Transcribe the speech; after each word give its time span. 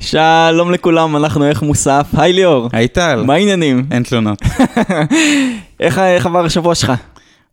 שלום 0.00 0.70
לכולם, 0.72 1.16
אנחנו 1.16 1.46
איך 1.46 1.62
מוסף. 1.62 2.06
היי 2.12 2.32
ליאור. 2.32 2.68
היי 2.72 2.88
טל. 2.88 3.22
מה 3.26 3.34
העניינים? 3.34 3.86
אין 3.90 4.02
תלונות. 4.02 4.38
איך, 5.80 5.98
עבר 6.26 6.44
השבוע 6.44 6.74
שלך? 6.74 6.92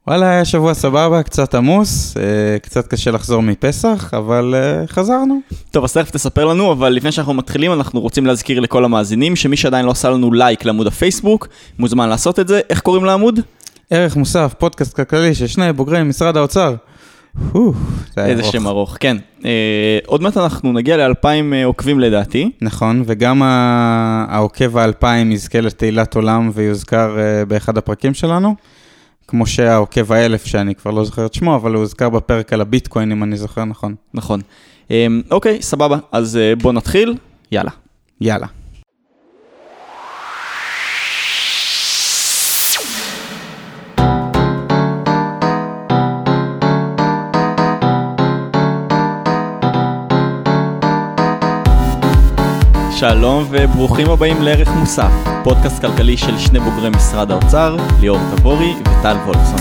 וואלה, 0.08 0.29
היה 0.29 0.45
שבוע 0.45 0.73
סבבה, 0.73 1.23
קצת 1.23 1.55
עמוס, 1.55 2.17
אה, 2.17 2.59
קצת 2.59 2.87
קשה 2.87 3.11
לחזור 3.11 3.41
מפסח, 3.41 4.13
אבל 4.17 4.55
אה, 4.57 4.87
חזרנו. 4.87 5.39
טוב, 5.71 5.83
אז 5.83 5.93
תכף 5.93 6.11
תספר 6.11 6.45
לנו, 6.45 6.71
אבל 6.71 6.89
לפני 6.89 7.11
שאנחנו 7.11 7.33
מתחילים, 7.33 7.73
אנחנו 7.73 8.02
רוצים 8.02 8.25
להזכיר 8.25 8.59
לכל 8.59 8.86
המאזינים, 8.86 9.36
שמי 9.36 9.57
שעדיין 9.57 9.86
לא 9.86 9.91
עשה 9.91 10.09
לנו 10.09 10.34
לייק 10.34 10.66
לעמוד 10.66 10.88
הפייסבוק, 10.88 11.48
מוזמן 11.79 12.09
לעשות 12.09 12.39
את 12.39 12.48
זה. 12.48 12.61
איך 12.70 12.79
קוראים 12.79 13.05
לעמוד? 13.05 13.39
ערך 13.89 14.16
מוסף, 14.16 14.54
פודקאסט 14.57 14.95
כלכלי 14.95 15.36
של 15.36 15.48
שני 15.48 15.73
בוגרי 15.73 16.04
משרד 16.04 16.38
האוצר. 16.38 16.75
איזה. 18.18 18.44
שם 18.44 18.68
ארוך, 18.68 18.98
כן. 19.00 19.18
אה, 19.46 20.00
עוד 20.06 20.22
מעט 20.22 20.38
אנחנו 20.38 20.74
נגיע 20.74 20.98
לאלפיים 20.98 21.54
אה, 21.54 21.66
עוקבים 21.66 22.00
לדעתי. 22.00 22.52
נכון, 22.62 23.04
וגם 23.06 23.42
העוקב 23.44 24.78
האלפיים 24.78 25.32
יזכה 25.32 25.62
לתהילת 25.62 26.16
עולם 26.16 26.52
ויוזכר 26.54 27.20
אה, 27.20 27.45
באחד 27.45 27.78
הפרקים 27.78 28.14
שלנו. 28.14 28.55
כמו 29.28 29.48
שהעוקב 29.48 30.12
האלף, 30.12 30.45
שאני 30.45 30.76
כבר 30.76 30.92
לא 30.92 31.04
זוכר 31.04 31.26
את 31.26 31.34
שמו, 31.34 31.55
אבל 31.55 31.73
הוא 31.73 31.80
הוזכר 31.80 32.09
בפרק 32.09 32.54
על 32.54 32.62
הביטקוין, 32.62 33.12
אם 33.12 33.23
אני 33.23 33.38
זוכר 33.38 33.66
נכון. 33.66 33.95
נכון. 34.14 34.42
אוקיי, 35.31 35.62
סבבה, 35.62 35.98
אז 36.12 36.40
בוא 36.62 36.73
נתחיל. 36.73 37.16
יאללה. 37.52 37.72
יאללה. 38.22 38.48
שלום 53.00 53.48
וברוכים 53.52 54.10
הבאים 54.10 54.42
לערך 54.42 54.70
מוסף, 54.70 55.12
פודקאסט 55.44 55.82
כלכלי 55.82 56.18
של 56.18 56.38
שני 56.38 56.59
בוגרי 56.59 56.90
משרד 56.90 57.31
האוצר, 57.31 57.78
ליאור 58.00 58.20
תבורי 58.36 58.73
וטל 58.81 59.17
וולפסון. 59.26 59.59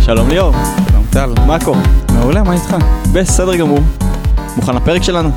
שלום 0.00 0.28
ליאור, 0.28 0.52
שלום 0.90 1.04
טל. 1.12 1.34
מה 1.46 1.64
קורה? 1.64 1.82
מעולה, 2.14 2.42
מה 2.42 2.52
איתך? 2.52 2.76
בסדר 3.14 3.56
גמור. 3.56 3.80
מוכן 4.56 4.76
לפרק 4.76 5.02
שלנו? 5.02 5.30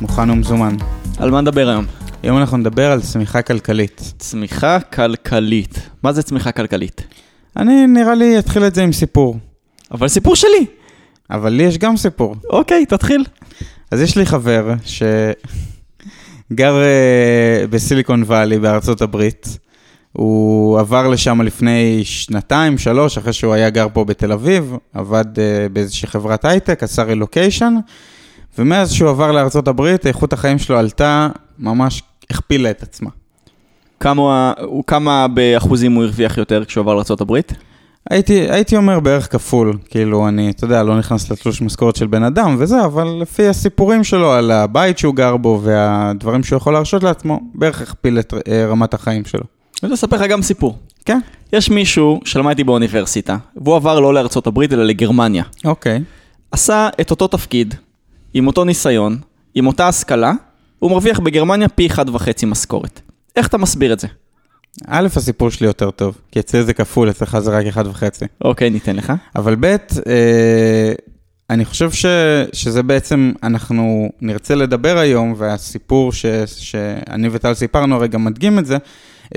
מוכן 0.00 0.30
ומזומן. 0.30 0.76
על 1.18 1.30
מה 1.30 1.40
נדבר 1.40 1.68
היום? 1.68 1.84
היום 2.22 2.38
אנחנו 2.38 2.56
נדבר 2.56 2.92
על 2.92 3.00
צמיחה 3.00 3.42
כלכלית. 3.42 4.12
צמיחה 4.18 4.80
כלכלית. 4.80 5.90
מה 6.02 6.12
זה 6.12 6.22
צמיחה 6.22 6.52
כלכלית? 6.52 7.02
אני 7.56 7.86
נראה 7.86 8.14
לי 8.14 8.38
אתחיל 8.38 8.64
את 8.64 8.74
זה 8.74 8.82
עם 8.82 8.92
סיפור, 8.92 9.36
אבל 9.90 10.08
סיפור 10.08 10.36
שלי. 10.36 10.77
אבל 11.30 11.52
לי 11.52 11.62
יש 11.62 11.78
גם 11.78 11.96
סיפור. 11.96 12.36
אוקיי, 12.50 12.86
תתחיל. 12.86 13.24
אז 13.90 14.00
יש 14.00 14.16
לי 14.16 14.26
חבר 14.26 14.72
שגר 14.84 15.34
uh, 16.82 17.66
בסיליקון 17.70 18.22
וואלי 18.22 18.58
בארצות 18.58 19.02
הברית. 19.02 19.58
הוא 20.12 20.80
עבר 20.80 21.08
לשם 21.08 21.42
לפני 21.42 22.00
שנתיים, 22.04 22.78
שלוש, 22.78 23.18
אחרי 23.18 23.32
שהוא 23.32 23.54
היה 23.54 23.70
גר 23.70 23.86
פה 23.92 24.04
בתל 24.04 24.32
אביב, 24.32 24.76
עבד 24.94 25.24
uh, 25.34 25.38
באיזושהי 25.72 26.08
חברת 26.08 26.44
הייטק, 26.44 26.82
עשה 26.82 27.02
רילוקיישן, 27.02 27.74
ומאז 28.58 28.92
שהוא 28.92 29.10
עבר 29.10 29.32
לארצות 29.32 29.68
הברית, 29.68 30.06
איכות 30.06 30.32
החיים 30.32 30.58
שלו 30.58 30.78
עלתה, 30.78 31.28
ממש 31.58 32.02
הכפילה 32.30 32.70
את 32.70 32.82
עצמה. 32.82 33.10
כמה, 34.00 34.52
כמה 34.86 35.28
באחוזים 35.28 35.92
הוא 35.92 36.04
הרוויח 36.04 36.38
יותר 36.38 36.64
כשהוא 36.64 36.82
עבר 36.82 36.94
לארה"ב? 36.94 37.40
הייתי, 38.10 38.50
הייתי 38.50 38.76
אומר 38.76 39.00
בערך 39.00 39.32
כפול, 39.32 39.78
כאילו 39.90 40.28
אני, 40.28 40.50
אתה 40.50 40.64
יודע, 40.64 40.82
לא 40.82 40.98
נכנס 40.98 41.30
לתלוש 41.30 41.62
משכורת 41.62 41.96
של 41.96 42.06
בן 42.06 42.22
אדם 42.22 42.56
וזה, 42.58 42.84
אבל 42.84 43.18
לפי 43.20 43.46
הסיפורים 43.46 44.04
שלו 44.04 44.32
על 44.32 44.50
הבית 44.50 44.98
שהוא 44.98 45.14
גר 45.14 45.36
בו 45.36 45.60
והדברים 45.64 46.44
שהוא 46.44 46.56
יכול 46.56 46.72
להרשות 46.72 47.02
לעצמו, 47.02 47.40
בערך 47.54 47.80
הכפיל 47.80 48.18
את 48.18 48.34
אה, 48.48 48.66
רמת 48.66 48.94
החיים 48.94 49.24
שלו. 49.24 49.42
אני 49.82 49.90
רוצה 49.90 50.06
לספר 50.06 50.16
לך 50.16 50.30
גם 50.30 50.42
סיפור. 50.42 50.78
כן. 51.04 51.18
יש 51.52 51.70
מישהו 51.70 52.20
שלמד 52.24 52.48
איתי 52.48 52.64
באוניברסיטה, 52.64 53.36
והוא 53.56 53.76
עבר 53.76 54.00
לא 54.00 54.14
לארצות 54.14 54.46
הברית 54.46 54.72
אלא 54.72 54.84
לגרמניה. 54.84 55.44
אוקיי. 55.64 56.02
עשה 56.52 56.88
את 57.00 57.10
אותו 57.10 57.26
תפקיד, 57.26 57.74
עם 58.34 58.46
אותו 58.46 58.64
ניסיון, 58.64 59.18
עם 59.54 59.66
אותה 59.66 59.88
השכלה, 59.88 60.32
הוא 60.78 60.90
מרוויח 60.90 61.20
בגרמניה 61.20 61.68
פי 61.68 61.86
אחד 61.86 62.08
וחצי 62.08 62.46
משכורת. 62.46 63.00
איך 63.36 63.46
אתה 63.46 63.58
מסביר 63.58 63.92
את 63.92 64.00
זה? 64.00 64.08
א', 64.86 65.08
הסיפור 65.16 65.50
שלי 65.50 65.66
יותר 65.66 65.90
טוב, 65.90 66.18
כי 66.32 66.40
אצלי 66.40 66.64
זה 66.64 66.74
כפול, 66.74 67.10
אצלך 67.10 67.38
זה 67.38 67.50
רק 67.50 67.66
אחד 67.66 67.86
וחצי. 67.86 68.24
אוקיי, 68.44 68.70
ניתן 68.70 68.96
לך. 68.96 69.12
אבל 69.36 69.56
ב', 69.60 69.64
אה, 69.64 70.92
אני 71.50 71.64
חושב 71.64 71.90
ש, 71.92 72.06
שזה 72.52 72.82
בעצם, 72.82 73.32
אנחנו 73.42 74.12
נרצה 74.20 74.54
לדבר 74.54 74.98
היום, 74.98 75.34
והסיפור 75.36 76.12
ש, 76.12 76.26
שאני 76.46 77.28
וטל 77.32 77.54
סיפרנו 77.54 77.94
הרי 77.96 78.08
גם 78.08 78.24
מדגים 78.24 78.58
את 78.58 78.66
זה, 78.66 78.76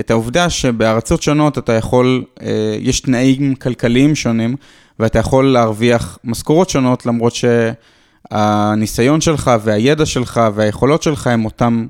את 0.00 0.10
העובדה 0.10 0.50
שבארצות 0.50 1.22
שונות 1.22 1.58
אתה 1.58 1.72
יכול, 1.72 2.24
אה, 2.42 2.76
יש 2.80 3.00
תנאים 3.00 3.54
כלכליים 3.54 4.14
שונים, 4.14 4.56
ואתה 4.98 5.18
יכול 5.18 5.52
להרוויח 5.52 6.18
משכורות 6.24 6.70
שונות, 6.70 7.06
למרות 7.06 7.32
שהניסיון 8.30 9.20
שלך 9.20 9.50
והידע 9.62 10.06
שלך 10.06 10.40
והיכולות 10.54 11.02
שלך 11.02 11.26
הם 11.26 11.44
אותם, 11.44 11.86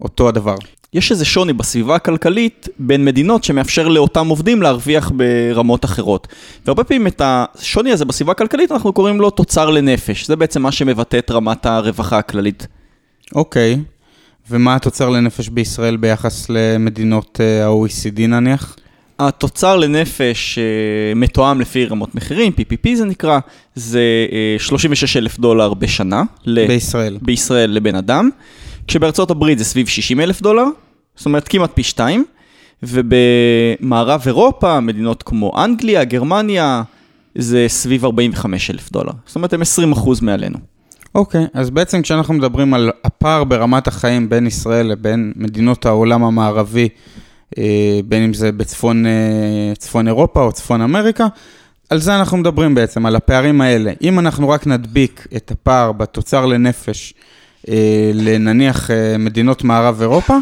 אותו 0.00 0.28
הדבר. 0.28 0.56
יש 0.94 1.10
איזה 1.10 1.24
שוני 1.24 1.52
בסביבה 1.52 1.96
הכלכלית 1.96 2.68
בין 2.78 3.04
מדינות 3.04 3.44
שמאפשר 3.44 3.88
לאותם 3.88 4.28
עובדים 4.28 4.62
להרוויח 4.62 5.12
ברמות 5.14 5.84
אחרות. 5.84 6.28
והרבה 6.66 6.84
פעמים 6.84 7.06
את 7.06 7.22
השוני 7.24 7.92
הזה 7.92 8.04
בסביבה 8.04 8.32
הכלכלית 8.32 8.72
אנחנו 8.72 8.92
קוראים 8.92 9.20
לו 9.20 9.30
תוצר 9.30 9.70
לנפש. 9.70 10.26
זה 10.26 10.36
בעצם 10.36 10.62
מה 10.62 10.72
שמבטא 10.72 11.18
את 11.18 11.30
רמת 11.30 11.66
הרווחה 11.66 12.18
הכללית. 12.18 12.66
אוקיי, 13.34 13.78
ומה 14.50 14.74
התוצר 14.74 15.08
לנפש 15.08 15.48
בישראל 15.48 15.96
ביחס 15.96 16.46
למדינות 16.48 17.40
אה, 17.40 17.66
ה-OECD 17.66 18.20
נניח? 18.20 18.76
התוצר 19.18 19.76
לנפש 19.76 20.58
אה, 20.58 20.64
מתואם 21.16 21.60
לפי 21.60 21.84
רמות 21.84 22.14
מחירים, 22.14 22.52
PPP 22.58 22.88
זה 22.94 23.04
נקרא, 23.04 23.38
זה 23.74 24.00
אה, 24.32 24.56
36 24.58 25.16
אלף 25.16 25.38
דולר 25.38 25.74
בשנה. 25.74 26.22
בישראל. 26.46 27.18
בישראל 27.22 27.70
לבן 27.70 27.94
אדם, 27.94 28.30
כשבארצות 28.90 29.30
הברית 29.30 29.58
זה 29.58 29.64
סביב 29.64 29.88
60 29.88 30.20
אלף 30.20 30.42
דולר, 30.42 30.64
זאת 31.16 31.26
אומרת 31.26 31.48
כמעט 31.48 31.70
פי 31.74 31.82
שתיים, 31.82 32.24
ובמערב 32.82 34.22
אירופה, 34.26 34.80
מדינות 34.80 35.22
כמו 35.22 35.64
אנגליה, 35.64 36.04
גרמניה, 36.04 36.82
זה 37.34 37.64
סביב 37.68 38.04
45 38.04 38.70
אלף 38.70 38.92
דולר. 38.92 39.12
זאת 39.26 39.36
אומרת 39.36 39.52
הם 39.52 39.62
20 39.62 39.92
אחוז 39.92 40.20
מעלינו. 40.20 40.58
אוקיי, 41.14 41.46
אז 41.54 41.70
בעצם 41.70 42.02
כשאנחנו 42.02 42.34
מדברים 42.34 42.74
על 42.74 42.90
הפער 43.04 43.44
ברמת 43.44 43.88
החיים 43.88 44.28
בין 44.28 44.46
ישראל 44.46 44.86
לבין 44.86 45.32
מדינות 45.36 45.86
העולם 45.86 46.24
המערבי, 46.24 46.88
אה, 47.58 48.00
בין 48.04 48.22
אם 48.22 48.34
זה 48.34 48.52
בצפון 48.52 49.06
אה, 49.06 49.72
צפון 49.78 50.08
אירופה 50.08 50.42
או 50.42 50.52
צפון 50.52 50.80
אמריקה, 50.80 51.26
על 51.90 51.98
זה 51.98 52.16
אנחנו 52.16 52.36
מדברים 52.36 52.74
בעצם, 52.74 53.06
על 53.06 53.16
הפערים 53.16 53.60
האלה. 53.60 53.92
אם 54.02 54.18
אנחנו 54.18 54.48
רק 54.48 54.66
נדביק 54.66 55.26
את 55.36 55.50
הפער 55.50 55.92
בתוצר 55.92 56.46
לנפש 56.46 57.14
לנניח 58.14 58.90
אה, 58.90 59.18
מדינות 59.18 59.64
מערב 59.64 60.00
אירופה, 60.00 60.36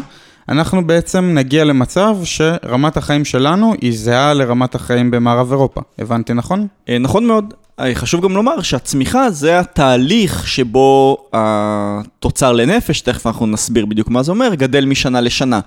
אנחנו 0.49 0.87
בעצם 0.87 1.31
נגיע 1.33 1.63
למצב 1.63 2.17
שרמת 2.23 2.97
החיים 2.97 3.25
שלנו 3.25 3.73
היא 3.81 3.97
זהה 3.97 4.33
לרמת 4.33 4.75
החיים 4.75 5.11
במערב 5.11 5.51
אירופה. 5.51 5.81
הבנתי 5.99 6.33
נכון? 6.33 6.67
אה, 6.89 6.97
נכון 6.97 7.27
מאוד. 7.27 7.53
אה, 7.79 7.95
חשוב 7.95 8.21
גם 8.21 8.35
לומר 8.35 8.61
שהצמיחה 8.61 9.31
זה 9.31 9.59
התהליך 9.59 10.47
שבו 10.47 11.17
התוצר 11.33 12.51
לנפש, 12.51 13.01
תכף 13.01 13.27
אנחנו 13.27 13.47
נסביר 13.47 13.85
בדיוק 13.85 14.09
מה 14.09 14.23
זה 14.23 14.31
אומר, 14.31 14.55
גדל 14.55 14.85
משנה 14.85 15.21
לשנה. 15.21 15.59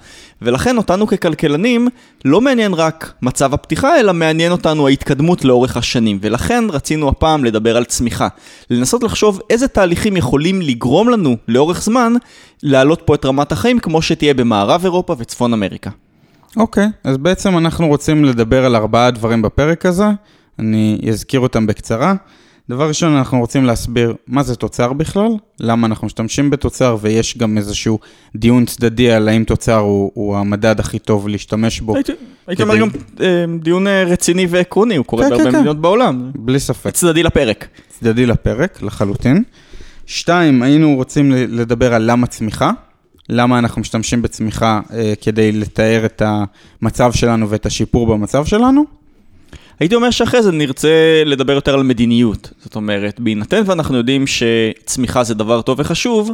ולכן 0.42 0.76
אותנו 0.76 1.06
ככלכלנים 1.06 1.88
לא 2.24 2.40
מעניין 2.40 2.74
רק 2.74 3.12
מצב 3.22 3.54
הפתיחה, 3.54 4.00
אלא 4.00 4.14
מעניין 4.14 4.52
אותנו 4.52 4.88
ההתקדמות 4.88 5.44
לאורך 5.44 5.76
השנים. 5.76 6.18
ולכן 6.22 6.64
רצינו 6.70 7.08
הפעם 7.08 7.44
לדבר 7.44 7.76
על 7.76 7.84
צמיחה. 7.84 8.28
לנסות 8.70 9.03
לחשוב 9.03 9.41
איזה 9.50 9.68
תהליכים 9.68 10.16
יכולים 10.16 10.62
לגרום 10.62 11.08
לנו 11.08 11.36
לאורך 11.48 11.82
זמן 11.82 12.12
להעלות 12.62 13.03
פה 13.04 13.15
את 13.15 13.24
רמת 13.24 13.53
החיים 13.53 13.78
כמו 13.78 14.03
שתהיה 14.03 14.34
במערב 14.34 14.80
אירופה 14.84 15.15
וצפון 15.18 15.53
אמריקה. 15.53 15.91
אוקיי, 16.56 16.88
אז 17.04 17.16
בעצם 17.16 17.58
אנחנו 17.58 17.88
רוצים 17.88 18.24
לדבר 18.24 18.65
על 18.65 18.76
ארבעה 18.76 19.10
דברים 19.10 19.42
בפרק 19.42 19.86
הזה, 19.86 20.06
אני 20.59 21.01
אזכיר 21.09 21.41
אותם 21.41 21.66
בקצרה. 21.66 22.15
דבר 22.71 22.89
ראשון, 22.89 23.13
אנחנו 23.16 23.39
רוצים 23.39 23.65
להסביר 23.65 24.15
מה 24.27 24.43
זה 24.43 24.57
תוצר 24.57 24.93
בכלל, 24.93 25.28
למה 25.60 25.87
אנחנו 25.87 26.07
משתמשים 26.07 26.51
בתוצר, 26.51 26.97
ויש 27.01 27.39
גם 27.39 27.59
איזשהו 27.59 27.99
דיון 28.37 28.65
צדדי 28.66 29.10
על 29.10 29.28
האם 29.28 29.45
תוצר 29.45 29.78
הוא, 29.78 30.10
הוא 30.15 30.37
המדד 30.37 30.81
הכי 30.81 30.99
טוב 30.99 31.28
להשתמש 31.28 31.81
בו, 31.81 31.95
הייתי 31.95 32.13
הייתי 32.47 32.63
כדי- 32.63 32.72
אומר 32.72 32.81
גם 32.83 32.89
אה, 33.21 33.45
דיון 33.63 33.87
אה, 33.87 34.04
רציני 34.04 34.47
ועקרוני, 34.51 34.97
הוא 34.97 35.07
קורה 35.07 35.22
כן, 35.25 35.28
בהרבה 35.31 35.45
כן, 35.45 35.51
כן. 35.51 35.57
מדינות 35.59 35.81
בעולם. 35.81 36.31
בלי 36.34 36.60
ספק. 36.60 36.91
צדדי 36.91 37.22
לפרק. 37.22 37.69
צדדי 37.89 38.27
לפרק, 38.27 38.83
לחלוטין. 38.83 39.43
שתיים, 40.07 40.63
היינו 40.63 40.95
רוצים 40.95 41.31
לדבר 41.33 41.95
על 41.95 42.10
למה 42.10 42.27
צמיחה, 42.27 42.71
למה 43.28 43.59
אנחנו 43.59 43.81
משתמשים 43.81 44.22
בצמיחה 44.22 44.81
אה, 44.93 45.13
כדי 45.21 45.53
לתאר 45.53 46.03
את 46.07 46.22
המצב 46.83 47.13
שלנו 47.13 47.51
ואת 47.51 47.66
השיפור 47.66 48.07
במצב 48.07 48.45
שלנו. 48.45 49.02
הייתי 49.82 49.94
אומר 49.94 50.10
שאחרי 50.10 50.42
זה 50.42 50.52
נרצה 50.52 51.22
לדבר 51.26 51.52
יותר 51.52 51.74
על 51.74 51.82
מדיניות. 51.82 52.50
זאת 52.62 52.76
אומרת, 52.76 53.20
בהינתן 53.20 53.62
ואנחנו 53.66 53.96
יודעים 53.96 54.24
שצמיחה 54.26 55.24
זה 55.24 55.34
דבר 55.34 55.62
טוב 55.62 55.80
וחשוב, 55.80 56.30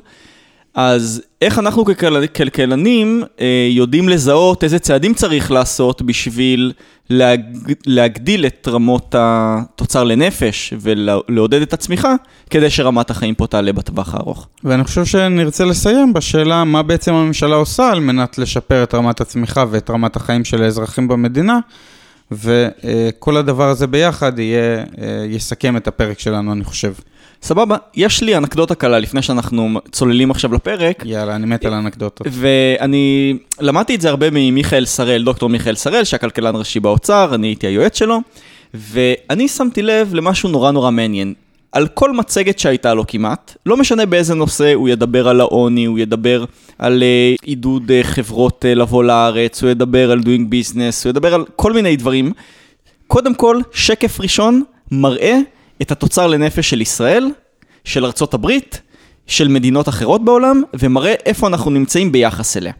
אז 0.74 1.22
איך 1.42 1.58
אנחנו 1.58 1.84
ככלכלנים 1.84 3.22
אה, 3.40 3.68
יודעים 3.70 4.08
לזהות 4.08 4.64
איזה 4.64 4.78
צעדים 4.78 5.14
צריך 5.14 5.50
לעשות 5.50 6.02
בשביל 6.02 6.72
להג... 7.10 7.40
להגדיל 7.86 8.46
את 8.46 8.68
רמות 8.70 9.14
התוצר 9.18 10.04
לנפש 10.04 10.74
ולעודד 10.80 11.62
את 11.62 11.72
הצמיחה, 11.72 12.14
כדי 12.50 12.70
שרמת 12.70 13.10
החיים 13.10 13.34
פה 13.34 13.46
תעלה 13.46 13.72
בטווח 13.72 14.14
הארוך. 14.14 14.48
ואני 14.64 14.84
חושב 14.84 15.04
שנרצה 15.04 15.64
לסיים 15.64 16.12
בשאלה 16.12 16.64
מה 16.64 16.82
בעצם 16.82 17.14
הממשלה 17.14 17.56
עושה 17.56 17.90
על 17.90 18.00
מנת 18.00 18.38
לשפר 18.38 18.82
את 18.82 18.94
רמת 18.94 19.20
הצמיחה 19.20 19.64
ואת 19.70 19.90
רמת 19.90 20.16
החיים 20.16 20.44
של 20.44 20.62
האזרחים 20.62 21.08
במדינה. 21.08 21.58
וכל 22.30 23.36
הדבר 23.36 23.68
הזה 23.68 23.86
ביחד 23.86 24.38
יהיה, 24.38 24.78
אה, 24.78 25.24
יסכם 25.28 25.76
את 25.76 25.88
הפרק 25.88 26.18
שלנו, 26.18 26.52
אני 26.52 26.64
חושב. 26.64 26.92
סבבה, 27.42 27.76
יש 27.94 28.22
לי 28.22 28.36
אנקדוטה 28.36 28.74
קלה 28.74 28.98
לפני 28.98 29.22
שאנחנו 29.22 29.80
צוללים 29.92 30.30
עכשיו 30.30 30.54
לפרק. 30.54 31.02
יאללה, 31.06 31.36
אני 31.36 31.46
מת 31.46 31.64
על 31.64 31.74
אנקדוטות. 31.74 32.26
ואני 32.30 33.36
למדתי 33.60 33.94
את 33.94 34.00
זה 34.00 34.08
הרבה 34.08 34.26
ממיכאל 34.32 34.86
שראל, 34.86 35.24
דוקטור 35.24 35.48
מיכאל 35.48 35.74
שראל, 35.74 36.04
שהכלכלן 36.04 36.56
ראשי 36.56 36.80
באוצר, 36.80 37.34
אני 37.34 37.46
הייתי 37.46 37.66
היועץ 37.66 37.98
שלו, 37.98 38.18
ואני 38.74 39.48
שמתי 39.48 39.82
לב 39.82 40.14
למשהו 40.14 40.48
נורא 40.48 40.70
נורא 40.70 40.90
מעניין. 40.90 41.34
על 41.72 41.88
כל 41.88 42.12
מצגת 42.12 42.58
שהייתה 42.58 42.94
לו 42.94 43.06
כמעט, 43.06 43.56
לא 43.66 43.76
משנה 43.76 44.06
באיזה 44.06 44.34
נושא, 44.34 44.74
הוא 44.74 44.88
ידבר 44.88 45.28
על 45.28 45.40
העוני, 45.40 45.84
הוא 45.84 45.98
ידבר 45.98 46.44
על 46.78 47.02
uh, 47.02 47.44
עידוד 47.44 47.90
uh, 47.90 48.06
חברות 48.06 48.64
uh, 48.64 48.78
לבוא 48.78 49.04
לארץ, 49.04 49.62
הוא 49.62 49.70
ידבר 49.70 50.10
על 50.10 50.18
doing 50.18 50.52
business, 50.52 51.04
הוא 51.04 51.10
ידבר 51.10 51.34
על 51.34 51.44
כל 51.56 51.72
מיני 51.72 51.96
דברים. 51.96 52.32
קודם 53.06 53.34
כל, 53.34 53.60
שקף 53.72 54.20
ראשון 54.20 54.62
מראה 54.90 55.38
את 55.82 55.92
התוצר 55.92 56.26
לנפש 56.26 56.70
של 56.70 56.80
ישראל, 56.80 57.30
של 57.84 58.04
ארצות 58.04 58.34
הברית, 58.34 58.80
של 59.26 59.48
מדינות 59.48 59.88
אחרות 59.88 60.24
בעולם, 60.24 60.62
ומראה 60.74 61.14
איפה 61.26 61.46
אנחנו 61.46 61.70
נמצאים 61.70 62.12
ביחס 62.12 62.56
אליה. 62.56 62.72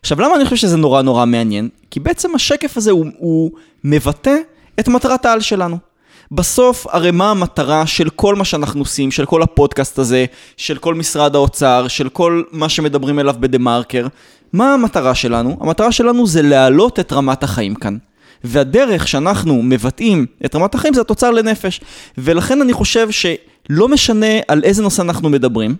עכשיו, 0.00 0.20
למה 0.20 0.36
אני 0.36 0.44
חושב 0.44 0.56
שזה 0.56 0.76
נורא 0.76 1.02
נורא 1.02 1.26
מעניין? 1.26 1.68
כי 1.90 2.00
בעצם 2.00 2.34
השקף 2.34 2.76
הזה 2.76 2.90
הוא, 2.90 3.06
הוא 3.18 3.50
מבטא 3.84 4.34
את 4.80 4.88
מטרת 4.88 5.26
העל 5.26 5.40
שלנו. 5.40 5.91
בסוף, 6.34 6.86
הרי 6.90 7.10
מה 7.10 7.30
המטרה 7.30 7.86
של 7.86 8.10
כל 8.10 8.34
מה 8.34 8.44
שאנחנו 8.44 8.80
עושים, 8.80 9.10
של 9.10 9.26
כל 9.26 9.42
הפודקאסט 9.42 9.98
הזה, 9.98 10.24
של 10.56 10.78
כל 10.78 10.94
משרד 10.94 11.34
האוצר, 11.34 11.88
של 11.88 12.08
כל 12.08 12.42
מה 12.52 12.68
שמדברים 12.68 13.18
אליו 13.18 13.34
בדה 13.40 13.58
מרקר? 13.58 14.06
מה 14.52 14.74
המטרה 14.74 15.14
שלנו? 15.14 15.56
המטרה 15.60 15.92
שלנו 15.92 16.26
זה 16.26 16.42
להעלות 16.42 17.00
את 17.00 17.12
רמת 17.12 17.42
החיים 17.42 17.74
כאן. 17.74 17.96
והדרך 18.44 19.08
שאנחנו 19.08 19.62
מבטאים 19.62 20.26
את 20.44 20.54
רמת 20.54 20.74
החיים 20.74 20.94
זה 20.94 21.00
התוצר 21.00 21.30
לנפש. 21.30 21.80
ולכן 22.18 22.60
אני 22.60 22.72
חושב 22.72 23.08
שלא 23.10 23.88
משנה 23.88 24.36
על 24.48 24.64
איזה 24.64 24.82
נושא 24.82 25.02
אנחנו 25.02 25.30
מדברים, 25.30 25.76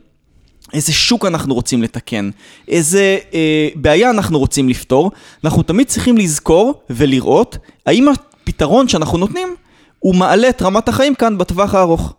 איזה 0.72 0.92
שוק 0.92 1.26
אנחנו 1.26 1.54
רוצים 1.54 1.82
לתקן, 1.82 2.30
איזה 2.68 3.18
אה, 3.34 3.68
בעיה 3.74 4.10
אנחנו 4.10 4.38
רוצים 4.38 4.68
לפתור, 4.68 5.10
אנחנו 5.44 5.62
תמיד 5.62 5.86
צריכים 5.86 6.18
לזכור 6.18 6.82
ולראות 6.90 7.58
האם 7.86 8.08
הפתרון 8.08 8.88
שאנחנו 8.88 9.18
נותנים 9.18 9.56
הוא 10.02 10.14
מעלה 10.14 10.48
את 10.48 10.62
רמת 10.62 10.88
החיים 10.88 11.14
כאן 11.14 11.38
בטווח 11.38 11.74
הארוך. 11.74 12.14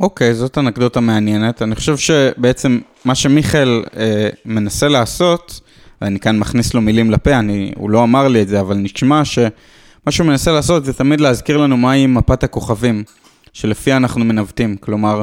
אוקיי, 0.00 0.30
okay, 0.30 0.34
זאת 0.34 0.58
אנקדוטה 0.58 1.00
מעניינת. 1.00 1.62
אני 1.62 1.74
חושב 1.74 1.96
שבעצם 1.96 2.78
מה 3.04 3.14
שמיכאל 3.14 3.82
אה, 3.96 4.28
מנסה 4.44 4.88
לעשות, 4.88 5.60
ואני 6.02 6.20
כאן 6.20 6.38
מכניס 6.38 6.74
לו 6.74 6.80
מילים 6.80 7.10
לפה, 7.10 7.38
אני, 7.38 7.72
הוא 7.76 7.90
לא 7.90 8.02
אמר 8.02 8.28
לי 8.28 8.42
את 8.42 8.48
זה, 8.48 8.60
אבל 8.60 8.76
נשמע 8.76 9.24
שמה 9.24 10.10
שהוא 10.10 10.26
מנסה 10.26 10.52
לעשות 10.52 10.84
זה 10.84 10.92
תמיד 10.92 11.20
להזכיר 11.20 11.56
לנו 11.56 11.76
מהי 11.76 12.06
מפת 12.06 12.44
הכוכבים, 12.44 13.04
שלפיה 13.52 13.96
אנחנו 13.96 14.24
מנווטים. 14.24 14.76
כלומר, 14.76 15.22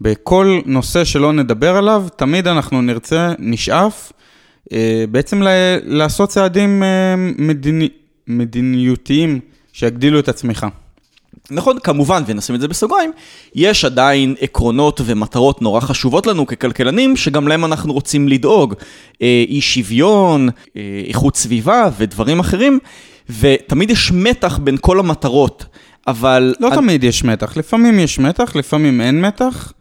בכל 0.00 0.60
נושא 0.66 1.04
שלא 1.04 1.32
נדבר 1.32 1.76
עליו, 1.76 2.04
תמיד 2.16 2.48
אנחנו 2.48 2.82
נרצה, 2.82 3.32
נשאף, 3.38 4.12
אה, 4.72 5.04
בעצם 5.10 5.42
ל- 5.42 5.78
לעשות 5.84 6.28
צעדים 6.28 6.82
אה, 6.82 7.14
מדיני, 7.38 7.88
מדיניותיים 8.26 9.40
שיגדילו 9.72 10.18
את 10.18 10.28
הצמיחה. 10.28 10.68
נכון, 11.50 11.78
כמובן, 11.78 12.22
ונשים 12.26 12.54
את 12.54 12.60
זה 12.60 12.68
בסוגריים, 12.68 13.12
יש 13.54 13.84
עדיין 13.84 14.34
עקרונות 14.40 15.00
ומטרות 15.04 15.62
נורא 15.62 15.80
חשובות 15.80 16.26
לנו 16.26 16.46
ככלכלנים, 16.46 17.16
שגם 17.16 17.48
להם 17.48 17.64
אנחנו 17.64 17.92
רוצים 17.92 18.28
לדאוג. 18.28 18.74
אה, 19.22 19.44
אי 19.48 19.60
שוויון, 19.60 20.48
אה, 20.76 20.82
איכות 21.08 21.36
סביבה 21.36 21.88
ודברים 21.98 22.40
אחרים, 22.40 22.78
ותמיד 23.40 23.90
יש 23.90 24.12
מתח 24.12 24.58
בין 24.58 24.76
כל 24.80 24.98
המטרות, 24.98 25.64
אבל... 26.06 26.54
לא 26.60 26.68
אני... 26.68 26.76
תמיד 26.76 27.04
יש 27.04 27.24
מתח, 27.24 27.56
לפעמים 27.56 27.98
יש 27.98 28.18
מתח, 28.18 28.56
לפעמים 28.56 29.00
אין 29.00 29.20
מתח. 29.20 29.72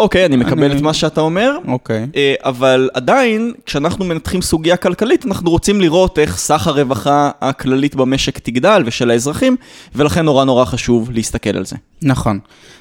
אוקיי, 0.00 0.24
אני 0.24 0.36
מקבל 0.36 0.64
אני... 0.64 0.76
את 0.76 0.80
מה 0.80 0.94
שאתה 0.94 1.20
אומר. 1.20 1.56
אוקיי. 1.68 2.06
אה, 2.16 2.34
אבל 2.44 2.90
עדיין, 2.94 3.52
כשאנחנו 3.66 4.04
מנתחים 4.04 4.42
סוגיה 4.42 4.76
כלכלית, 4.76 5.26
אנחנו 5.26 5.50
רוצים 5.50 5.80
לראות 5.80 6.18
איך 6.18 6.36
סך 6.36 6.66
הרווחה 6.66 7.30
הכללית 7.40 7.94
במשק 7.94 8.38
תגדל 8.38 8.82
ושל 8.86 9.10
האזרחים, 9.10 9.56
ולכן 9.94 10.24
נורא 10.24 10.44
נורא 10.44 10.64
חשוב 10.64 11.10
להסתכל 11.10 11.56
על 11.56 11.64
זה. 11.64 11.76
נכון. 12.02 12.38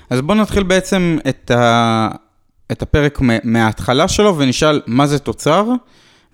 אז 0.10 0.22
בואו 0.22 0.38
נתחיל 0.38 0.64
בעצם 0.64 1.18
את, 1.30 1.52
ה... 1.52 2.10
את 2.72 2.82
הפרק 2.82 3.20
מההתחלה 3.44 4.08
שלו 4.08 4.38
ונשאל 4.38 4.82
מה 4.88 5.08
זה 5.08 5.20
תוצר, 5.20 5.66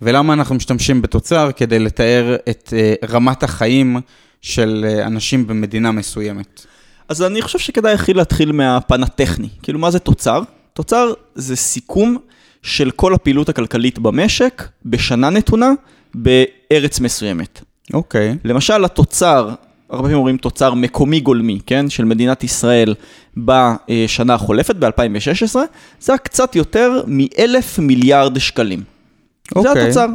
ולמה 0.02 0.34
אנחנו 0.34 0.56
משתמשים 0.56 1.02
בתוצר 1.02 1.50
כדי 1.56 1.80
לתאר 1.80 2.36
את 2.50 2.74
אה, 2.78 2.94
רמת 3.10 3.44
החיים 3.44 4.00
של 4.42 4.86
אה, 4.88 5.06
אנשים 5.08 5.48
במדינה 5.48 5.92
מסוימת. 5.92 6.66
אז 7.10 7.24
אני 7.24 7.42
חושב 7.42 7.60
שכדאי 7.60 7.94
הכי 7.94 8.14
להתחיל 8.14 8.52
מהפן 8.52 9.04
הטכני. 9.04 9.50
כאילו, 9.64 9.80
מה 9.80 9.92
זה 9.92 10.00
תוצר? 10.00 10.42
תוצר 10.76 11.14
זה 11.36 11.56
סיכום 11.56 12.18
של 12.62 12.92
כל 12.92 13.14
הפעילות 13.14 13.50
הכלכלית 13.50 14.00
במשק 14.00 14.64
בשנה 14.86 15.30
נתונה 15.30 15.72
בארץ 16.16 17.00
מסוימת. 17.00 17.62
אוקיי. 17.94 18.32
Okay. 18.32 18.36
למשל, 18.44 18.86
התוצר, 18.86 19.50
הרבה 19.90 20.02
פעמים 20.02 20.18
אומרים 20.18 20.38
תוצר 20.38 20.74
מקומי 20.74 21.20
גולמי, 21.20 21.60
כן? 21.66 21.90
של 21.90 22.06
מדינת 22.06 22.44
ישראל 22.44 22.96
בשנה 23.38 24.34
החולפת, 24.34 24.76
ב-2016, 24.76 25.56
זה 26.00 26.12
היה 26.12 26.18
קצת 26.18 26.56
יותר 26.56 27.02
מאלף 27.08 27.80
מיליארד 27.80 28.40
שקלים. 28.40 28.80
Okay. 28.80 29.62
זה 29.62 29.70
אוקיי. 29.70 29.84
התוצר. 29.84 30.08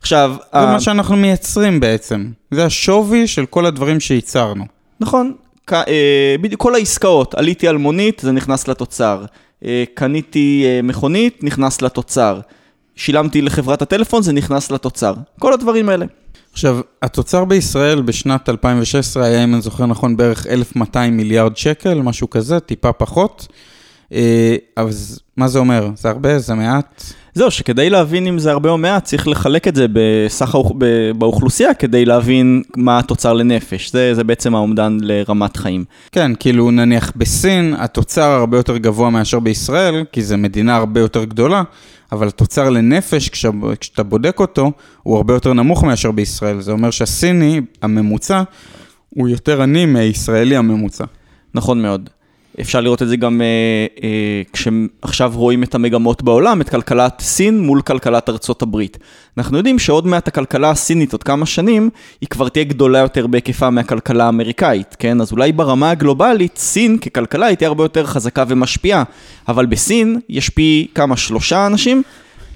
עכשיו... 0.00 0.36
זה 0.52 0.58
ה... 0.58 0.72
מה 0.72 0.80
שאנחנו 0.80 1.16
מייצרים 1.16 1.80
בעצם. 1.80 2.26
זה 2.50 2.64
השווי 2.64 3.26
של 3.26 3.46
כל 3.46 3.66
הדברים 3.66 4.00
שייצרנו. 4.00 4.64
נכון. 5.00 5.32
אה, 5.72 6.36
בדיוק 6.40 6.60
כל 6.60 6.74
העסקאות, 6.74 7.34
עליתי 7.34 7.68
על 7.68 7.76
מונית, 7.76 8.20
זה 8.24 8.32
נכנס 8.32 8.68
לתוצר. 8.68 9.24
אה, 9.64 9.84
קניתי 9.94 10.64
אה, 10.66 10.82
מכונית, 10.82 11.44
נכנס 11.44 11.82
לתוצר. 11.82 12.40
שילמתי 12.96 13.42
לחברת 13.42 13.82
הטלפון, 13.82 14.22
זה 14.22 14.32
נכנס 14.32 14.70
לתוצר. 14.70 15.14
כל 15.38 15.52
הדברים 15.52 15.88
האלה. 15.88 16.06
עכשיו, 16.52 16.80
התוצר 17.02 17.44
בישראל 17.44 18.02
בשנת 18.02 18.48
2016 18.48 19.24
היה, 19.24 19.44
אם 19.44 19.54
אני 19.54 19.62
זוכר 19.62 19.86
נכון, 19.86 20.16
בערך 20.16 20.46
1,200 20.46 21.16
מיליארד 21.16 21.56
שקל, 21.56 22.02
משהו 22.02 22.30
כזה, 22.30 22.60
טיפה 22.60 22.92
פחות. 22.92 23.46
אז 24.76 25.20
מה 25.36 25.48
זה 25.48 25.58
אומר? 25.58 25.90
זה 25.96 26.08
הרבה? 26.08 26.38
זה 26.38 26.54
מעט? 26.54 27.02
זהו, 27.34 27.50
שכדי 27.50 27.90
להבין 27.90 28.26
אם 28.26 28.38
זה 28.38 28.50
הרבה 28.50 28.70
או 28.70 28.78
מעט, 28.78 29.04
צריך 29.04 29.28
לחלק 29.28 29.68
את 29.68 29.76
זה 29.76 29.86
בסך 29.92 30.54
האוכ... 30.54 30.72
באוכלוסייה 31.18 31.74
כדי 31.74 32.04
להבין 32.04 32.62
מה 32.76 32.98
התוצר 32.98 33.32
לנפש. 33.32 33.92
זה, 33.92 34.14
זה 34.14 34.24
בעצם 34.24 34.54
האומדן 34.54 34.98
לרמת 35.00 35.56
חיים. 35.56 35.84
כן, 36.12 36.32
כאילו 36.38 36.70
נניח 36.70 37.12
בסין 37.16 37.74
התוצר 37.78 38.30
הרבה 38.30 38.56
יותר 38.56 38.76
גבוה 38.76 39.10
מאשר 39.10 39.40
בישראל, 39.40 40.04
כי 40.12 40.22
זו 40.22 40.38
מדינה 40.38 40.76
הרבה 40.76 41.00
יותר 41.00 41.24
גדולה, 41.24 41.62
אבל 42.12 42.28
התוצר 42.28 42.70
לנפש, 42.70 43.28
כש... 43.28 43.46
כשאתה 43.80 44.02
בודק 44.02 44.36
אותו, 44.40 44.72
הוא 45.02 45.16
הרבה 45.16 45.34
יותר 45.34 45.52
נמוך 45.52 45.84
מאשר 45.84 46.10
בישראל. 46.10 46.60
זה 46.60 46.72
אומר 46.72 46.90
שהסיני, 46.90 47.60
הממוצע, 47.82 48.42
הוא 49.08 49.28
יותר 49.28 49.62
עני 49.62 49.86
מישראלי 49.86 50.56
הממוצע. 50.56 51.04
נכון 51.54 51.82
מאוד. 51.82 52.10
אפשר 52.60 52.80
לראות 52.80 53.02
את 53.02 53.08
זה 53.08 53.16
גם 53.16 53.40
אה, 53.40 53.46
אה, 54.02 54.42
כשעכשיו 54.52 55.32
רואים 55.34 55.62
את 55.62 55.74
המגמות 55.74 56.22
בעולם, 56.22 56.60
את 56.60 56.68
כלכלת 56.68 57.20
סין 57.20 57.60
מול 57.60 57.82
כלכלת 57.82 58.28
ארצות 58.28 58.62
הברית. 58.62 58.98
אנחנו 59.38 59.56
יודעים 59.56 59.78
שעוד 59.78 60.06
מעט 60.06 60.28
הכלכלה 60.28 60.70
הסינית, 60.70 61.12
עוד 61.12 61.22
כמה 61.22 61.46
שנים, 61.46 61.90
היא 62.20 62.28
כבר 62.28 62.48
תהיה 62.48 62.64
גדולה 62.64 62.98
יותר 62.98 63.26
בהיקפה 63.26 63.70
מהכלכלה 63.70 64.24
האמריקאית, 64.24 64.96
כן? 64.98 65.20
אז 65.20 65.32
אולי 65.32 65.52
ברמה 65.52 65.90
הגלובלית, 65.90 66.58
סין 66.58 66.98
ככלכלה 66.98 67.46
היא 67.46 67.56
תהיה 67.56 67.68
הרבה 67.68 67.84
יותר 67.84 68.06
חזקה 68.06 68.44
ומשפיעה, 68.48 69.02
אבל 69.48 69.66
בסין 69.66 70.20
יש 70.28 70.48
פי 70.48 70.86
כמה, 70.94 71.16
שלושה 71.16 71.66
אנשים? 71.66 72.02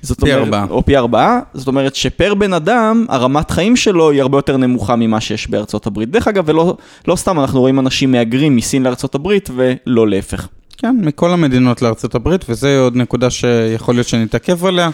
זאת 0.03 0.21
פי 0.21 0.33
ארבעה. 0.35 0.67
או 0.71 0.85
פי 0.85 0.97
ארבעה, 0.97 1.41
זאת 1.55 1.67
אומרת 1.67 1.95
שפר 1.95 2.35
בן 2.35 2.53
אדם, 2.53 3.07
הרמת 3.09 3.51
חיים 3.51 3.77
שלו 3.77 4.11
היא 4.11 4.23
הרבה 4.23 4.39
יותר 4.39 4.57
נמוכה 4.57 4.97
ממה 4.97 5.21
שיש 5.21 5.51
בארצות 5.51 5.87
הברית. 5.87 6.11
דרך 6.11 6.29
אגב, 6.29 6.45
ולא 6.47 6.77
לא 7.09 7.17
סתם 7.17 7.41
אנחנו 7.41 7.61
רואים 7.61 7.79
אנשים 7.79 8.13
מהגרים 8.13 8.57
מסין 8.57 8.83
לארצות 8.83 9.15
הברית 9.15 9.51
ולא 9.57 10.09
להפך. 10.09 10.49
כן, 10.79 10.97
מכל 11.01 11.31
המדינות 11.31 11.83
לארצות 11.83 12.15
הברית, 12.15 12.45
וזה 12.49 12.79
עוד 12.79 12.97
נקודה 12.97 13.31
שיכול 13.31 13.95
להיות 13.95 14.09
שנתעכב 14.09 14.67
עליה, 14.67 14.91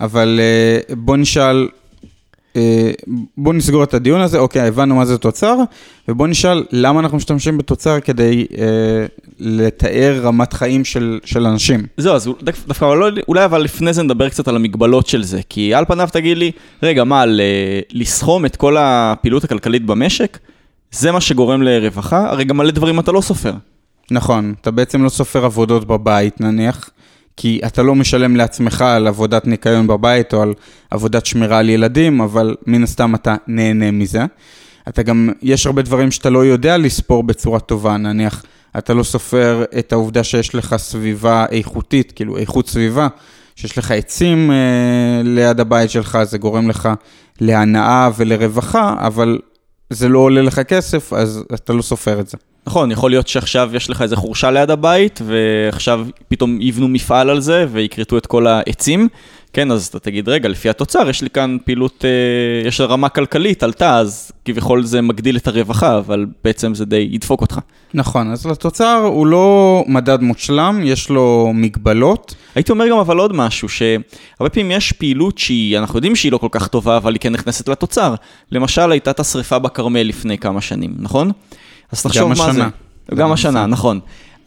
אבל 0.00 0.40
uh, 0.90 0.94
בוא 0.94 1.16
נשאל, 1.16 1.62
אה, 1.62 1.68
בואו 3.36 3.54
נסגור 3.54 3.84
את 3.84 3.94
הדיון 3.94 4.20
הזה, 4.20 4.38
אוקיי, 4.38 4.62
הבנו 4.62 4.94
מה 4.94 5.04
זה 5.04 5.18
תוצר, 5.18 5.56
ובואו 6.08 6.28
נשאל 6.28 6.64
למה 6.72 7.00
אנחנו 7.00 7.16
משתמשים 7.16 7.58
בתוצר 7.58 8.00
כדי 8.00 8.46
אה, 8.58 8.64
לתאר 9.38 10.20
רמת 10.22 10.52
חיים 10.52 10.84
של, 10.84 11.18
של 11.24 11.46
אנשים. 11.46 11.86
זהו, 11.96 12.14
אז 12.14 12.30
דווקא 12.66 12.84
לא, 12.84 13.08
אולי 13.28 13.44
אבל 13.44 13.62
לפני 13.62 13.92
זה 13.92 14.02
נדבר 14.02 14.28
קצת 14.28 14.48
על 14.48 14.56
המגבלות 14.56 15.06
של 15.06 15.22
זה, 15.22 15.40
כי 15.48 15.74
על 15.74 15.84
פניו 15.84 16.08
תגיד 16.12 16.38
לי, 16.38 16.52
רגע, 16.82 17.04
מה, 17.04 17.26
ל- 17.26 17.40
לסכום 17.92 18.46
את 18.46 18.56
כל 18.56 18.76
הפעילות 18.78 19.44
הכלכלית 19.44 19.86
במשק, 19.86 20.38
זה 20.90 21.12
מה 21.12 21.20
שגורם 21.20 21.62
לרווחה? 21.62 22.30
הרי 22.30 22.44
גם 22.44 22.56
מלא 22.56 22.70
דברים 22.70 23.00
אתה 23.00 23.12
לא 23.12 23.20
סופר. 23.20 23.52
נכון, 24.10 24.54
אתה 24.60 24.70
בעצם 24.70 25.04
לא 25.04 25.08
סופר 25.08 25.44
עבודות 25.44 25.84
בבית 25.84 26.40
נניח, 26.40 26.90
כי 27.40 27.60
אתה 27.66 27.82
לא 27.82 27.94
משלם 27.94 28.36
לעצמך 28.36 28.82
על 28.82 29.06
עבודת 29.06 29.46
ניקיון 29.46 29.86
בבית 29.86 30.34
או 30.34 30.42
על 30.42 30.54
עבודת 30.90 31.26
שמירה 31.26 31.58
על 31.58 31.68
ילדים, 31.68 32.20
אבל 32.20 32.56
מן 32.66 32.82
הסתם 32.82 33.14
אתה 33.14 33.36
נהנה 33.46 33.90
מזה. 33.90 34.24
אתה 34.88 35.02
גם, 35.02 35.30
יש 35.42 35.66
הרבה 35.66 35.82
דברים 35.82 36.10
שאתה 36.10 36.30
לא 36.30 36.44
יודע 36.44 36.76
לספור 36.76 37.22
בצורה 37.22 37.60
טובה, 37.60 37.96
נניח, 37.96 38.44
אתה 38.78 38.94
לא 38.94 39.02
סופר 39.02 39.64
את 39.78 39.92
העובדה 39.92 40.24
שיש 40.24 40.54
לך 40.54 40.76
סביבה 40.76 41.46
איכותית, 41.50 42.12
כאילו 42.12 42.36
איכות 42.36 42.68
סביבה, 42.68 43.08
שיש 43.56 43.78
לך 43.78 43.90
עצים 43.90 44.50
אה, 44.50 45.22
ליד 45.24 45.60
הבית 45.60 45.90
שלך, 45.90 46.18
זה 46.22 46.38
גורם 46.38 46.68
לך 46.68 46.88
להנאה 47.40 48.10
ולרווחה, 48.16 48.94
אבל 48.98 49.38
זה 49.90 50.08
לא 50.08 50.18
עולה 50.18 50.42
לך 50.42 50.60
כסף, 50.60 51.12
אז 51.12 51.44
אתה 51.54 51.72
לא 51.72 51.82
סופר 51.82 52.20
את 52.20 52.28
זה. 52.28 52.36
נכון, 52.66 52.90
יכול 52.90 53.10
להיות 53.10 53.28
שעכשיו 53.28 53.70
יש 53.74 53.90
לך 53.90 54.02
איזה 54.02 54.16
חורשה 54.16 54.50
ליד 54.50 54.70
הבית, 54.70 55.20
ועכשיו 55.24 56.06
פתאום 56.28 56.58
יבנו 56.60 56.88
מפעל 56.88 57.30
על 57.30 57.40
זה, 57.40 57.66
ויכרתו 57.72 58.18
את 58.18 58.26
כל 58.26 58.46
העצים. 58.46 59.08
כן, 59.52 59.70
אז 59.70 59.86
אתה 59.86 59.98
תגיד, 59.98 60.28
רגע, 60.28 60.48
לפי 60.48 60.68
התוצר, 60.68 61.08
יש 61.08 61.22
לי 61.22 61.30
כאן 61.30 61.56
פעילות, 61.64 62.04
אה, 62.04 62.68
יש 62.68 62.80
רמה 62.80 63.08
כלכלית, 63.08 63.62
עלתה, 63.62 63.98
אז 63.98 64.32
כביכול 64.44 64.84
זה 64.84 65.00
מגדיל 65.00 65.36
את 65.36 65.46
הרווחה, 65.46 65.98
אבל 65.98 66.26
בעצם 66.44 66.74
זה 66.74 66.84
די 66.84 67.08
ידפוק 67.10 67.40
אותך. 67.40 67.58
נכון, 67.94 68.32
אז 68.32 68.46
לתוצר 68.46 69.02
הוא 69.04 69.26
לא 69.26 69.84
מדד 69.86 70.20
מושלם, 70.20 70.80
יש 70.84 71.10
לו 71.10 71.50
מגבלות. 71.54 72.34
הייתי 72.54 72.72
אומר 72.72 72.88
גם 72.88 72.98
אבל 72.98 73.18
עוד 73.18 73.32
משהו, 73.32 73.68
שהרבה 73.68 74.50
פעמים 74.52 74.70
יש 74.70 74.92
פעילות 74.92 75.38
שהיא, 75.38 75.78
אנחנו 75.78 75.96
יודעים 75.96 76.16
שהיא 76.16 76.32
לא 76.32 76.38
כל 76.38 76.48
כך 76.50 76.68
טובה, 76.68 76.96
אבל 76.96 77.12
היא 77.12 77.20
כן 77.20 77.32
נכנסת 77.32 77.68
לתוצר. 77.68 78.14
למשל, 78.52 78.92
הייתה 78.92 79.10
את 79.10 79.20
השריפה 79.20 79.58
בכרמל 79.58 80.02
לפני 80.02 80.38
כמה 80.38 80.60
שנים, 80.60 80.94
נכון? 80.98 81.30
אז 81.92 82.02
תחשוב 82.02 82.28
מה 82.28 82.34
זה. 82.34 82.42
גם 82.42 82.50
השנה. 82.50 82.68
גם 83.14 83.32
השנה, 83.32 83.66
נכון. 83.66 84.00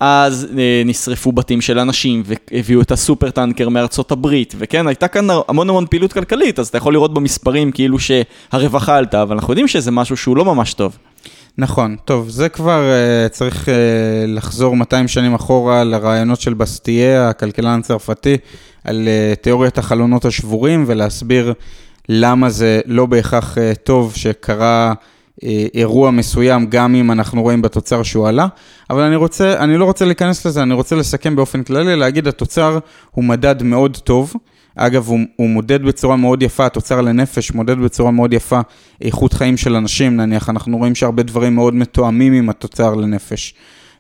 אז 0.04 0.48
אה, 0.58 0.82
נשרפו 0.86 1.32
בתים 1.32 1.62
של 1.62 1.80
אנשים 1.80 2.24
והביאו 2.26 2.82
את 2.82 2.92
הסופר 2.92 3.30
טנקר 3.30 3.70
מארצות 3.70 4.12
הברית, 4.12 4.56
וכן, 4.58 4.88
הייתה 4.88 5.08
כאן 5.08 5.28
המון 5.48 5.70
המון 5.70 5.86
פעילות 5.90 6.14
כלכלית, 6.14 6.60
אז 6.60 6.68
אתה 6.68 6.78
יכול 6.78 6.94
לראות 6.94 7.14
במספרים 7.14 7.72
כאילו 7.72 7.98
שהרווחה 8.00 8.98
עלתה, 8.98 9.22
אבל 9.22 9.36
אנחנו 9.36 9.52
יודעים 9.52 9.68
שזה 9.68 9.92
משהו 9.92 10.18
שהוא 10.18 10.38
לא 10.38 10.46
ממש 10.46 10.74
טוב. 10.74 10.98
נכון, 11.58 11.96
טוב, 12.06 12.30
זה 12.30 12.50
כבר 12.50 12.82
uh, 12.82 13.30
צריך 13.30 13.66
uh, 13.66 13.72
לחזור 14.28 14.76
200 14.76 15.08
שנים 15.08 15.34
אחורה 15.34 15.84
לרעיונות 15.84 16.42
של 16.42 16.54
בסטיה, 16.54 17.30
הכלכלן 17.30 17.80
הצרפתי, 17.80 18.38
על 18.84 19.08
uh, 19.08 19.36
תיאוריית 19.44 19.78
החלונות 19.78 20.26
השבורים, 20.26 20.84
ולהסביר 20.88 21.54
למה 22.10 22.50
זה 22.50 22.82
לא 22.86 23.06
בהכרח 23.06 23.58
uh, 23.58 23.62
טוב 23.84 24.16
שקרה 24.16 24.94
אירוע 25.74 26.12
מסוים, 26.12 26.66
גם 26.70 26.96
אם 26.96 27.12
אנחנו 27.12 27.42
רואים 27.42 27.62
בתוצר 27.62 28.04
שהוא 28.04 28.28
עלה, 28.28 28.48
אבל 28.90 29.02
אני 29.02 29.16
רוצה, 29.16 29.64
אני 29.64 29.78
לא 29.78 29.86
רוצה 29.86 30.06
להיכנס 30.06 30.46
לזה, 30.46 30.62
אני 30.64 30.74
רוצה 30.74 30.96
לסכם 30.96 31.36
באופן 31.36 31.64
כללי, 31.64 31.96
להגיד 31.96 32.28
התוצר 32.28 32.80
הוא 33.12 33.24
מדד 33.24 33.64
מאוד 33.64 33.98
טוב. 33.98 34.34
אגב, 34.76 35.08
הוא, 35.08 35.20
הוא 35.36 35.50
מודד 35.50 35.84
בצורה 35.84 36.16
מאוד 36.16 36.44
יפה, 36.44 36.66
התוצר 36.66 37.02
לנפש 37.02 37.52
מודד 37.52 37.78
בצורה 37.78 38.12
מאוד 38.12 38.34
יפה 38.34 38.60
איכות 39.02 39.34
חיים 39.34 39.58
של 39.58 39.76
אנשים, 39.76 40.18
נניח, 40.18 40.50
אנחנו 40.50 40.78
רואים 40.78 40.96
שהרבה 40.96 41.24
דברים 41.24 41.56
מאוד 41.56 41.76
מתואמים 41.76 42.34
עם 42.34 42.50
התוצר 42.50 42.94
לנפש. 42.94 43.54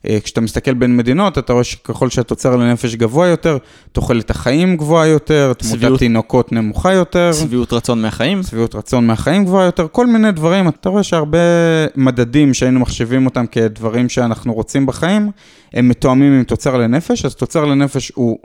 אה, 0.09 0.19
כשאתה 0.23 0.41
מסתכל 0.41 0.73
בין 0.73 0.97
מדינות, 0.97 1.37
אתה 1.37 1.53
רואה 1.53 1.63
שככל 1.63 2.09
שהתוצר 2.09 2.55
לנפש 2.55 2.95
גבוה 2.95 3.27
יותר, 3.27 3.57
תוחלת 3.91 4.29
החיים 4.29 4.77
גבוהה 4.77 5.07
יותר, 5.07 5.53
תמותת 5.57 5.99
תינוקות 5.99 6.51
נמוכה 6.51 6.93
יותר. 6.93 7.31
שביעות 7.33 7.73
רצון 7.73 8.01
מהחיים. 8.01 8.43
שביעות 8.43 8.75
רצון 8.75 9.07
מהחיים 9.07 9.45
גבוהה 9.45 9.65
יותר, 9.65 9.87
כל 9.91 10.07
מיני 10.07 10.31
דברים. 10.31 10.67
אתה 10.67 10.89
רואה 10.89 11.03
שהרבה 11.03 11.37
מדדים 11.95 12.53
שהיינו 12.53 12.79
מחשיבים 12.79 13.25
אותם 13.25 13.45
כדברים 13.45 14.09
שאנחנו 14.09 14.53
רוצים 14.53 14.85
בחיים, 14.85 15.31
הם 15.73 15.89
מתואמים 15.89 16.33
עם 16.33 16.43
תוצר 16.43 16.77
לנפש, 16.77 17.25
אז 17.25 17.35
תוצר 17.35 17.65
לנפש 17.65 18.11
הוא... 18.15 18.37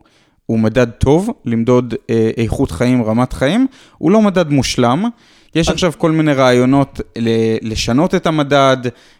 הוא 0.46 0.58
מדד 0.58 0.90
טוב, 0.90 1.30
למדוד 1.44 1.94
אה, 2.10 2.30
איכות 2.36 2.70
חיים, 2.70 3.02
רמת 3.02 3.32
חיים, 3.32 3.66
הוא 3.98 4.10
לא 4.10 4.22
מדד 4.22 4.50
מושלם, 4.50 5.04
יש 5.56 5.68
עכשיו 5.68 5.92
כל 5.98 6.10
מיני 6.10 6.32
רעיונות 6.32 7.00
לשנות 7.62 8.14
את 8.14 8.26
המדד, 8.26 8.76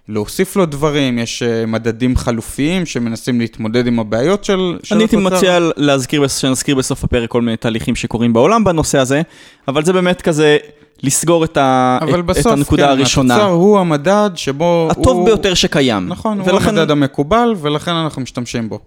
להוסיף 0.09 0.57
לו 0.57 0.67
דברים, 0.67 1.19
יש 1.19 1.43
אה, 1.43 1.67
מדדים 1.67 2.17
חלופיים 2.17 2.87
שמנסים 2.87 3.41
להתמודד 3.41 3.87
עם 3.87 4.01
הבעיות 4.01 4.45
של, 4.45 4.79
של 4.83 4.95
אני 4.95 5.05
הייתי 5.05 5.17
מציע 5.17 5.59
להזכיר, 5.77 6.29
שנזכיר 6.29 6.75
בסוף 6.75 7.05
הפרק 7.05 7.31
כל 7.31 7.43
מיני 7.43 7.57
תהליכים 7.57 7.97
שקורים 7.97 8.33
בעולם 8.33 8.65
בנושא 8.65 8.99
הזה, 8.99 9.23
אבל 9.69 9.85
זה 9.85 9.93
באמת 9.93 10.23
כזה... 10.23 10.57
לסגור 11.03 11.45
את, 11.45 11.57
ה... 11.57 11.99
אבל 12.03 12.21
את, 12.21 12.25
בסוף, 12.25 12.47
את 12.47 12.53
הנקודה 12.53 12.83
כן, 12.83 12.89
הראשונה. 12.89 13.35
התוצר 13.35 13.51
הוא 13.51 13.79
המדד 13.79 14.31
שבו 14.35 14.89
הטוב 14.91 15.17
הוא... 15.17 15.27
ביותר 15.27 15.55
שקיים. 15.55 16.09
נכון, 16.09 16.41
ולכן... 16.41 16.53
הוא 16.53 16.61
המדד 16.61 16.91
המקובל, 16.91 17.55
ולכן 17.61 17.91
אנחנו 17.91 18.23
משתמשים 18.23 18.69
בו. 18.69 18.79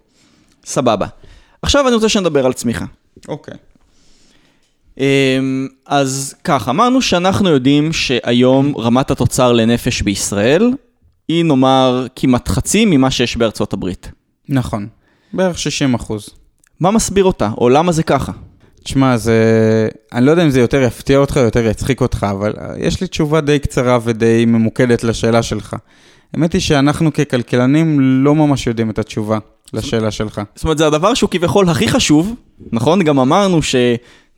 סבבה. 0.66 1.08
עכשיו 1.62 1.88
אני 1.88 1.96
רוצה 1.96 2.10
שנדבר 2.10 2.46
על 2.46 2.54
צמיחה. 2.54 2.86
אוקיי. 3.28 3.54
אמ, 3.54 3.69
אז 5.86 6.36
ככה, 6.44 6.72
אמרנו 6.72 7.02
שאנחנו 7.02 7.50
יודעים 7.50 7.94
שהיום 7.94 8.78
רמת 8.78 9.12
התוצר 9.12 9.54
לנפש 9.54 10.02
בישראל 10.02 10.72
היא 11.28 11.46
נאמר 11.46 12.08
כמעט 12.16 12.48
חצי 12.48 12.86
ממה 12.86 13.12
שיש 13.12 13.38
בארצות 13.38 13.74
הברית. 13.74 14.12
נכון, 14.50 14.88
בערך 15.34 15.60
60 15.60 15.94
אחוז. 15.94 16.30
מה 16.80 16.92
מסביר 16.92 17.24
אותה, 17.24 17.52
או 17.58 17.70
למה 17.70 17.92
זה 17.92 18.04
ככה? 18.04 18.32
תשמע, 18.84 19.18
זה... 19.18 19.38
אני 20.14 20.26
לא 20.26 20.32
יודע 20.32 20.44
אם 20.44 20.50
זה 20.50 20.60
יותר 20.60 20.82
יפתיע 20.82 21.18
אותך 21.18 21.38
או 21.38 21.42
יותר 21.42 21.66
יצחיק 21.66 22.02
אותך, 22.02 22.28
אבל 22.32 22.54
יש 22.78 23.02
לי 23.02 23.08
תשובה 23.08 23.42
די 23.42 23.60
קצרה 23.60 24.00
ודי 24.04 24.46
ממוקדת 24.46 25.04
לשאלה 25.04 25.44
שלך. 25.44 25.76
האמת 26.34 26.54
היא 26.54 26.62
שאנחנו 26.62 27.14
ככלכלנים 27.14 28.00
לא 28.00 28.36
ממש 28.36 28.68
יודעים 28.68 28.90
את 28.90 29.00
התשובה 29.00 29.38
לשאלה 29.74 30.12
שלך. 30.12 30.42
זאת 30.56 30.64
אומרת, 30.64 30.78
זה 30.78 30.88
הדבר 30.88 31.14
שהוא 31.14 31.30
כביכול 31.30 31.70
הכי 31.70 31.88
חשוב, 31.88 32.36
נכון? 32.72 33.04
גם 33.04 33.20
אמרנו 33.20 33.62
ש... 33.62 33.76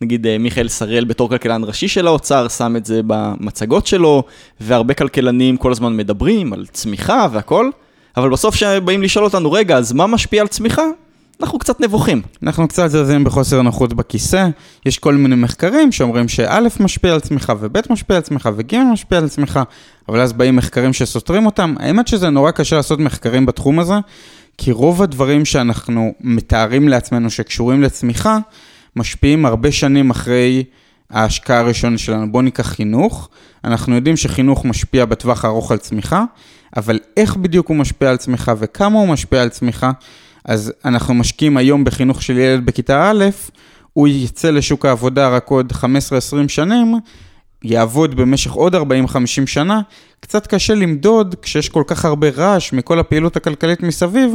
נגיד 0.02 0.28
אה, 0.28 0.38
מיכאל 0.38 0.68
שראל 0.68 1.06
בתור 1.06 1.30
כלכלן 1.30 1.64
ראשי 1.64 1.88
של 1.88 2.08
האוצר 2.08 2.48
שם 2.48 2.76
את 2.76 2.86
זה 2.86 3.02
במצגות 3.08 3.88
שלו, 3.88 4.24
והרבה 4.60 4.94
כלכלנים 4.94 5.58
כל 5.58 5.72
הזמן 5.72 5.98
מדברים 5.98 6.54
על 6.54 6.66
צמיחה 6.72 7.28
והכל, 7.32 7.70
אבל 8.18 8.30
בסוף 8.30 8.56
כשבאים 8.56 9.02
לשאול 9.02 9.26
אותנו, 9.26 9.52
רגע, 9.52 9.78
אז 9.78 9.94
מה 9.94 10.08
משפיע 10.08 10.42
על 10.42 10.48
צמיחה? 10.48 10.84
אנחנו 11.42 11.60
קצת 11.60 11.80
נבוכים. 11.80 12.22
אנחנו 12.44 12.68
קצת 12.68 12.88
זזים 12.88 13.24
בחוסר 13.24 13.62
נוחות 13.62 13.94
בכיסא, 13.94 14.50
יש 14.86 15.00
כל 15.00 15.16
מיני 15.16 15.36
מחקרים 15.36 15.92
שאומרים 15.92 16.28
שא' 16.28 16.60
משפיע 16.80 17.14
על 17.14 17.20
צמיחה 17.20 17.54
וב' 17.60 17.78
משפיע 17.90 18.16
על 18.16 18.22
צמיחה 18.22 18.50
וג' 18.56 18.76
משפיע 18.76 19.18
על 19.18 19.30
צמיחה, 19.30 19.64
אבל 20.10 20.20
אז 20.20 20.34
באים 20.34 20.56
מחקרים 20.56 20.94
שסותרים 20.94 21.46
אותם. 21.46 21.76
האמת 21.80 22.08
שזה 22.08 22.30
נורא 22.30 22.52
קשה 22.52 22.76
לעשות 22.76 23.00
מחקרים 23.00 23.46
בתחום 23.46 23.80
הזה, 23.80 23.94
כי 24.58 24.72
רוב 24.72 25.02
הדברים 25.02 25.46
שאנחנו 25.46 26.14
מתארים 26.22 26.90
לעצמנו 26.90 27.30
שקשורים 27.30 27.82
לצמיחה, 27.82 28.38
משפיעים 28.96 29.46
הרבה 29.46 29.72
שנים 29.72 30.10
אחרי 30.10 30.64
ההשקעה 31.10 31.60
הראשונה 31.60 31.98
שלנו. 31.98 32.32
בואו 32.32 32.44
ניקח 32.44 32.68
חינוך, 32.68 33.30
אנחנו 33.64 33.96
יודעים 33.96 34.18
שחינוך 34.18 34.66
משפיע 34.66 35.06
בטווח 35.06 35.46
הארוך 35.46 35.72
על 35.72 35.78
צמיחה, 35.78 36.24
אבל 36.78 37.00
איך 37.18 37.36
בדיוק 37.36 37.68
הוא 37.68 37.78
משפיע 37.78 38.10
על 38.10 38.18
צמיחה 38.18 38.54
וכמה 38.58 39.00
הוא 39.00 39.08
משפיע 39.08 39.42
על 39.42 39.50
צמיחה, 39.50 39.92
אז 40.46 40.74
אנחנו 40.86 41.14
משקיעים 41.14 41.58
היום 41.58 41.84
בחינוך 41.84 42.22
של 42.22 42.38
ילד 42.38 42.66
בכיתה 42.66 43.12
א', 43.12 43.26
הוא 43.94 44.08
יצא 44.08 44.50
לשוק 44.50 44.86
העבודה 44.86 45.30
רק 45.30 45.48
עוד 45.48 45.72
15-20 45.72 45.86
שנים, 46.48 46.96
יעבוד 47.64 48.16
במשך 48.16 48.52
עוד 48.52 48.76
40-50 48.76 48.80
שנה, 49.46 49.82
קצת 50.20 50.48
קשה 50.48 50.76
למדוד 50.76 51.36
כשיש 51.42 51.70
כל 51.70 51.84
כך 51.88 52.06
הרבה 52.06 52.30
רעש 52.30 52.74
מכל 52.74 53.00
הפעילות 53.00 53.36
הכלכלית 53.36 53.84
מסביב, 53.84 54.34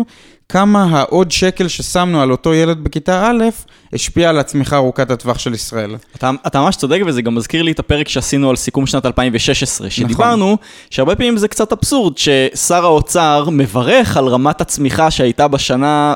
כמה 0.48 0.84
העוד 0.84 1.30
שקל 1.30 1.68
ששמנו 1.68 2.22
על 2.22 2.30
אותו 2.30 2.54
ילד 2.54 2.84
בכיתה 2.84 3.30
א', 3.30 3.44
השפיע 3.92 4.28
על 4.28 4.38
הצמיחה 4.38 4.76
ארוכת 4.76 5.10
הטווח 5.10 5.38
של 5.38 5.54
ישראל. 5.54 5.96
אתה, 6.16 6.30
אתה 6.46 6.60
ממש 6.60 6.76
צודק, 6.76 7.00
וזה 7.06 7.22
גם 7.22 7.34
מזכיר 7.34 7.62
לי 7.62 7.72
את 7.72 7.78
הפרק 7.78 8.08
שעשינו 8.08 8.50
על 8.50 8.56
סיכום 8.56 8.86
שנת 8.86 9.06
2016, 9.06 9.90
שדיברנו 9.90 10.44
נכון. 10.52 10.66
שהרבה 10.90 11.14
פעמים 11.14 11.36
זה 11.36 11.48
קצת 11.48 11.72
אבסורד, 11.72 12.18
ששר 12.18 12.84
האוצר 12.84 13.48
מברך 13.52 14.16
על 14.16 14.26
רמת 14.26 14.60
הצמיחה 14.60 15.10
שהייתה 15.10 15.48
בשנה, 15.48 16.14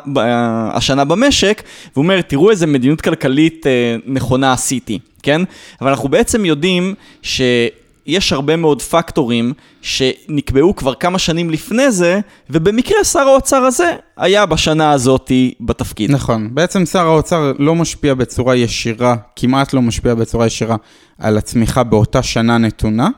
השנה 0.72 1.04
במשק, 1.04 1.62
והוא 1.92 2.02
אומר, 2.02 2.20
תראו 2.20 2.50
איזה 2.50 2.66
מדיניות 2.66 3.00
כלכלית 3.00 3.66
אה, 3.66 3.96
נכונה 4.06 4.52
עשיתי, 4.52 4.98
כן? 5.22 5.40
אבל 5.80 5.90
אנחנו 5.90 6.08
בעצם 6.08 6.44
יודעים 6.44 6.94
ש... 7.22 7.40
יש 8.06 8.32
הרבה 8.32 8.56
מאוד 8.56 8.82
פקטורים 8.82 9.52
שנקבעו 9.82 10.76
כבר 10.76 10.94
כמה 10.94 11.18
שנים 11.18 11.50
לפני 11.50 11.90
זה, 11.90 12.20
ובמקרה 12.50 13.04
שר 13.04 13.28
האוצר 13.28 13.56
הזה 13.56 13.92
היה 14.16 14.46
בשנה 14.46 14.92
הזאתי 14.92 15.54
בתפקיד. 15.60 16.10
נכון, 16.10 16.54
בעצם 16.54 16.86
שר 16.86 17.06
האוצר 17.06 17.52
לא 17.58 17.74
משפיע 17.74 18.14
בצורה 18.14 18.56
ישירה, 18.56 19.16
כמעט 19.36 19.72
לא 19.72 19.82
משפיע 19.82 20.14
בצורה 20.14 20.46
ישירה 20.46 20.76
על 21.18 21.38
הצמיחה 21.38 21.82
באותה 21.82 22.22
שנה 22.22 22.58
נתונה. 22.58 23.08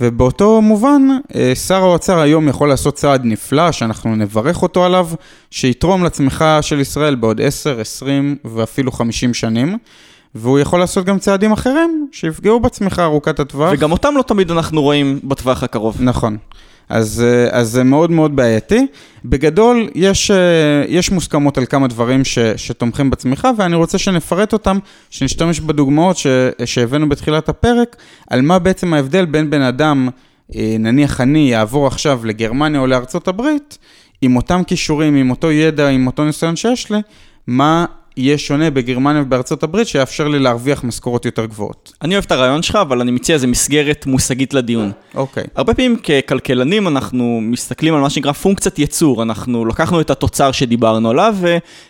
ובאותו 0.00 0.62
מובן, 0.62 1.02
אה, 1.34 1.54
שר 1.54 1.82
האוצר 1.82 2.18
היום 2.18 2.48
יכול 2.48 2.68
לעשות 2.68 2.94
צעד 2.94 3.24
נפלא, 3.24 3.72
שאנחנו 3.72 4.16
נברך 4.16 4.62
אותו 4.62 4.84
עליו, 4.84 5.08
שיתרום 5.50 6.04
לצמיחה 6.04 6.62
של 6.62 6.80
ישראל 6.80 7.14
בעוד 7.14 7.40
10, 7.40 7.80
20 7.80 8.36
ואפילו 8.44 8.92
50 8.92 9.34
שנים. 9.34 9.78
והוא 10.34 10.58
יכול 10.58 10.80
לעשות 10.80 11.04
גם 11.04 11.18
צעדים 11.18 11.52
אחרים 11.52 12.08
שיפגעו 12.12 12.60
בצמיחה 12.60 13.04
ארוכת 13.04 13.40
הטווח. 13.40 13.70
וגם 13.72 13.92
אותם 13.92 14.14
לא 14.16 14.22
תמיד 14.22 14.50
אנחנו 14.50 14.82
רואים 14.82 15.20
בטווח 15.24 15.62
הקרוב. 15.62 15.96
נכון. 16.00 16.36
אז, 16.88 17.24
אה, 17.26 17.58
אז 17.58 17.68
זה 17.68 17.84
מאוד 17.84 18.10
מאוד 18.10 18.36
בעייתי. 18.36 18.86
בגדול, 19.24 19.88
יש, 19.94 20.30
אה, 20.30 20.84
יש 20.88 21.10
מוסכמות 21.10 21.58
על 21.58 21.66
כמה 21.66 21.88
דברים 21.88 22.24
ש, 22.24 22.38
שתומכים 22.38 23.10
בצמיחה, 23.10 23.50
ואני 23.56 23.76
רוצה 23.76 23.98
שנפרט 23.98 24.52
אותם, 24.52 24.78
שנשתמש 25.10 25.60
בדוגמאות 25.60 26.16
ש, 26.16 26.26
שהבאנו 26.64 27.08
בתחילת 27.08 27.48
הפרק, 27.48 27.96
על 28.30 28.42
מה 28.42 28.58
בעצם 28.58 28.94
ההבדל 28.94 29.24
בין 29.24 29.50
בן 29.50 29.62
אדם, 29.62 30.08
אה, 30.56 30.76
נניח 30.78 31.20
אני, 31.20 31.50
יעבור 31.50 31.86
עכשיו 31.86 32.20
לגרמניה 32.24 32.80
או 32.80 32.86
לארצות 32.86 33.28
הברית, 33.28 33.78
עם 34.22 34.36
אותם 34.36 34.62
כישורים, 34.66 35.14
עם 35.14 35.30
אותו 35.30 35.52
ידע, 35.52 35.88
עם 35.88 36.06
אותו 36.06 36.24
ניסיון 36.24 36.56
שיש 36.56 36.90
לי, 36.90 36.98
מה 37.46 37.84
יהיה 38.18 38.38
שונה 38.38 38.70
בגרמניה 38.70 39.22
ובארצות 39.22 39.62
הברית, 39.62 39.88
שיאפשר 39.88 40.28
לי 40.28 40.38
להרוויח 40.38 40.84
משכורות 40.84 41.24
יותר 41.24 41.44
גבוהות. 41.44 41.92
אני 42.02 42.14
אוהב 42.14 42.24
את 42.24 42.32
הרעיון 42.32 42.62
שלך, 42.62 42.76
אבל 42.76 43.00
אני 43.00 43.10
מציע 43.10 43.34
איזה 43.34 43.46
מסגרת 43.46 44.06
מושגית 44.06 44.54
לדיון. 44.54 44.92
אוקיי. 45.14 45.44
הרבה 45.56 45.74
פעמים 45.74 45.96
ככלכלנים 45.96 46.88
אנחנו 46.88 47.40
מסתכלים 47.42 47.94
על 47.94 48.00
מה 48.00 48.10
שנקרא 48.10 48.32
פונקציית 48.32 48.78
ייצור. 48.78 49.22
אנחנו 49.22 49.64
לקחנו 49.64 50.00
את 50.00 50.10
התוצר 50.10 50.52
שדיברנו 50.52 51.10
עליו 51.10 51.36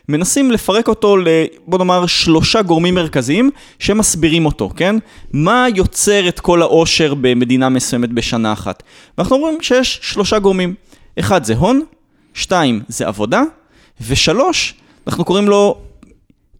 ומנסים 0.08 0.50
לפרק 0.50 0.88
אותו 0.88 1.16
ל... 1.16 1.28
בוא 1.66 1.78
נאמר 1.78 2.06
שלושה 2.06 2.62
גורמים 2.62 2.94
מרכזיים 2.94 3.50
שמסבירים 3.78 4.46
אותו, 4.46 4.70
כן? 4.76 4.96
מה 5.32 5.66
יוצר 5.74 6.28
את 6.28 6.40
כל 6.40 6.62
העושר 6.62 7.14
במדינה 7.14 7.68
מסוימת 7.68 8.12
בשנה 8.12 8.52
אחת? 8.52 8.82
ואנחנו 9.18 9.36
אומרים 9.36 9.58
שיש 9.60 10.00
שלושה 10.02 10.38
גורמים. 10.38 10.74
אחד 11.18 11.44
זה 11.44 11.54
הון, 11.54 11.82
שתיים 12.34 12.82
זה 12.88 13.06
עבודה, 13.06 13.42
ושלוש, 14.08 14.74
אנחנו 15.06 15.24
קוראים 15.24 15.48
לו 15.48 15.78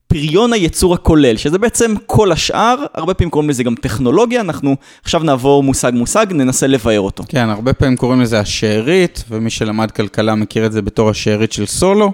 פריון 0.08 0.52
הייצור 0.52 0.94
הכולל, 0.94 1.36
שזה 1.36 1.58
בעצם 1.58 1.94
כל 2.06 2.32
השאר, 2.32 2.84
הרבה 2.94 3.14
פעמים 3.14 3.30
קוראים 3.30 3.50
לזה 3.50 3.62
גם 3.62 3.74
טכנולוגיה, 3.74 4.40
אנחנו 4.40 4.76
עכשיו 5.02 5.22
נעבור 5.22 5.62
מושג 5.62 5.92
מושג, 5.94 6.26
ננסה 6.30 6.66
לבאר 6.66 7.00
אותו. 7.00 7.24
כן, 7.28 7.48
הרבה 7.48 7.72
פעמים 7.72 7.96
קוראים 7.96 8.20
לזה 8.20 8.40
השארית, 8.40 9.24
ומי 9.30 9.50
שלמד 9.50 9.90
כלכלה 9.90 10.34
מכיר 10.34 10.66
את 10.66 10.72
זה 10.72 10.82
בתור 10.82 11.10
השארית 11.10 11.52
של 11.52 11.66
סולו, 11.66 12.12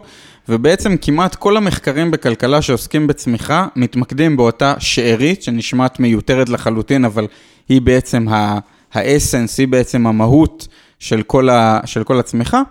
ובעצם 0.49 0.97
כמעט 0.97 1.35
כל 1.35 1.57
המחקרים 1.57 2.11
בכלכלה 2.11 2.63
שעוסקים 2.63 3.07
בצמיחה, 3.07 3.67
מתמקדים 3.77 4.37
באותה 4.37 4.75
שארית, 4.79 5.43
שנשמעת 5.43 6.01
מיותרת 6.01 6.49
לחלוטין, 6.49 7.05
אבל 7.05 7.27
היא 7.69 7.81
בעצם 7.81 8.27
האסנס, 8.93 9.59
היא 9.59 9.69
בעצם 9.69 10.07
המהות 10.07 10.69
של 10.99 11.23
כל, 11.23 11.49
ה, 11.49 11.81
של 11.85 12.05
כל 12.05 12.19
הצמיחה. 12.19 12.63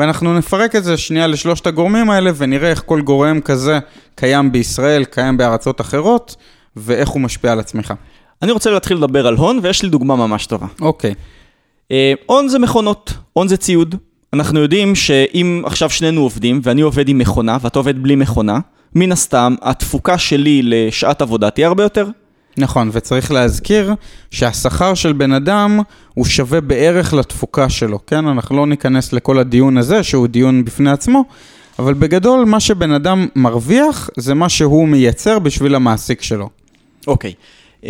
ואנחנו 0.00 0.34
נפרק 0.34 0.76
את 0.76 0.84
זה 0.84 0.96
שנייה 0.96 1.26
לשלושת 1.26 1.66
הגורמים 1.66 2.10
האלה 2.10 2.30
ונראה 2.36 2.70
איך 2.70 2.82
כל 2.86 3.00
גורם 3.00 3.40
כזה 3.40 3.78
קיים 4.14 4.52
בישראל, 4.52 5.04
קיים 5.04 5.36
בארצות 5.36 5.80
אחרות, 5.80 6.36
ואיך 6.76 7.08
הוא 7.08 7.20
משפיע 7.20 7.52
על 7.52 7.60
הצמיחה. 7.60 7.94
אני 8.42 8.52
רוצה 8.52 8.70
להתחיל 8.70 8.96
לדבר 8.96 9.26
על 9.26 9.36
הון, 9.36 9.60
ויש 9.62 9.82
לי 9.82 9.88
דוגמה 9.88 10.16
ממש 10.16 10.46
טובה. 10.46 10.66
אוקיי. 10.80 11.14
אה, 11.90 12.12
הון 12.26 12.48
זה 12.48 12.58
מכונות, 12.58 13.12
הון 13.32 13.48
זה 13.48 13.56
ציוד. 13.56 13.94
אנחנו 14.32 14.60
יודעים 14.60 14.94
שאם 14.94 15.62
עכשיו 15.66 15.90
שנינו 15.90 16.20
עובדים, 16.20 16.60
ואני 16.62 16.80
עובד 16.80 17.08
עם 17.08 17.18
מכונה, 17.18 17.58
ואתה 17.60 17.78
עובד 17.78 18.02
בלי 18.02 18.16
מכונה, 18.16 18.58
מן 18.94 19.12
הסתם, 19.12 19.54
התפוקה 19.62 20.18
שלי 20.18 20.60
לשעת 20.64 21.22
עבודה 21.22 21.50
תהיה 21.50 21.66
הרבה 21.66 21.82
יותר. 21.82 22.06
נכון, 22.56 22.90
וצריך 22.92 23.32
להזכיר 23.32 23.94
שהשכר 24.30 24.94
של 24.94 25.12
בן 25.12 25.32
אדם 25.32 25.80
הוא 26.14 26.24
שווה 26.24 26.60
בערך 26.60 27.14
לתפוקה 27.14 27.68
שלו, 27.68 28.06
כן? 28.06 28.26
אנחנו 28.26 28.56
לא 28.56 28.66
ניכנס 28.66 29.12
לכל 29.12 29.38
הדיון 29.38 29.76
הזה, 29.78 30.02
שהוא 30.02 30.26
דיון 30.26 30.64
בפני 30.64 30.90
עצמו, 30.90 31.24
אבל 31.78 31.94
בגדול, 31.94 32.44
מה 32.44 32.60
שבן 32.60 32.92
אדם 32.92 33.26
מרוויח, 33.36 34.10
זה 34.16 34.34
מה 34.34 34.48
שהוא 34.48 34.88
מייצר 34.88 35.38
בשביל 35.38 35.74
המעסיק 35.74 36.22
שלו. 36.22 36.48
אוקיי. 37.06 37.32
Uh, 37.82 37.86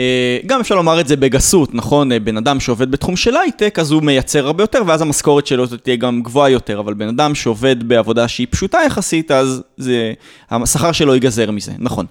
גם 0.46 0.60
אפשר 0.60 0.74
לומר 0.74 1.00
את 1.00 1.08
זה 1.08 1.16
בגסות, 1.16 1.74
נכון? 1.74 2.10
בן 2.24 2.36
אדם 2.36 2.60
שעובד 2.60 2.90
בתחום 2.90 3.16
של 3.16 3.36
הייטק, 3.36 3.78
אז 3.78 3.90
הוא 3.90 4.02
מייצר 4.02 4.46
הרבה 4.46 4.62
יותר, 4.62 4.82
ואז 4.86 5.02
המשכורת 5.02 5.46
שלו 5.46 5.66
תהיה 5.66 5.96
גם 5.96 6.22
גבוהה 6.22 6.50
יותר, 6.50 6.80
אבל 6.80 6.94
בן 6.94 7.08
אדם 7.08 7.34
שעובד 7.34 7.88
בעבודה 7.88 8.28
שהיא 8.28 8.46
פשוטה 8.50 8.78
יחסית, 8.86 9.30
אז 9.30 9.62
זה, 9.76 10.12
השכר 10.50 10.92
שלו 10.92 11.14
ייגזר 11.14 11.50
מזה, 11.50 11.72
נכון. 11.78 12.06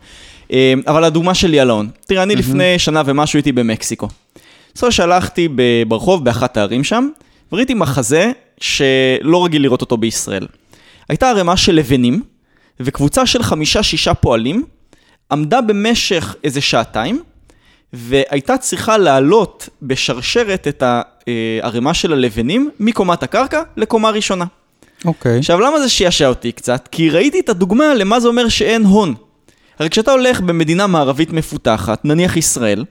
אמ, 0.51 0.81
אבל 0.87 1.03
הדוגמה 1.03 1.33
שלי 1.33 1.59
על 1.59 1.69
ההון. 1.69 1.89
תראה, 2.07 2.23
אני 2.23 2.35
לפני 2.35 2.79
שנה 2.79 3.01
ומשהו 3.05 3.37
הייתי 3.37 3.51
במקסיקו. 3.51 4.07
בסדר 4.75 4.89
שהלכתי 4.89 5.47
ברחוב 5.87 6.25
באחת 6.25 6.57
הערים 6.57 6.83
שם, 6.83 7.09
וראיתי 7.51 7.73
מחזה 7.73 8.31
שלא 8.59 9.45
רגיל 9.45 9.61
לראות 9.61 9.81
אותו 9.81 9.97
בישראל. 9.97 10.47
הייתה 11.09 11.29
ערימה 11.29 11.57
של 11.57 11.75
לבנים, 11.75 12.21
וקבוצה 12.79 13.25
של 13.25 13.43
חמישה-שישה 13.43 14.13
פועלים 14.13 14.63
עמדה 15.31 15.61
במשך 15.61 16.35
איזה 16.43 16.61
שעתיים, 16.61 17.21
והייתה 17.93 18.57
צריכה 18.57 18.97
לעלות 18.97 19.69
בשרשרת 19.81 20.67
את 20.67 20.83
הערימה 20.83 21.93
של 21.93 22.13
הלבנים 22.13 22.69
מקומת 22.79 23.23
הקרקע 23.23 23.61
לקומה 23.77 24.09
ראשונה. 24.09 24.45
אוקיי. 25.05 25.35
Okay. 25.35 25.39
עכשיו, 25.39 25.59
למה 25.59 25.79
זה 25.79 25.89
שישע 25.89 26.27
אותי 26.27 26.51
קצת? 26.51 26.89
כי 26.91 27.09
ראיתי 27.09 27.39
את 27.39 27.49
הדוגמה 27.49 27.93
למה 27.93 28.19
זה 28.19 28.27
אומר 28.27 28.49
שאין 28.49 28.85
הון. 28.85 29.15
הרי 29.79 29.89
כשאתה 29.89 30.11
הולך 30.11 30.41
במדינה 30.41 30.87
מערבית 30.87 31.33
מפותחת, 31.33 32.05
נניח 32.05 32.37
ישראל, 32.37 32.85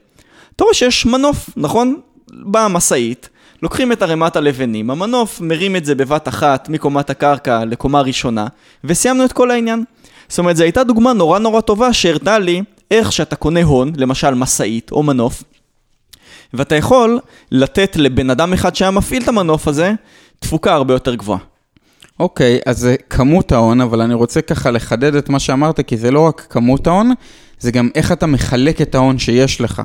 אתה 0.55 0.63
רואה 0.63 0.73
שיש 0.73 1.05
מנוף, 1.05 1.49
נכון? 1.57 1.99
באה 2.31 2.67
משאית, 2.67 3.29
לוקחים 3.63 3.91
את 3.91 4.01
ערימת 4.01 4.35
הלבנים, 4.35 4.89
המנוף 4.89 5.41
מרים 5.41 5.75
את 5.75 5.85
זה 5.85 5.95
בבת 5.95 6.27
אחת 6.27 6.69
מקומת 6.69 7.09
הקרקע 7.09 7.65
לקומה 7.65 8.01
ראשונה, 8.01 8.47
וסיימנו 8.83 9.25
את 9.25 9.33
כל 9.33 9.51
העניין. 9.51 9.83
זאת 10.29 10.39
אומרת, 10.39 10.57
זו 10.57 10.63
הייתה 10.63 10.83
דוגמה 10.83 11.13
נורא 11.13 11.39
נורא 11.39 11.61
טובה 11.61 11.93
שהראתה 11.93 12.39
לי 12.39 12.61
איך 12.91 13.11
שאתה 13.11 13.35
קונה 13.35 13.63
הון, 13.63 13.91
למשל 13.97 14.33
משאית 14.33 14.91
או 14.91 15.03
מנוף, 15.03 15.43
ואתה 16.53 16.75
יכול 16.75 17.19
לתת 17.51 17.95
לבן 17.95 18.29
אדם 18.29 18.53
אחד 18.53 18.75
שהיה 18.75 18.91
מפעיל 18.91 19.23
את 19.23 19.27
המנוף 19.27 19.67
הזה, 19.67 19.93
תפוקה 20.39 20.73
הרבה 20.73 20.93
יותר 20.93 21.15
גבוהה. 21.15 21.39
אוקיי, 22.19 22.59
אז 22.65 22.77
זה 22.77 22.95
כמות 23.09 23.51
ההון, 23.51 23.81
אבל 23.81 24.01
אני 24.01 24.13
רוצה 24.13 24.41
ככה 24.41 24.71
לחדד 24.71 25.15
את 25.15 25.29
מה 25.29 25.39
שאמרת, 25.39 25.79
כי 25.87 25.97
זה 25.97 26.11
לא 26.11 26.19
רק 26.19 26.47
כמות 26.49 26.87
ההון, 26.87 27.13
זה 27.59 27.71
גם 27.71 27.89
איך 27.95 28.11
אתה 28.11 28.25
מחלק 28.25 28.81
את 28.81 28.95
ההון 28.95 29.19
שיש 29.19 29.61
לך. 29.61 29.81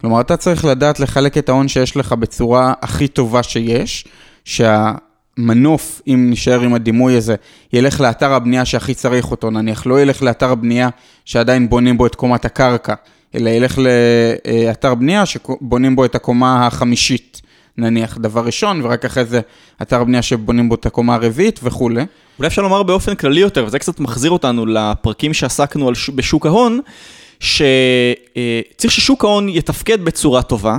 כלומר, 0.00 0.20
אתה 0.20 0.36
צריך 0.36 0.64
לדעת 0.64 1.00
לחלק 1.00 1.38
את 1.38 1.48
ההון 1.48 1.68
שיש 1.68 1.96
לך 1.96 2.12
בצורה 2.12 2.72
הכי 2.82 3.08
טובה 3.08 3.42
שיש, 3.42 4.04
שהמנוף, 4.44 6.02
אם 6.06 6.26
נשאר 6.30 6.60
עם 6.60 6.74
הדימוי 6.74 7.16
הזה, 7.16 7.34
ילך 7.72 8.00
לאתר 8.00 8.32
הבנייה 8.32 8.64
שהכי 8.64 8.94
צריך 8.94 9.30
אותו, 9.30 9.50
נניח, 9.50 9.86
לא 9.86 10.00
ילך 10.00 10.22
לאתר 10.22 10.50
הבנייה 10.50 10.88
שעדיין 11.24 11.68
בונים 11.68 11.98
בו 11.98 12.06
את 12.06 12.14
קומת 12.14 12.44
הקרקע, 12.44 12.94
אלא 13.34 13.50
ילך 13.50 13.78
לאתר 13.78 14.94
בנייה 14.94 15.26
שבונים 15.26 15.96
בו 15.96 16.04
את 16.04 16.14
הקומה 16.14 16.66
החמישית. 16.66 17.40
נניח, 17.78 18.18
דבר 18.18 18.44
ראשון, 18.44 18.80
ורק 18.84 19.04
אחרי 19.04 19.24
זה 19.24 19.40
אתר 19.82 20.04
בנייה 20.04 20.22
שבונים 20.22 20.68
בו 20.68 20.74
את 20.74 20.86
הקומה 20.86 21.14
הרביעית 21.14 21.60
וכולי. 21.62 22.02
אולי 22.38 22.46
אפשר 22.46 22.62
לומר 22.62 22.82
באופן 22.82 23.14
כללי 23.14 23.40
יותר, 23.40 23.64
וזה 23.66 23.78
קצת 23.78 24.00
מחזיר 24.00 24.30
אותנו 24.30 24.66
לפרקים 24.66 25.34
שעסקנו 25.34 25.94
ש... 25.94 26.10
בשוק 26.10 26.46
ההון, 26.46 26.80
שצריך 27.40 27.64
אה, 28.84 28.90
ששוק 28.90 29.24
ההון 29.24 29.48
יתפקד 29.48 30.04
בצורה 30.04 30.42
טובה, 30.42 30.78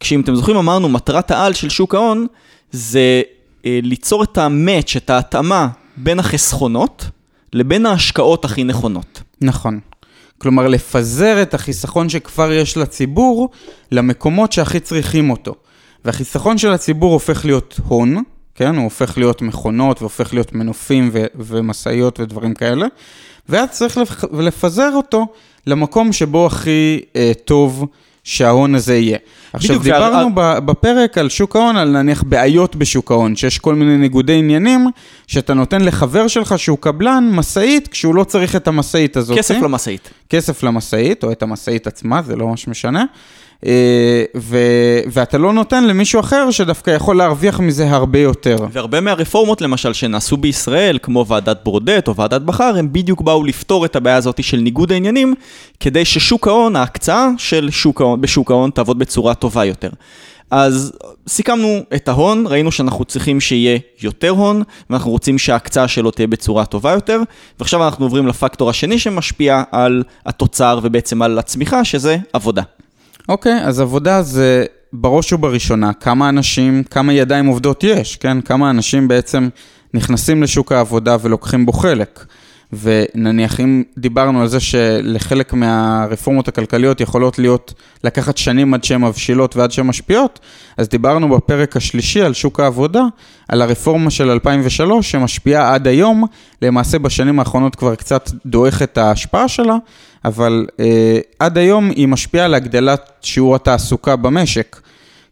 כשאם 0.00 0.20
אתם 0.20 0.34
זוכרים 0.34 0.56
אמרנו, 0.56 0.88
מטרת 0.88 1.30
העל 1.30 1.52
של 1.52 1.68
שוק 1.68 1.94
ההון 1.94 2.26
זה 2.72 3.22
אה, 3.66 3.78
ליצור 3.82 4.22
את 4.22 4.38
המאץ', 4.38 4.96
את 4.96 5.10
ההתאמה 5.10 5.68
בין 5.96 6.18
החסכונות 6.18 7.06
לבין 7.52 7.86
ההשקעות 7.86 8.44
הכי 8.44 8.64
נכונות. 8.64 9.22
נכון. 9.40 9.80
כלומר, 10.38 10.68
לפזר 10.68 11.42
את 11.42 11.54
החיסכון 11.54 12.08
שכבר 12.08 12.52
יש 12.52 12.76
לציבור 12.76 13.48
למקומות 13.92 14.52
שהכי 14.52 14.80
צריכים 14.80 15.30
אותו. 15.30 15.54
והחיסכון 16.04 16.58
של 16.58 16.72
הציבור 16.72 17.12
הופך 17.12 17.44
להיות 17.44 17.80
הון, 17.88 18.22
כן? 18.54 18.76
הוא 18.76 18.84
הופך 18.84 19.18
להיות 19.18 19.42
מכונות 19.42 20.00
והופך 20.02 20.34
להיות 20.34 20.52
מנופים 20.52 21.10
ו- 21.12 21.24
ומשאיות 21.36 22.20
ודברים 22.20 22.54
כאלה, 22.54 22.86
ואז 23.48 23.68
צריך 23.70 23.98
לפ- 23.98 24.24
לפזר 24.32 24.90
אותו 24.94 25.26
למקום 25.66 26.12
שבו 26.12 26.46
הכי 26.46 27.00
אה, 27.16 27.32
טוב 27.44 27.86
שההון 28.24 28.74
הזה 28.74 28.96
יהיה. 28.96 29.18
עכשיו, 29.52 29.78
דיברנו 29.82 30.36
והר... 30.36 30.60
בפרק 30.60 31.18
על 31.18 31.28
שוק 31.28 31.56
ההון, 31.56 31.76
על 31.76 31.88
נניח 31.88 32.22
בעיות 32.22 32.76
בשוק 32.76 33.10
ההון, 33.10 33.36
שיש 33.36 33.58
כל 33.58 33.74
מיני 33.74 33.96
ניגודי 33.96 34.34
עניינים, 34.38 34.86
שאתה 35.26 35.54
נותן 35.54 35.80
לחבר 35.80 36.28
שלך 36.28 36.58
שהוא 36.58 36.78
קבלן 36.78 37.30
משאית, 37.32 37.88
כשהוא 37.88 38.14
לא 38.14 38.24
צריך 38.24 38.56
את 38.56 38.68
המשאית 38.68 39.16
הזאת. 39.16 39.38
כסף 39.38 39.54
למשאית. 39.62 40.10
כסף 40.30 40.62
למשאית, 40.62 41.24
או 41.24 41.32
את 41.32 41.42
המשאית 41.42 41.86
עצמה, 41.86 42.22
זה 42.22 42.36
לא 42.36 42.46
ממש 42.46 42.68
משנה. 42.68 43.04
אה, 43.66 44.24
ו, 44.36 44.58
ואתה 45.06 45.38
לא 45.38 45.52
נותן 45.52 45.84
למישהו 45.84 46.20
אחר 46.20 46.50
שדווקא 46.50 46.90
יכול 46.90 47.16
להרוויח 47.16 47.60
מזה 47.60 47.90
הרבה 47.90 48.18
יותר. 48.18 48.56
והרבה 48.72 49.00
מהרפורמות 49.00 49.60
למשל 49.60 49.92
שנעשו 49.92 50.36
בישראל, 50.36 50.98
כמו 51.02 51.26
ועדת 51.26 51.58
ברודט 51.64 52.08
או 52.08 52.16
ועדת 52.16 52.42
בכר, 52.42 52.74
הם 52.78 52.92
בדיוק 52.92 53.20
באו 53.20 53.44
לפתור 53.44 53.84
את 53.84 53.96
הבעיה 53.96 54.16
הזאת 54.16 54.44
של 54.44 54.56
ניגוד 54.56 54.92
העניינים, 54.92 55.34
כדי 55.80 56.04
ששוק 56.04 56.48
ההון, 56.48 56.76
ההקצאה 56.76 57.28
של 57.38 57.70
שוק 57.70 58.00
ההון, 58.00 58.20
בשוק 58.20 58.50
ההון 58.50 58.70
תעבוד 58.70 58.98
בצורה 58.98 59.34
טובה 59.34 59.64
יותר. 59.64 59.90
אז 60.50 60.92
סיכמנו 61.28 61.80
את 61.94 62.08
ההון, 62.08 62.46
ראינו 62.46 62.72
שאנחנו 62.72 63.04
צריכים 63.04 63.40
שיהיה 63.40 63.78
יותר 64.02 64.30
הון, 64.30 64.62
ואנחנו 64.90 65.10
רוצים 65.10 65.38
שההקצאה 65.38 65.88
שלו 65.88 66.10
תהיה 66.10 66.26
בצורה 66.26 66.64
טובה 66.64 66.92
יותר, 66.92 67.20
ועכשיו 67.58 67.84
אנחנו 67.84 68.04
עוברים 68.04 68.26
לפקטור 68.26 68.70
השני 68.70 68.98
שמשפיע 68.98 69.62
על 69.72 70.02
התוצר 70.26 70.78
ובעצם 70.82 71.22
על 71.22 71.38
הצמיחה, 71.38 71.84
שזה 71.84 72.16
עבודה. 72.32 72.62
אוקיי, 73.28 73.64
אז 73.64 73.80
עבודה 73.80 74.22
זה 74.22 74.64
בראש 74.92 75.32
ובראשונה 75.32 75.92
כמה 75.92 76.28
אנשים, 76.28 76.82
כמה 76.84 77.12
ידיים 77.12 77.46
עובדות 77.46 77.84
יש, 77.84 78.16
כן? 78.16 78.40
כמה 78.40 78.70
אנשים 78.70 79.08
בעצם 79.08 79.48
נכנסים 79.94 80.42
לשוק 80.42 80.72
העבודה 80.72 81.16
ולוקחים 81.22 81.66
בו 81.66 81.72
חלק. 81.72 82.24
ונניח 82.72 83.60
אם 83.60 83.82
דיברנו 83.98 84.40
על 84.40 84.48
זה 84.48 84.60
שלחלק 84.60 85.52
מהרפורמות 85.52 86.48
הכלכליות 86.48 87.00
יכולות 87.00 87.38
להיות, 87.38 87.74
לקחת 88.04 88.36
שנים 88.36 88.74
עד 88.74 88.84
שהן 88.84 89.00
מבשילות 89.04 89.56
ועד 89.56 89.72
שהן 89.72 89.86
משפיעות, 89.86 90.40
אז 90.76 90.88
דיברנו 90.88 91.28
בפרק 91.28 91.76
השלישי 91.76 92.22
על 92.22 92.34
שוק 92.34 92.60
העבודה, 92.60 93.02
על 93.48 93.62
הרפורמה 93.62 94.10
של 94.10 94.30
2003 94.30 95.10
שמשפיעה 95.10 95.74
עד 95.74 95.86
היום, 95.86 96.24
למעשה 96.62 96.98
בשנים 96.98 97.38
האחרונות 97.38 97.76
כבר 97.76 97.94
קצת 97.94 98.30
דועך 98.46 98.82
את 98.82 98.98
ההשפעה 98.98 99.48
שלה, 99.48 99.76
אבל 100.24 100.66
אה, 100.80 101.18
עד 101.38 101.58
היום 101.58 101.90
היא 101.90 102.08
משפיעה 102.08 102.44
על 102.44 102.54
הגדלת 102.54 103.10
שיעור 103.22 103.54
התעסוקה 103.54 104.16
במשק. 104.16 104.83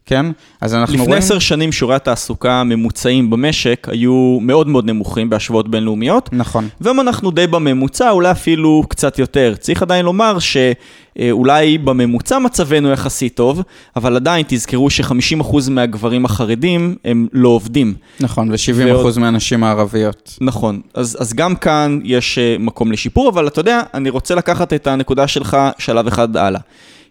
כן? 0.05 0.25
אז 0.61 0.73
אנחנו 0.73 0.93
לפני 0.93 1.05
רואים... 1.05 1.17
לפני 1.17 1.25
עשר 1.25 1.39
שנים 1.39 1.71
שיעורי 1.71 1.95
התעסוקה 1.95 2.53
הממוצעים 2.53 3.29
במשק 3.29 3.87
היו 3.91 4.37
מאוד 4.41 4.67
מאוד 4.67 4.85
נמוכים 4.85 5.29
בהשוואות 5.29 5.71
בינלאומיות. 5.71 6.29
נכון. 6.31 6.67
והיום 6.81 6.99
אנחנו 6.99 7.31
די 7.31 7.47
בממוצע, 7.47 8.09
אולי 8.09 8.31
אפילו 8.31 8.83
קצת 8.89 9.19
יותר. 9.19 9.55
צריך 9.59 9.81
עדיין 9.81 10.05
לומר 10.05 10.37
שאולי 10.39 11.77
בממוצע 11.77 12.39
מצבנו 12.39 12.91
יחסית 12.91 13.35
טוב, 13.35 13.61
אבל 13.95 14.15
עדיין 14.15 14.45
תזכרו 14.47 14.89
ש-50% 14.89 15.69
מהגברים 15.69 16.25
החרדים 16.25 16.95
הם 17.05 17.27
לא 17.33 17.49
עובדים. 17.49 17.93
נכון, 18.19 18.51
ו-70% 18.51 18.85
ועוד... 18.85 19.19
מהנשים 19.19 19.63
הערביות. 19.63 20.37
נכון, 20.41 20.81
אז, 20.93 21.17
אז 21.19 21.33
גם 21.33 21.55
כאן 21.55 21.99
יש 22.03 22.37
אה, 22.37 22.55
מקום 22.59 22.91
לשיפור, 22.91 23.29
אבל 23.29 23.47
אתה 23.47 23.59
יודע, 23.59 23.81
אני 23.93 24.09
רוצה 24.09 24.35
לקחת 24.35 24.73
את 24.73 24.87
הנקודה 24.87 25.27
שלך 25.27 25.57
שלב 25.77 26.07
אחד 26.07 26.37
הלאה. 26.37 26.59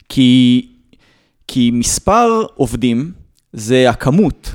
כי 0.08 0.66
כי 1.46 1.70
מספר 1.70 2.44
עובדים 2.54 3.12
זה 3.52 3.90
הכמות, 3.90 4.54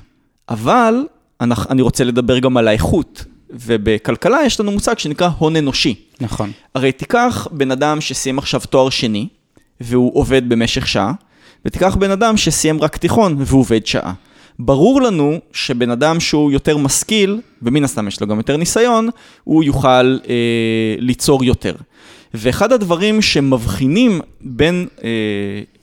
אבל 0.49 1.05
אני 1.41 1.81
רוצה 1.81 2.03
לדבר 2.03 2.39
גם 2.39 2.57
על 2.57 2.67
האיכות. 2.67 3.25
ובכלכלה 3.49 4.39
יש 4.45 4.59
לנו 4.59 4.71
מושג 4.71 4.99
שנקרא 4.99 5.29
הון 5.37 5.55
אנושי. 5.55 5.95
נכון. 6.21 6.51
הרי 6.75 6.91
תיקח 6.91 7.47
בן 7.51 7.71
אדם 7.71 8.01
שסיים 8.01 8.37
עכשיו 8.37 8.61
תואר 8.69 8.89
שני, 8.89 9.27
והוא 9.81 10.11
עובד 10.15 10.49
במשך 10.49 10.87
שעה, 10.87 11.11
ותיקח 11.65 11.95
בן 11.95 12.11
אדם 12.11 12.37
שסיים 12.37 12.81
רק 12.81 12.97
תיכון 12.97 13.35
והוא 13.39 13.59
עובד 13.61 13.85
שעה. 13.85 14.13
ברור 14.59 15.01
לנו 15.01 15.39
שבן 15.53 15.91
אדם 15.91 16.19
שהוא 16.19 16.51
יותר 16.51 16.77
משכיל, 16.77 17.41
ומן 17.61 17.83
הסתם 17.83 18.07
יש 18.07 18.21
לו 18.21 18.27
גם 18.27 18.37
יותר 18.37 18.57
ניסיון, 18.57 19.09
הוא 19.43 19.63
יוכל 19.63 20.17
אה, 20.29 20.95
ליצור 20.97 21.43
יותר. 21.43 21.75
ואחד 22.33 22.73
הדברים 22.73 23.21
שמבחינים 23.21 24.21
בין 24.41 24.87
אה, 25.03 25.09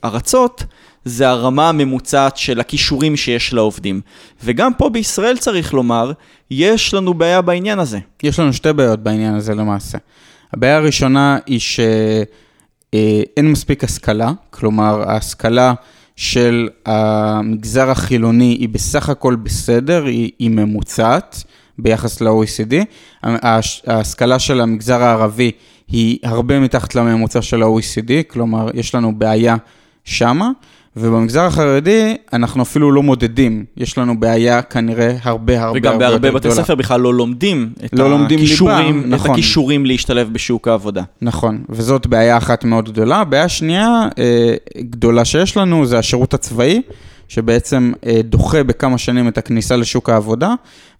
ארצות, 0.05 0.65
זה 1.05 1.29
הרמה 1.29 1.69
הממוצעת 1.69 2.37
של 2.37 2.61
הכישורים 2.61 3.17
שיש 3.17 3.53
לעובדים. 3.53 4.01
וגם 4.45 4.75
פה 4.75 4.89
בישראל 4.89 5.37
צריך 5.37 5.75
לומר, 5.75 6.13
יש 6.51 6.95
לנו 6.95 7.15
בעיה 7.15 7.43
בעניין 7.43 7.79
הזה. 7.79 7.99
יש 8.23 8.39
לנו 8.39 8.53
שתי 8.53 8.73
בעיות 8.73 9.03
בעניין 9.03 9.35
הזה 9.35 9.55
למעשה. 9.55 9.99
הבעיה 10.53 10.77
הראשונה 10.77 11.39
היא 11.47 11.61
שאין 11.61 13.53
מספיק 13.53 13.85
השכלה, 13.85 14.33
כלומר 14.51 15.11
ההשכלה 15.11 15.75
של 16.17 16.69
המגזר 16.87 17.91
החילוני 17.91 18.57
היא 18.61 18.69
בסך 18.69 19.09
הכל 19.09 19.37
בסדר, 19.37 20.05
היא, 20.05 20.31
היא 20.39 20.51
ממוצעת 20.51 21.45
ביחס 21.79 22.21
ל-OECD. 22.21 22.75
ההשכלה 23.23 24.39
של 24.39 24.61
המגזר 24.61 25.03
הערבי 25.03 25.51
היא 25.89 26.19
הרבה 26.23 26.61
מתחת 26.61 26.95
לממוצע 26.95 27.43
של 27.43 27.63
ה-OECD, 27.63 28.11
כלומר 28.29 28.71
יש 28.75 28.95
לנו 28.95 29.19
בעיה 29.19 29.57
שמה. 30.05 30.51
ובמגזר 30.97 31.43
החרדי 31.45 32.17
אנחנו 32.33 32.63
אפילו 32.63 32.93
לא 32.93 33.03
מודדים, 33.03 33.65
יש 33.77 33.99
לנו 33.99 34.21
בעיה 34.21 34.63
כנראה 34.63 35.17
הרבה 35.23 35.63
הרבה 35.63 35.63
הרבה 35.63 35.79
יותר 35.79 35.79
גדולה. 35.79 35.95
וגם 35.95 35.99
בהרבה 35.99 36.31
בתי 36.31 36.51
ספר 36.51 36.75
בכלל 36.75 37.01
לא 37.01 37.15
לומדים 37.15 37.73
את 37.85 37.93
לא 37.93 38.11
לומדים 38.11 38.39
הכישורים, 38.39 38.97
ליבה, 38.97 39.09
נכון. 39.09 39.31
את 39.31 39.33
הכישורים 39.33 39.87
להשתלב 39.87 40.33
בשוק 40.33 40.69
העבודה. 40.69 41.03
נכון, 41.23 41.65
וזאת 41.69 42.07
בעיה 42.07 42.37
אחת 42.37 42.65
מאוד 42.65 42.89
גדולה. 42.89 43.25
בעיה 43.25 43.49
שנייה 43.49 44.09
אה, 44.19 44.55
גדולה 44.79 45.25
שיש 45.25 45.57
לנו 45.57 45.87
זה 45.87 45.99
השירות 45.99 46.35
הצבאי. 46.35 46.83
שבעצם 47.29 47.93
אה, 48.07 48.21
דוחה 48.25 48.63
בכמה 48.63 48.99
שנים 48.99 49.29
את 49.29 49.39
הכניסה 49.39 49.77
לשוק 49.77 50.11
העבודה, 50.11 50.55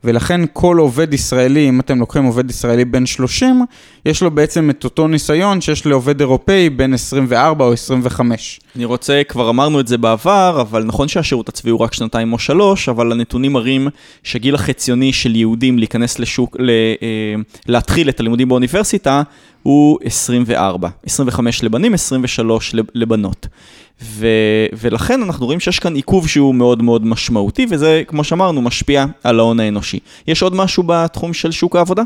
ולכן 0.05 0.41
כל 0.53 0.79
עובד 0.79 1.15
ישראלי, 1.15 1.69
אם 1.69 1.81
אתם 1.81 1.99
לוקחים 1.99 2.25
עובד 2.25 2.51
ישראלי 2.51 2.85
בן 2.85 3.07
30, 3.07 3.65
יש 4.07 4.23
לו 4.23 4.31
בעצם 4.31 4.71
את 4.71 4.85
אותו 4.85 5.09
ניסיון 5.09 5.61
שיש 5.61 5.87
לעובד 5.87 6.21
אירופאי 6.21 6.71
בין 6.71 6.95
24 6.95 7.65
או 7.65 7.73
25. 7.73 8.61
אני 8.77 8.85
רוצה, 8.85 9.23
כבר 9.29 9.51
אמרנו 9.51 9.81
את 9.81 9.89
זה 9.89 9.99
בעבר, 9.99 10.59
אבל 10.61 10.85
נכון 10.85 11.09
שהשירות 11.09 11.49
הצבאי 11.49 11.71
הוא 11.71 11.81
רק 11.81 11.95
שנתיים 11.95 12.33
או 12.33 12.39
שלוש, 12.39 12.89
אבל 12.89 13.13
הנתונים 13.13 13.53
מראים 13.53 13.89
שגיל 14.23 14.55
החציוני 14.55 15.13
של 15.13 15.37
יהודים 15.37 15.79
להיכנס 15.79 16.19
לשוק, 16.19 16.57
ל, 16.59 16.71
אה, 16.71 17.35
להתחיל 17.67 18.09
את 18.09 18.21
הלימודים 18.21 18.49
באוניברסיטה, 18.49 19.23
הוא 19.63 19.99
24. 20.05 20.89
25 21.07 21.63
לבנים, 21.63 21.95
23 21.95 22.75
לבנות. 22.95 23.47
ו, 24.03 24.27
ולכן 24.73 25.23
אנחנו 25.23 25.47
רואים 25.47 25.61
שיש 25.61 25.79
כאן 25.79 25.95
עיכוב 25.95 26.29
שהוא 26.29 26.55
מאוד 26.55 26.83
מאוד 26.83 27.07
משמעותי, 27.07 27.67
וזה, 27.71 28.03
כמו 28.07 28.25
שאמרנו, 28.25 28.63
משפיע 28.63 29.07
על 29.25 29.39
ההון 29.39 29.61
האנושי. 29.61 29.94
יש 30.27 30.43
עוד 30.43 30.55
משהו 30.55 30.83
בתחום 30.87 31.33
של 31.33 31.51
שוק 31.51 31.77
העבודה? 31.77 32.03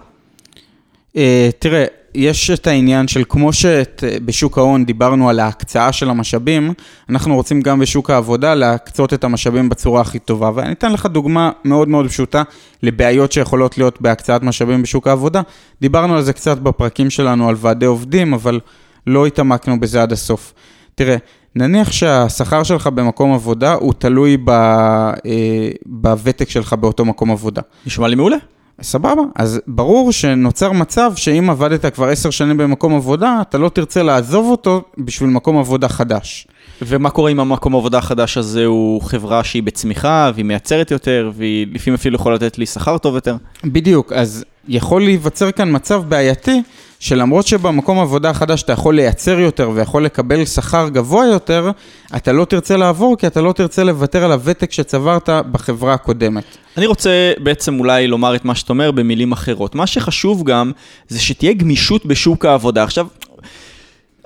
Uh, 1.15 1.21
תראה, 1.59 1.85
יש 2.15 2.51
את 2.51 2.67
העניין 2.67 3.09
של 3.09 3.23
כמו 3.29 3.53
שבשוק 3.53 4.59
ההון 4.59 4.85
דיברנו 4.85 5.31
על 5.31 5.41
ההקצאה 5.41 5.93
של 5.93 6.11
המשאבים, 6.11 6.73
אנחנו 7.11 7.35
רוצים 7.35 7.61
גם 7.61 7.79
בשוק 7.79 8.11
העבודה 8.11 8.55
להקצות 8.55 9.15
את 9.15 9.25
המשאבים 9.25 9.69
בצורה 9.69 10.01
הכי 10.01 10.19
טובה. 10.19 10.51
ואני 10.55 10.73
אתן 10.73 10.93
לך 10.93 11.07
דוגמה 11.07 11.51
מאוד 11.65 11.89
מאוד 11.89 12.09
פשוטה 12.09 12.43
לבעיות 12.83 13.33
שיכולות 13.33 13.79
להיות 13.79 14.01
בהקצאת 14.01 14.43
משאבים 14.43 14.83
בשוק 14.83 15.07
העבודה. 15.07 15.43
דיברנו 15.81 16.17
על 16.17 16.23
זה 16.23 16.33
קצת 16.33 16.59
בפרקים 16.59 17.11
שלנו 17.11 17.49
על 17.49 17.55
ועדי 17.59 17.87
עובדים, 17.87 18.35
אבל 18.35 18.61
לא 19.07 19.27
התעמקנו 19.27 19.81
בזה 19.81 20.03
עד 20.03 20.13
הסוף. 20.13 20.55
תראה, 20.95 21.17
נניח 21.59 21.93
שהשכר 21.93 22.63
שלך 22.63 22.87
במקום 22.87 23.35
עבודה 23.35 23.73
הוא 23.73 23.93
תלוי 23.99 24.37
ב, 24.45 24.51
אה, 24.51 25.15
בוותק 25.87 26.51
שלך 26.51 26.73
באותו 26.73 27.05
מקום 27.05 27.31
עבודה. 27.31 27.63
נשמע 27.87 28.09
לי 28.09 28.15
מעולה. 28.17 28.37
סבבה, 28.83 29.23
אז 29.35 29.61
ברור 29.67 30.13
שנוצר 30.13 30.73
מצב 30.73 31.13
שאם 31.17 31.51
עבדת 31.51 31.95
כבר 31.95 32.09
עשר 32.09 32.31
שנים 32.31 32.57
במקום 32.57 32.95
עבודה, 32.95 33.39
אתה 33.41 33.59
לא 33.59 33.69
תרצה 33.69 34.03
לעזוב 34.03 34.51
אותו 34.51 34.83
בשביל 34.99 35.31
מקום 35.31 35.59
עבודה 35.59 35.89
חדש. 35.89 36.49
ומה 36.83 37.11
קורה 37.11 37.31
אם 37.31 37.41
המקום 37.41 37.77
עבודה 37.77 37.99
החדש 37.99 38.39
הזה 38.39 38.65
הוא 38.65 39.03
חברה 39.03 39.45
שהיא 39.45 39.63
בצמיחה, 39.63 40.31
והיא 40.35 40.45
מייצרת 40.45 40.91
יותר, 40.91 41.31
והיא 41.35 41.67
לפעמים 41.73 41.95
אפילו 41.95 42.15
יכולה 42.17 42.35
לתת 42.35 42.59
לי 42.59 42.67
שכר 42.67 42.99
טוב 42.99 43.15
יותר? 43.15 43.37
בדיוק, 43.65 44.13
אז 44.13 44.45
יכול 44.69 45.03
להיווצר 45.03 45.51
כאן 45.51 45.69
מצב 45.75 46.03
בעייתי, 46.09 46.63
שלמרות 47.01 47.47
שבמקום 47.47 47.99
עבודה 47.99 48.31
החדש 48.31 48.63
אתה 48.63 48.73
יכול 48.73 48.95
לייצר 48.95 49.39
יותר 49.39 49.71
ויכול 49.75 50.05
לקבל 50.05 50.45
שכר 50.45 50.89
גבוה 50.89 51.27
יותר, 51.27 51.71
אתה 52.17 52.33
לא 52.33 52.45
תרצה 52.45 52.77
לעבור 52.77 53.17
כי 53.17 53.27
אתה 53.27 53.41
לא 53.41 53.53
תרצה 53.53 53.85
לוותר 53.85 54.25
על 54.25 54.33
הוותק 54.33 54.73
שצברת 54.73 55.29
בחברה 55.29 55.95
הקודמת. 55.95 56.45
אני 56.77 56.87
רוצה 56.87 57.33
בעצם 57.43 57.81
אולי 57.81 58.07
לומר 58.07 58.37
את 58.37 58.45
מה 58.45 58.55
שאתה 58.55 58.73
אומר 58.73 58.91
במילים 58.91 59.33
אחרות. 59.33 59.75
מה 59.75 59.87
שחשוב 59.87 60.45
גם 60.45 60.73
זה 61.09 61.21
שתהיה 61.21 61.53
גמישות 61.53 62.07
בשוק 62.07 62.45
העבודה. 62.45 62.83
עכשיו, 62.83 63.07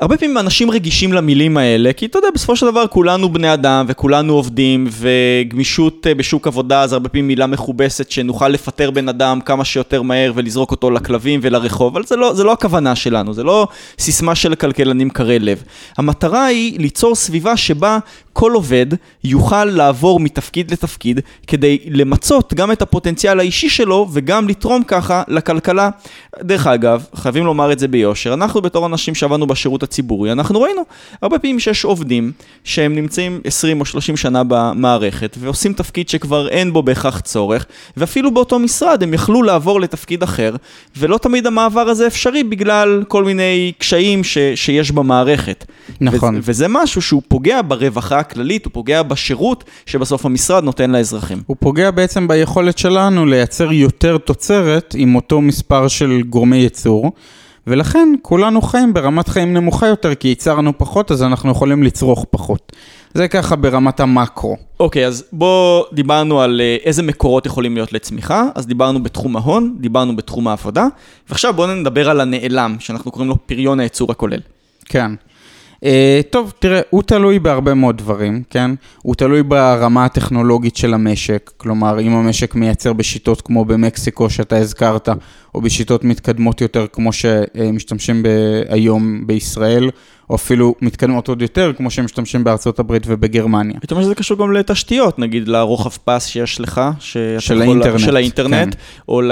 הרבה 0.03 0.17
פעמים 0.17 0.39
אנשים 0.39 0.71
רגישים 0.71 1.13
למילים 1.13 1.57
האלה, 1.57 1.93
כי 1.93 2.07
אתה 2.07 2.19
יודע, 2.19 2.29
בסופו 2.35 2.57
של 2.57 2.67
דבר 2.67 2.87
כולנו 2.87 3.33
בני 3.33 3.55
אדם 3.55 3.85
וכולנו 3.89 4.33
עובדים, 4.33 4.89
וגמישות 4.91 6.07
אה, 6.07 6.15
בשוק 6.15 6.47
עבודה 6.47 6.87
זה 6.87 6.95
הרבה 6.95 7.09
פעמים 7.09 7.27
מילה 7.27 7.47
מכובסת 7.47 8.11
שנוכל 8.11 8.49
לפטר 8.49 8.91
בן 8.91 9.09
אדם 9.09 9.41
כמה 9.41 9.65
שיותר 9.65 10.03
מהר 10.03 10.33
ולזרוק 10.35 10.71
אותו 10.71 10.91
לכלבים 10.91 11.41
ולרחוב, 11.43 11.97
אבל 11.97 12.07
זה 12.07 12.17
לא, 12.17 12.35
זה 12.35 12.45
לא 12.45 12.53
הכוונה 12.53 12.97
שלנו, 12.97 13.35
זה 13.35 13.43
לא 13.45 13.69
סיסמה 13.99 14.35
של 14.35 14.55
כלכלנים 14.55 15.11
קרי 15.11 15.39
לב. 15.39 15.63
המטרה 15.99 16.45
היא 16.45 16.81
ליצור 16.81 17.15
סביבה 17.15 17.57
שבה 17.57 17.99
כל 18.33 18.53
עובד 18.53 18.87
יוכל 19.25 19.65
לעבור 19.65 20.21
מתפקיד 20.21 20.71
לתפקיד 20.71 21.21
כדי 21.47 21.79
למצות 21.87 22.55
גם 22.55 22.73
את 22.73 22.83
הפוטנציאל 22.83 23.39
האישי 23.41 23.69
שלו 23.71 24.09
וגם 24.13 24.49
לתרום 24.49 24.83
ככה 24.85 25.23
לכלכלה. 25.29 25.91
דרך 26.41 26.67
אגב, 26.67 27.05
חייבים 27.15 27.45
לומר 27.45 27.73
את 27.73 27.79
זה 27.79 27.89
ביושר, 27.89 28.35
אנחנו 28.35 28.61
בתור 28.63 28.87
אנשים 28.87 29.15
שעבדנו 29.15 29.47
בשירות 29.47 29.83
הציבורי, 29.93 30.33
אנחנו 30.33 30.61
ראינו 30.61 30.83
הרבה 31.23 31.39
פעמים 31.39 31.61
שיש 31.61 31.85
עובדים 31.85 32.33
שהם 32.65 32.95
נמצאים 32.95 33.41
20 33.45 33.81
או 33.81 33.85
30 33.85 34.17
שנה 34.17 34.43
במערכת 34.49 35.37
ועושים 35.41 35.73
תפקיד 35.73 36.09
שכבר 36.09 36.49
אין 36.49 36.73
בו 36.73 36.83
בהכרח 36.83 37.21
צורך, 37.21 37.67
ואפילו 37.97 38.35
באותו 38.35 38.59
משרד 38.59 39.03
הם 39.03 39.15
יכלו 39.15 39.43
לעבור 39.43 39.81
לתפקיד 39.81 40.23
אחר, 40.23 40.57
ולא 40.97 41.19
תמיד 41.19 41.47
המעבר 41.47 41.81
הזה 41.81 42.07
אפשרי 42.07 42.45
בגלל 42.45 43.05
כל 43.09 43.25
מיני 43.25 43.73
קשיים 43.79 44.25
ש, 44.25 44.39
שיש 44.55 44.91
במערכת. 44.91 45.65
נכון. 46.01 46.35
ו- 46.37 46.39
וזה 46.43 46.69
משהו 46.69 47.03
שהוא 47.03 47.23
פוגע 47.29 47.61
ברווחה 47.69 48.19
הכללית, 48.19 48.65
הוא 48.65 48.73
פוגע 48.73 49.03
בשירות 49.03 49.65
שבסוף 49.87 50.27
המשרד 50.27 50.65
נותן 50.65 50.91
לאזרחים. 50.91 51.43
הוא 51.47 51.57
פוגע 51.61 51.91
בעצם 51.91 52.29
ביכולת 52.29 52.79
שלנו 52.79 53.27
לייצר 53.27 53.73
יותר 53.73 54.19
תוצרת 54.19 54.95
עם 54.99 55.15
אותו 55.15 55.41
מספר 55.41 55.89
של 55.89 56.23
גורמי 56.29 56.57
ייצור, 56.57 57.13
ולכן 57.67 58.09
כולנו 58.23 58.63
חיים 58.63 58.95
ברמת 58.95 59.29
חיים 59.29 59.55
נמוכה 59.55 59.87
יותר, 59.87 60.15
כי 60.15 60.29
ייצרנו 60.29 60.79
פחות, 60.79 61.11
אז 61.11 61.23
אנחנו 61.23 61.51
יכולים 61.51 61.83
לצרוך 61.83 62.27
פחות. 62.31 62.73
זה 63.15 63.29
ככה 63.29 63.57
ברמת 63.57 64.01
המקרו. 64.01 64.57
אוקיי, 64.81 65.07
אז 65.07 65.25
בוא, 65.33 65.85
דיברנו 65.93 66.41
על 66.41 66.61
אה, 66.61 66.77
איזה 66.85 67.03
מקורות 67.03 67.47
יכולים 67.47 67.75
להיות 67.75 67.93
לצמיחה, 67.93 68.45
אז 68.55 68.67
דיברנו 68.67 69.03
בתחום 69.03 69.37
ההון, 69.37 69.77
דיברנו 69.81 70.17
בתחום 70.17 70.49
העבודה, 70.49 70.87
ועכשיו 71.29 71.55
בואו 71.55 71.75
נדבר 71.75 72.11
על 72.11 72.21
הנעלם, 72.21 72.77
שאנחנו 72.79 73.11
קוראים 73.11 73.29
לו 73.29 73.47
פריון 73.47 73.81
הייצור 73.81 74.11
הכולל. 74.11 74.41
כן. 74.85 75.13
Uh, 75.83 75.85
טוב, 76.31 76.53
תראה, 76.59 76.81
הוא 76.91 77.03
תלוי 77.03 77.39
בהרבה 77.39 77.75
מאוד 77.75 77.99
דברים, 77.99 78.43
כן? 78.51 78.71
הוא 79.03 79.15
תלוי 79.15 79.43
ברמה 79.43 80.05
הטכנולוגית 80.05 80.77
של 80.77 80.95
המשק, 80.95 81.51
כלומר, 81.57 82.01
אם 82.01 82.13
המשק 82.13 82.55
מייצר 82.55 82.93
בשיטות 82.93 83.41
כמו 83.41 83.65
במקסיקו 83.65 84.31
שאתה 84.31 84.57
הזכרת, 84.57 85.09
או 85.55 85.61
בשיטות 85.61 86.05
מתקדמות 86.05 86.61
יותר 86.61 86.87
כמו 86.93 87.11
שמשתמשים 87.13 88.23
היום 88.69 89.27
בישראל, 89.27 89.91
או 90.31 90.37
אפילו 90.37 90.75
מתקדמות 90.83 91.29
עוד 91.29 91.43
יותר, 91.43 91.73
כמו 91.77 91.91
שהם 91.91 92.05
משתמשים 92.05 92.45
בארצות 92.45 92.79
הברית 92.79 93.03
ובגרמניה. 93.07 93.77
הייתי 93.83 93.95
אומר 93.95 94.05
שזה 94.05 94.15
קשור 94.15 94.39
גם 94.39 94.53
לתשתיות, 94.53 95.19
נגיד 95.19 95.49
לרוחב 95.49 95.91
פס 96.05 96.27
שיש 96.27 96.61
לך, 96.61 96.81
של 97.39 97.63
האינטרנט, 97.63 97.99
של 98.01 98.17
האינטרנט, 98.17 98.75
כן. 98.75 98.81
או 99.09 99.23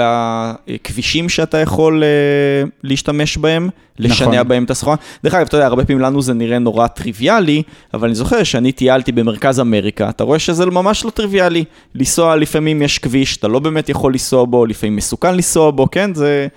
לכבישים 0.67 1.29
שאתה 1.29 1.57
יכול 1.57 2.03
uh, 2.03 2.69
להשתמש 2.83 3.37
בהם, 3.37 3.69
לשנע 3.99 4.27
נכון. 4.27 4.47
בהם 4.47 4.63
את 4.63 4.71
הסחורה. 4.71 4.95
דרך 5.23 5.33
אגב, 5.33 5.45
אתה 5.45 5.57
יודע, 5.57 5.65
הרבה 5.65 5.85
פעמים 5.85 6.01
לנו 6.01 6.21
זה 6.21 6.33
נראה 6.33 6.59
נורא 6.59 6.87
טריוויאלי, 6.87 7.63
אבל 7.93 8.07
אני 8.07 8.15
זוכר 8.15 8.43
שאני 8.43 8.71
טיילתי 8.71 9.11
במרכז 9.11 9.59
אמריקה, 9.59 10.09
אתה 10.09 10.23
רואה 10.23 10.39
שזה 10.39 10.65
ממש 10.65 11.05
לא 11.05 11.09
טריוויאלי. 11.09 11.63
לנסוע, 11.95 12.35
לפעמים 12.35 12.81
יש 12.81 12.99
כביש, 12.99 13.37
אתה 13.37 13.47
לא 13.47 13.59
באמת 13.59 13.89
יכול 13.89 14.11
לנסוע 14.11 14.45
בו, 14.45 14.65
לפעמים 14.65 14.95
מסוכן 14.95 15.35
לנסוע 15.35 15.71
בו, 15.71 15.91
כן? 15.91 16.10
זה... 16.15 16.47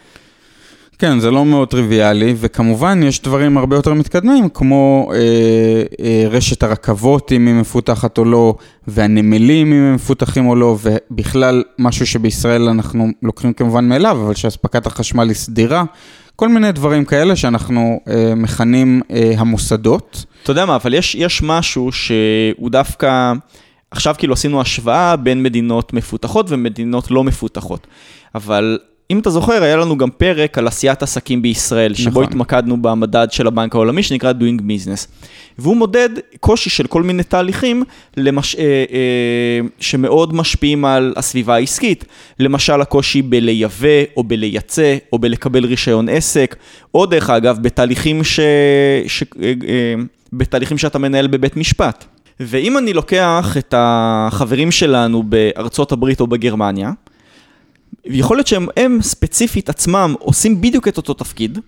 כן, 0.99 1.21
זה 1.21 1.31
לא 1.31 1.45
מאוד 1.45 1.69
טריוויאלי, 1.69 2.35
וכמובן 2.37 3.03
יש 3.03 3.23
דברים 3.23 3.59
הרבה 3.59 3.77
יותר 3.77 3.95
מתקדמים, 3.95 4.49
כמו 4.49 5.12
אה, 5.14 5.19
אה, 6.05 6.29
רשת 6.31 6.62
הרכבות, 6.62 7.33
אם 7.33 7.47
היא 7.47 7.55
מפותחת 7.55 8.19
או 8.19 8.25
לא, 8.25 8.55
והנמלים, 8.88 9.73
אם 9.73 9.79
הם 9.79 9.95
מפותחים 9.95 10.47
או 10.47 10.57
לא, 10.57 10.77
ובכלל 10.83 11.62
משהו 11.79 12.07
שבישראל 12.07 12.69
אנחנו 12.69 13.09
לוקחים 13.23 13.53
כמובן 13.53 13.88
מאליו, 13.88 14.19
אבל 14.25 14.35
שאספקת 14.35 14.87
החשמל 14.87 15.29
היא 15.29 15.35
סדירה. 15.37 15.85
כל 16.37 16.49
מיני 16.49 16.73
דברים 16.73 17.05
כאלה 17.05 17.37
שאנחנו 17.37 18.01
אה, 18.09 18.35
מכנים 18.37 19.01
אה, 19.11 19.33
המוסדות. 19.37 20.25
אתה 20.43 20.51
יודע 20.51 20.67
מה, 20.67 20.77
אבל 20.77 20.95
יש, 20.95 21.14
יש 21.14 21.43
משהו 21.43 21.93
שהוא 21.93 22.71
דווקא, 22.71 23.33
עכשיו 23.90 24.14
כאילו 24.19 24.33
עשינו 24.35 24.61
השוואה 24.61 25.17
בין 25.17 25.43
מדינות 25.43 25.93
מפותחות 25.93 26.47
ומדינות 26.49 27.11
לא 27.11 27.25
מפותחות, 27.25 27.87
אבל 28.35 28.79
אם 29.11 29.19
אתה 29.19 29.31
זוכר, 29.31 29.62
היה 29.62 29.77
לנו 29.77 29.99
גם 29.99 30.11
פרק 30.11 30.59
על 30.59 30.67
עשיית 30.67 31.03
עסקים 31.03 31.43
בישראל, 31.43 31.95
שבו 31.95 32.11
נכון. 32.11 32.25
התמקדנו 32.25 32.83
במדד 32.83 33.27
של 33.31 33.47
הבנק 33.47 33.75
העולמי, 33.75 34.03
שנקרא 34.03 34.33
Doing 34.33 34.61
Business. 34.61 35.07
והוא 35.59 35.77
מודד 35.77 36.09
קושי 36.40 36.71
של 36.71 36.87
כל 36.87 37.03
מיני 37.03 37.23
תהליכים 37.23 37.83
למש... 38.17 38.57
אה, 38.57 38.62
אה, 38.62 39.61
שמאוד 39.81 40.35
משפיעים 40.35 40.85
על 40.85 41.12
הסביבה 41.17 41.55
העסקית. 41.55 42.05
למשל, 42.40 42.81
הקושי 42.81 43.23
בלייבא, 43.23 43.88
או 44.17 44.25
בלייצא, 44.25 44.97
או 45.12 45.19
בלקבל 45.19 45.64
רישיון 45.64 46.09
עסק, 46.09 46.57
או 46.95 47.07
דרך 47.07 47.31
אגב, 47.31 47.59
בתהליכים, 47.62 48.25
ש... 48.25 48.40
ש... 49.07 49.23
אה, 49.43 49.53
אה, 49.69 49.95
בתהליכים 50.33 50.79
שאתה 50.79 50.99
מנהל 50.99 51.27
בבית 51.27 51.57
משפט. 51.57 52.05
ואם 52.40 52.79
אני 52.79 52.93
לוקח 52.93 53.57
את 53.59 53.75
החברים 53.77 54.71
שלנו 54.71 55.23
בארצות 55.23 55.93
הברית 55.93 56.21
או 56.21 56.27
בגרמניה, 56.27 56.93
יכול 58.04 58.37
להיות 58.37 58.46
שהם 58.46 58.66
הם 58.76 58.98
ספציפית 59.02 59.68
עצמם 59.68 60.14
עושים 60.18 60.61
בדיוק 60.61 60.88
את 60.88 60.96
אותו 60.96 61.14
תפקיד, 61.14 61.59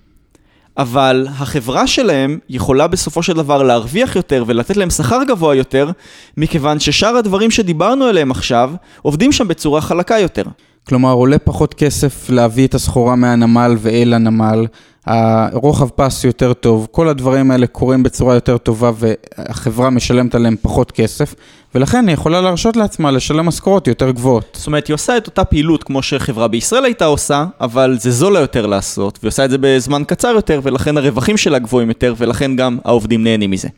אבל 0.78 1.26
החברה 1.30 1.86
שלהם 1.86 2.38
יכולה 2.48 2.86
בסופו 2.86 3.22
של 3.22 3.32
דבר 3.32 3.62
להרוויח 3.62 4.16
יותר 4.16 4.44
ולתת 4.46 4.76
להם 4.76 4.90
שכר 4.90 5.22
גבוה 5.28 5.54
יותר, 5.54 5.90
מכיוון 6.36 6.80
ששאר 6.80 7.16
הדברים 7.16 7.50
שדיברנו 7.50 8.04
עליהם 8.04 8.30
עכשיו, 8.30 8.70
עובדים 9.02 9.32
שם 9.32 9.48
בצורה 9.48 9.80
חלקה 9.80 10.18
יותר. 10.18 10.44
כלומר, 10.88 11.12
עולה 11.12 11.38
פחות 11.38 11.74
כסף 11.74 12.30
להביא 12.30 12.66
את 12.66 12.74
הסחורה 12.74 13.16
מהנמל 13.16 13.76
ואל 13.78 14.14
הנמל, 14.14 14.66
הרוחב 15.06 15.88
פס 15.88 16.24
יותר 16.24 16.52
טוב, 16.52 16.88
כל 16.90 17.08
הדברים 17.08 17.50
האלה 17.50 17.66
קורים 17.66 18.02
בצורה 18.02 18.34
יותר 18.34 18.58
טובה 18.58 18.90
והחברה 18.96 19.90
משלמת 19.90 20.34
עליהם 20.34 20.56
פחות 20.62 20.92
כסף, 20.92 21.34
ולכן 21.76 22.08
היא 22.08 22.14
יכולה 22.14 22.40
להרשות 22.40 22.76
לעצמה 22.76 23.10
לשלם 23.10 23.46
משכורות 23.46 23.88
יותר 23.88 24.10
גבוהות. 24.10 24.56
זאת 24.58 24.66
אומרת, 24.66 24.86
היא 24.86 24.94
עושה 24.94 25.16
את 25.16 25.26
אותה 25.26 25.44
פעילות 25.44 25.84
כמו 25.84 26.02
שחברה 26.02 26.48
בישראל 26.48 26.84
הייתה 26.84 27.04
עושה, 27.04 27.44
אבל 27.60 27.96
זה 28.00 28.10
זול 28.10 28.32
לה 28.32 28.40
יותר 28.40 28.66
לעשות, 28.66 29.18
והיא 29.22 29.28
עושה 29.28 29.44
את 29.44 29.50
זה 29.50 29.58
בזמן 29.60 30.02
קצר 30.06 30.28
יותר, 30.28 30.60
ולכן 30.62 30.96
הרווחים 30.96 31.36
שלה 31.36 31.58
גבוהים 31.58 31.88
יותר, 31.88 32.14
ולכן 32.18 32.56
גם 32.56 32.78
העובדים 32.84 33.24
נהנים 33.24 33.50
מזה. 33.50 33.68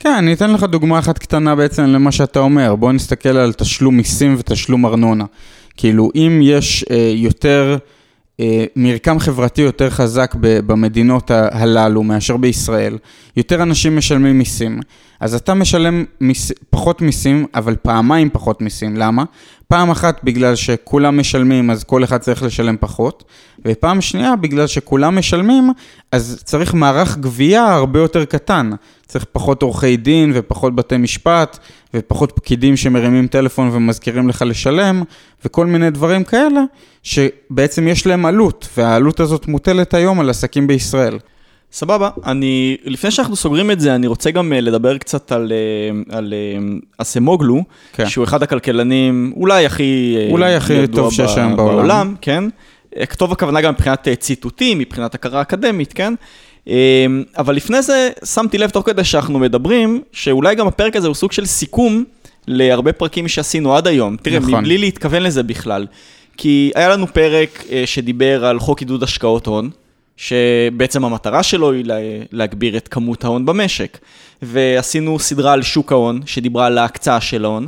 כן, 0.00 0.14
אני 0.18 0.32
אתן 0.32 0.50
לך 0.50 0.62
דוגמה 0.62 0.98
אחת 0.98 1.18
קטנה 1.18 1.54
בעצם 1.54 1.82
למה 1.82 2.12
שאתה 2.12 2.40
אומר. 2.40 2.74
בוא 2.74 2.92
נסתכל 2.92 3.36
על 3.36 3.52
תשלום 3.52 3.96
מיסים 3.96 4.36
ותשלום 4.38 4.86
ארנונה. 4.86 5.24
כאילו, 5.76 6.10
אם 6.14 6.40
יש 6.42 6.84
אה, 6.90 7.12
יותר... 7.14 7.76
אה, 8.40 8.64
מרקם 8.76 9.18
חברתי 9.18 9.62
יותר 9.62 9.90
חזק 9.90 10.34
במדינות 10.40 11.30
הללו 11.30 12.02
מאשר 12.02 12.36
בישראל, 12.36 12.98
יותר 13.36 13.62
אנשים 13.62 13.96
משלמים 13.96 14.38
מיסים. 14.38 14.80
אז 15.20 15.34
אתה 15.34 15.54
משלם 15.54 16.04
מיס, 16.20 16.52
פחות 16.70 17.02
מיסים, 17.02 17.46
אבל 17.54 17.76
פעמיים 17.82 18.30
פחות 18.30 18.62
מיסים. 18.62 18.96
למה? 18.96 19.24
פעם 19.68 19.90
אחת 19.90 20.20
בגלל 20.24 20.54
שכולם 20.54 21.20
משלמים, 21.20 21.70
אז 21.70 21.84
כל 21.84 22.04
אחד 22.04 22.18
צריך 22.18 22.42
לשלם 22.42 22.76
פחות, 22.80 23.24
ופעם 23.66 24.00
שנייה 24.00 24.36
בגלל 24.36 24.66
שכולם 24.66 25.18
משלמים, 25.18 25.72
אז 26.12 26.42
צריך 26.44 26.74
מערך 26.74 27.18
גבייה 27.18 27.74
הרבה 27.74 28.00
יותר 28.00 28.24
קטן. 28.24 28.70
צריך 29.06 29.24
פחות 29.32 29.62
עורכי 29.62 29.96
דין 29.96 30.32
ופחות 30.34 30.74
בתי 30.74 30.96
משפט 30.96 31.58
ופחות 31.94 32.32
פקידים 32.36 32.76
שמרימים 32.76 33.26
טלפון 33.26 33.70
ומזכירים 33.72 34.28
לך 34.28 34.44
לשלם 34.46 35.02
וכל 35.44 35.66
מיני 35.66 35.90
דברים 35.90 36.24
כאלה 36.24 36.60
שבעצם 37.02 37.88
יש 37.88 38.06
להם 38.06 38.26
עלות 38.26 38.68
והעלות 38.76 39.20
הזאת 39.20 39.48
מוטלת 39.48 39.94
היום 39.94 40.20
על 40.20 40.30
עסקים 40.30 40.66
בישראל. 40.66 41.18
סבבה, 41.72 42.10
אני, 42.26 42.76
לפני 42.84 43.10
שאנחנו 43.10 43.36
סוגרים 43.36 43.70
את 43.70 43.80
זה, 43.80 43.94
אני 43.94 44.06
רוצה 44.06 44.30
גם 44.30 44.52
אה, 44.52 44.60
לדבר 44.60 44.98
קצת 44.98 45.32
על, 45.32 45.52
אה, 45.52 46.16
על 46.18 46.34
אה, 46.36 46.62
אסמוגלו, 46.98 47.64
כן. 47.92 48.06
שהוא 48.06 48.24
אחד 48.24 48.42
הכלכלנים 48.42 49.32
אולי 49.36 49.66
הכי... 49.66 50.16
אולי 50.30 50.54
הכי 50.54 50.86
טוב 50.86 51.12
שיש 51.12 51.36
היום 51.36 51.56
בעולם. 51.56 51.76
בעולם, 51.76 52.14
כן. 52.20 52.44
כתוב 53.08 53.32
הכוונה 53.32 53.60
גם 53.60 53.72
מבחינת 53.72 54.08
ציטוטים, 54.18 54.78
מבחינת 54.78 55.14
הכרה 55.14 55.42
אקדמית, 55.42 55.92
כן. 55.92 56.14
אבל 57.38 57.54
לפני 57.54 57.82
זה 57.82 58.10
שמתי 58.24 58.58
לב 58.58 58.70
תוך 58.70 58.86
כדי 58.86 59.04
שאנחנו 59.04 59.38
מדברים, 59.38 60.02
שאולי 60.12 60.54
גם 60.54 60.66
הפרק 60.66 60.96
הזה 60.96 61.06
הוא 61.06 61.14
סוג 61.14 61.32
של 61.32 61.46
סיכום 61.46 62.04
להרבה 62.46 62.92
פרקים 62.92 63.28
שעשינו 63.28 63.76
עד 63.76 63.86
היום. 63.86 64.16
תראה, 64.22 64.38
נכון. 64.38 64.54
מבלי 64.54 64.78
להתכוון 64.78 65.22
לזה 65.22 65.42
בכלל. 65.42 65.86
כי 66.36 66.70
היה 66.74 66.88
לנו 66.88 67.06
פרק 67.06 67.64
שדיבר 67.86 68.46
על 68.46 68.58
חוק 68.58 68.80
עידוד 68.80 69.02
השקעות 69.02 69.46
הון, 69.46 69.70
שבעצם 70.16 71.04
המטרה 71.04 71.42
שלו 71.42 71.72
היא 71.72 71.84
להגביר 72.32 72.76
את 72.76 72.88
כמות 72.88 73.24
ההון 73.24 73.46
במשק. 73.46 73.98
ועשינו 74.42 75.18
סדרה 75.18 75.52
על 75.52 75.62
שוק 75.62 75.92
ההון, 75.92 76.20
שדיברה 76.26 76.66
על 76.66 76.78
ההקצאה 76.78 77.20
של 77.20 77.44
ההון. 77.44 77.66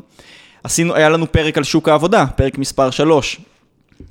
עשינו, 0.65 0.95
היה 0.95 1.09
לנו 1.09 1.33
פרק 1.33 1.59
על 1.59 1.65
שוק 1.65 1.89
העבודה, 1.89 2.27
פרק 2.27 2.59
מספר 2.59 2.91
3, 2.91 3.41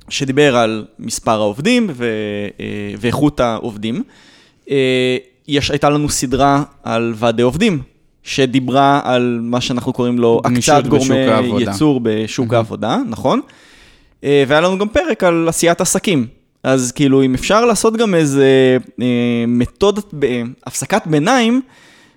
שדיבר 0.08 0.56
על 0.56 0.84
מספר 0.98 1.40
העובדים 1.40 1.86
ו, 1.94 2.04
אה, 2.60 2.66
ואיכות 2.98 3.40
העובדים. 3.40 4.02
אה, 4.70 5.16
יש, 5.48 5.70
הייתה 5.70 5.90
לנו 5.90 6.08
סדרה 6.08 6.62
על 6.82 7.12
ועדי 7.16 7.42
עובדים, 7.42 7.82
שדיברה 8.22 9.00
על 9.04 9.38
מה 9.42 9.60
שאנחנו 9.60 9.92
קוראים 9.92 10.18
לו 10.18 10.40
הקצאת 10.44 10.88
גורמי 10.88 11.14
ייצור 11.58 12.00
בשוק 12.02 12.52
mm-hmm. 12.52 12.56
העבודה, 12.56 12.98
נכון? 13.08 13.40
אה, 14.24 14.44
והיה 14.48 14.60
לנו 14.60 14.78
גם 14.78 14.88
פרק 14.88 15.24
על 15.24 15.48
עשיית 15.48 15.80
עסקים, 15.80 16.26
אז 16.62 16.92
כאילו, 16.92 17.22
אם 17.22 17.34
אפשר 17.34 17.64
לעשות 17.64 17.96
גם 17.96 18.14
איזה 18.14 18.78
אה, 19.02 19.44
מתודת, 19.48 20.04
אה, 20.22 20.42
הפסקת 20.66 21.02
ביניים, 21.06 21.60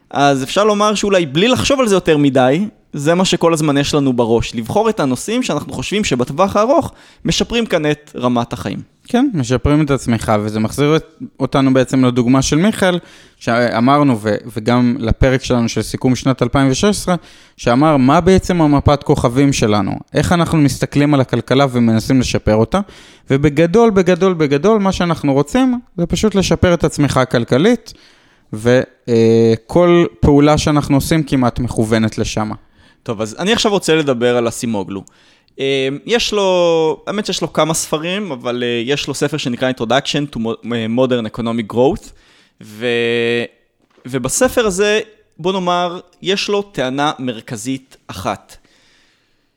אז 0.10 0.44
אפשר 0.44 0.64
לומר 0.64 0.96
שאולי 0.96 1.26
בלי 1.26 1.48
לחשוב 1.48 1.80
על 1.80 1.88
זה 1.88 1.96
יותר 1.96 2.18
מדי, 2.18 2.66
זה 2.94 3.16
מה 3.16 3.26
שכל 3.26 3.54
הזמן 3.54 3.78
יש 3.78 3.94
לנו 3.94 4.14
בראש, 4.14 4.56
לבחור 4.56 4.90
את 4.90 5.00
הנושאים 5.00 5.44
שאנחנו 5.44 5.74
חושבים 5.74 6.04
שבטווח 6.04 6.56
הארוך 6.56 6.92
משפרים 7.26 7.66
כאן 7.66 7.92
את 7.92 8.12
רמת 8.16 8.54
החיים. 8.54 8.80
כן, 9.08 9.30
משפרים 9.34 9.86
את 9.86 9.92
הצמיחה, 9.92 10.38
וזה 10.42 10.60
מחזיר 10.60 10.98
אותנו 11.40 11.74
בעצם 11.74 12.06
לדוגמה 12.06 12.42
של 12.42 12.56
מיכאל, 12.56 13.00
שאמרנו, 13.40 14.20
ו- 14.22 14.36
וגם 14.56 14.96
לפרק 15.00 15.44
שלנו 15.44 15.70
של 15.70 15.82
סיכום 15.82 16.16
שנת 16.16 16.42
2016, 16.42 17.16
שאמר 17.58 17.98
מה 17.98 18.22
בעצם 18.22 18.62
המפת 18.62 19.04
כוכבים 19.04 19.54
שלנו, 19.54 19.92
איך 20.14 20.32
אנחנו 20.32 20.58
מסתכלים 20.58 21.14
על 21.14 21.22
הכלכלה 21.22 21.66
ומנסים 21.72 22.20
לשפר 22.20 22.56
אותה, 22.56 22.80
ובגדול, 23.30 23.90
בגדול, 23.90 24.34
בגדול, 24.34 24.80
מה 24.80 24.92
שאנחנו 24.92 25.34
רוצים 25.34 25.80
זה 25.98 26.06
פשוט 26.06 26.36
לשפר 26.36 26.74
את 26.74 26.84
הצמיחה 26.84 27.22
הכלכלית, 27.22 27.94
וכל 28.54 30.06
פעולה 30.20 30.58
שאנחנו 30.58 30.98
עושים 30.98 31.24
כמעט 31.24 31.60
מכוונת 31.60 32.18
לשם. 32.18 32.52
טוב, 33.04 33.22
אז 33.22 33.36
אני 33.40 33.54
עכשיו 33.54 33.72
רוצה 33.72 33.96
לדבר 33.96 34.38
על 34.38 34.48
הסימוגלו. 34.48 35.04
אה, 35.60 35.88
יש 36.06 36.34
לו, 36.34 37.04
האמת 37.08 37.26
שיש 37.26 37.42
לו 37.42 37.54
כמה 37.54 37.74
ספרים, 37.74 38.32
אבל 38.32 38.64
אה, 38.64 38.82
יש 38.86 39.08
לו 39.08 39.14
ספר 39.14 39.38
שנקרא 39.38 39.72
Introduction 39.72 40.36
to 40.36 40.40
Modern 40.98 41.38
Economic 41.38 41.74
Growth, 41.74 42.10
ו... 42.62 42.86
ובספר 44.06 44.66
הזה, 44.66 45.00
בוא 45.40 45.54
נאמר, 45.54 46.00
יש 46.22 46.50
לו 46.50 46.62
טענה 46.62 47.12
מרכזית 47.20 47.98
אחת. 48.08 48.58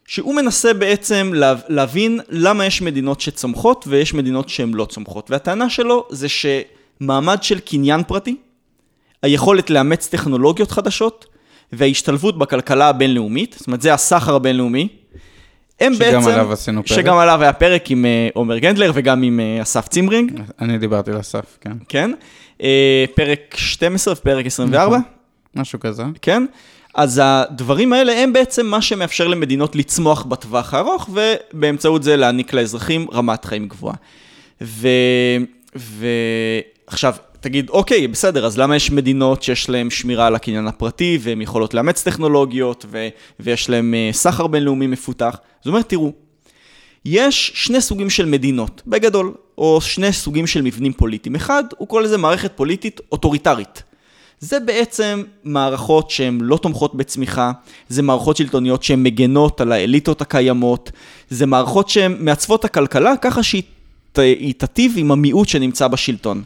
שהוא 0.06 0.34
מנסה 0.34 0.74
בעצם 0.74 1.30
לה, 1.34 1.54
להבין 1.68 2.20
למה 2.28 2.66
יש 2.66 2.82
מדינות 2.82 3.20
שצומחות 3.20 3.84
ויש 3.88 4.14
מדינות 4.14 4.48
שהן 4.48 4.74
לא 4.74 4.84
צומחות. 4.84 5.30
והטענה 5.30 5.70
שלו 5.70 6.08
זה 6.10 6.26
שמעמד 6.28 7.42
של 7.42 7.60
קניין 7.60 8.02
פרטי, 8.02 8.36
היכולת 9.22 9.70
לאמץ 9.70 10.08
טכנולוגיות 10.08 10.70
חדשות 10.70 11.26
וההשתלבות 11.72 12.38
בכלכלה 12.38 12.88
הבינלאומית, 12.88 13.56
זאת 13.58 13.66
אומרת 13.66 13.82
זה 13.82 13.94
הסחר 13.94 14.34
הבינלאומי, 14.34 14.88
הם 15.80 15.94
שגם 15.94 15.98
בעצם... 15.98 16.20
שגם 16.20 16.32
עליו 16.32 16.52
עשינו 16.52 16.84
פרק. 16.84 16.98
שגם 16.98 17.16
עליו 17.16 17.42
היה 17.42 17.52
פרק 17.52 17.90
עם 17.90 18.04
אה, 18.04 18.28
עומר 18.34 18.58
גנדלר 18.58 18.90
וגם 18.94 19.22
עם 19.22 19.40
אה, 19.40 19.62
אסף 19.62 19.88
צימברינג. 19.88 20.40
אני 20.60 20.78
דיברתי 20.78 21.10
על 21.10 21.20
אסף, 21.20 21.58
כן. 21.60 21.72
כן. 21.88 22.12
אה, 22.62 23.04
פרק 23.14 23.54
12 23.56 24.14
ופרק 24.14 24.46
24. 24.46 24.86
נכון, 24.86 25.00
משהו 25.54 25.80
כזה. 25.80 26.02
כן. 26.22 26.46
אז 26.94 27.20
הדברים 27.24 27.92
האלה 27.92 28.22
הם 28.22 28.32
בעצם 28.32 28.66
מה 28.66 28.82
שמאפשר 28.82 29.28
למדינות 29.28 29.76
לצמוח 29.76 30.22
בטווח 30.22 30.74
הארוך, 30.74 31.10
ובאמצעות 31.12 32.02
זה 32.02 32.16
להעניק 32.16 32.52
לאזרחים 32.52 33.06
רמת 33.12 33.44
חיים 33.44 33.68
גבוהה. 33.68 33.94
ועכשיו, 35.74 37.14
ו... 37.18 37.31
תגיד, 37.42 37.70
אוקיי, 37.70 38.08
בסדר, 38.08 38.46
אז 38.46 38.58
למה 38.58 38.76
יש 38.76 38.90
מדינות 38.90 39.42
שיש 39.42 39.68
להן 39.68 39.90
שמירה 39.90 40.26
על 40.26 40.34
הקניין 40.34 40.66
הפרטי, 40.66 41.18
והן 41.22 41.40
יכולות 41.40 41.74
לאמץ 41.74 42.02
טכנולוגיות, 42.02 42.86
ו- 42.88 43.08
ויש 43.40 43.70
להן 43.70 43.94
uh, 43.94 44.14
סחר 44.14 44.46
בינלאומי 44.46 44.86
מפותח? 44.86 45.36
זאת 45.60 45.66
אומרת, 45.66 45.88
תראו, 45.88 46.12
יש 47.04 47.52
שני 47.54 47.80
סוגים 47.80 48.10
של 48.10 48.26
מדינות, 48.26 48.82
בגדול, 48.86 49.34
או 49.58 49.80
שני 49.80 50.12
סוגים 50.12 50.46
של 50.46 50.62
מבנים 50.62 50.92
פוליטיים. 50.92 51.34
אחד, 51.34 51.64
הוא 51.78 51.88
קורא 51.88 52.02
לזה 52.02 52.18
מערכת 52.18 52.52
פוליטית 52.56 53.00
אוטוריטרית. 53.12 53.82
זה 54.40 54.60
בעצם 54.60 55.22
מערכות 55.44 56.10
שהן 56.10 56.38
לא 56.40 56.56
תומכות 56.56 56.94
בצמיחה, 56.94 57.52
זה 57.88 58.02
מערכות 58.02 58.36
שלטוניות 58.36 58.82
שהן 58.82 59.02
מגנות 59.02 59.60
על 59.60 59.72
האליטות 59.72 60.20
הקיימות, 60.20 60.92
זה 61.30 61.46
מערכות 61.46 61.88
שהן 61.88 62.16
מעצבות 62.18 62.64
הכלכלה 62.64 63.16
ככה 63.16 63.42
שהיא 63.42 64.54
תטיב 64.56 64.92
עם 64.96 65.12
המיעוט 65.12 65.48
שנמצא 65.48 65.88
בשלטון. 65.88 66.42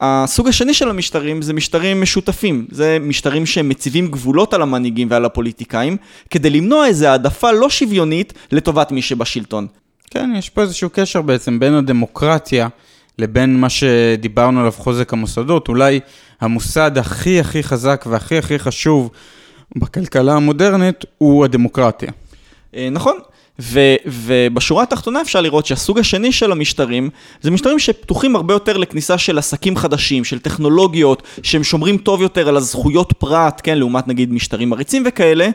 הסוג 0.00 0.48
השני 0.48 0.74
של 0.74 0.90
המשטרים 0.90 1.42
זה 1.42 1.52
משטרים 1.52 2.02
משותפים, 2.02 2.66
זה 2.70 2.98
משטרים 3.00 3.46
שמציבים 3.46 4.10
גבולות 4.10 4.54
על 4.54 4.62
המנהיגים 4.62 5.08
ועל 5.10 5.24
הפוליטיקאים, 5.24 5.96
כדי 6.30 6.50
למנוע 6.50 6.86
איזו 6.86 7.06
העדפה 7.06 7.52
לא 7.52 7.70
שוויונית 7.70 8.32
לטובת 8.52 8.92
מי 8.92 9.02
שבשלטון. 9.02 9.66
כן, 10.10 10.30
יש 10.38 10.50
פה 10.50 10.62
איזשהו 10.62 10.90
קשר 10.92 11.22
בעצם 11.22 11.58
בין 11.58 11.74
הדמוקרטיה 11.74 12.68
לבין 13.18 13.60
מה 13.60 13.68
שדיברנו 13.70 14.60
עליו 14.60 14.72
חוזק 14.72 15.12
המוסדות. 15.12 15.68
אולי 15.68 16.00
המוסד 16.40 16.98
הכי 16.98 17.40
הכי 17.40 17.62
חזק 17.62 18.04
והכי 18.10 18.38
הכי 18.38 18.58
חשוב 18.58 19.10
בכלכלה 19.76 20.34
המודרנית 20.34 21.04
הוא 21.18 21.44
הדמוקרטיה. 21.44 22.10
אה, 22.76 22.88
נכון. 22.90 23.18
ו, 23.60 23.80
ובשורה 24.06 24.82
התחתונה 24.82 25.20
אפשר 25.20 25.40
לראות 25.40 25.66
שהסוג 25.66 25.98
השני 25.98 26.32
של 26.32 26.52
המשטרים 26.52 27.10
זה 27.40 27.50
משטרים 27.50 27.78
שפתוחים 27.78 28.36
הרבה 28.36 28.54
יותר 28.54 28.76
לכניסה 28.76 29.18
של 29.18 29.38
עסקים 29.38 29.76
חדשים, 29.76 30.24
של 30.24 30.38
טכנולוגיות, 30.38 31.22
שהם 31.42 31.64
שומרים 31.64 31.96
טוב 31.96 32.22
יותר 32.22 32.48
על 32.48 32.56
הזכויות 32.56 33.12
פרט, 33.18 33.60
כן, 33.64 33.78
לעומת 33.78 34.08
נגיד 34.08 34.32
משטרים 34.32 34.70
מריצים 34.70 35.02
וכאלה, 35.06 35.48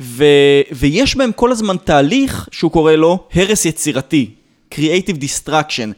ו, 0.00 0.24
ויש 0.72 1.16
בהם 1.16 1.32
כל 1.32 1.52
הזמן 1.52 1.76
תהליך 1.84 2.48
שהוא 2.50 2.70
קורא 2.70 2.92
לו 2.92 3.18
הרס 3.34 3.64
יצירתי, 3.64 4.30
Creative 4.74 5.16
Destruction. 5.22 5.92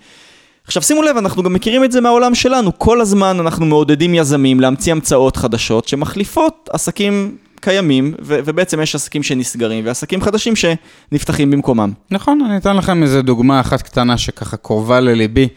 עכשיו 0.67 0.83
שימו 0.83 1.03
לב, 1.03 1.17
אנחנו 1.17 1.43
גם 1.43 1.53
מכירים 1.53 1.85
את 1.85 1.93
זה 1.93 2.01
מהעולם 2.01 2.35
שלנו, 2.35 2.79
כל 2.79 3.01
הזמן 3.01 3.41
אנחנו 3.41 3.67
מעודדים 3.67 4.15
יזמים 4.15 4.61
להמציא 4.61 4.93
המצאות 4.93 5.37
חדשות 5.37 5.89
שמחליפות 5.89 6.69
עסקים 6.73 7.37
קיימים, 7.65 8.15
ו- 8.23 8.39
ובעצם 8.45 8.81
יש 8.81 8.95
עסקים 8.95 9.23
שנסגרים, 9.23 9.87
ועסקים 9.87 10.21
חדשים 10.21 10.55
שנפתחים 10.57 11.51
במקומם. 11.51 11.93
נכון, 12.11 12.41
אני 12.41 12.57
אתן 12.57 12.77
לכם 12.77 13.03
איזה 13.03 13.23
דוגמה 13.23 13.61
אחת 13.61 13.83
קטנה 13.83 14.19
שככה 14.19 14.57
קרובה 14.57 15.01
לליבי. 15.01 15.49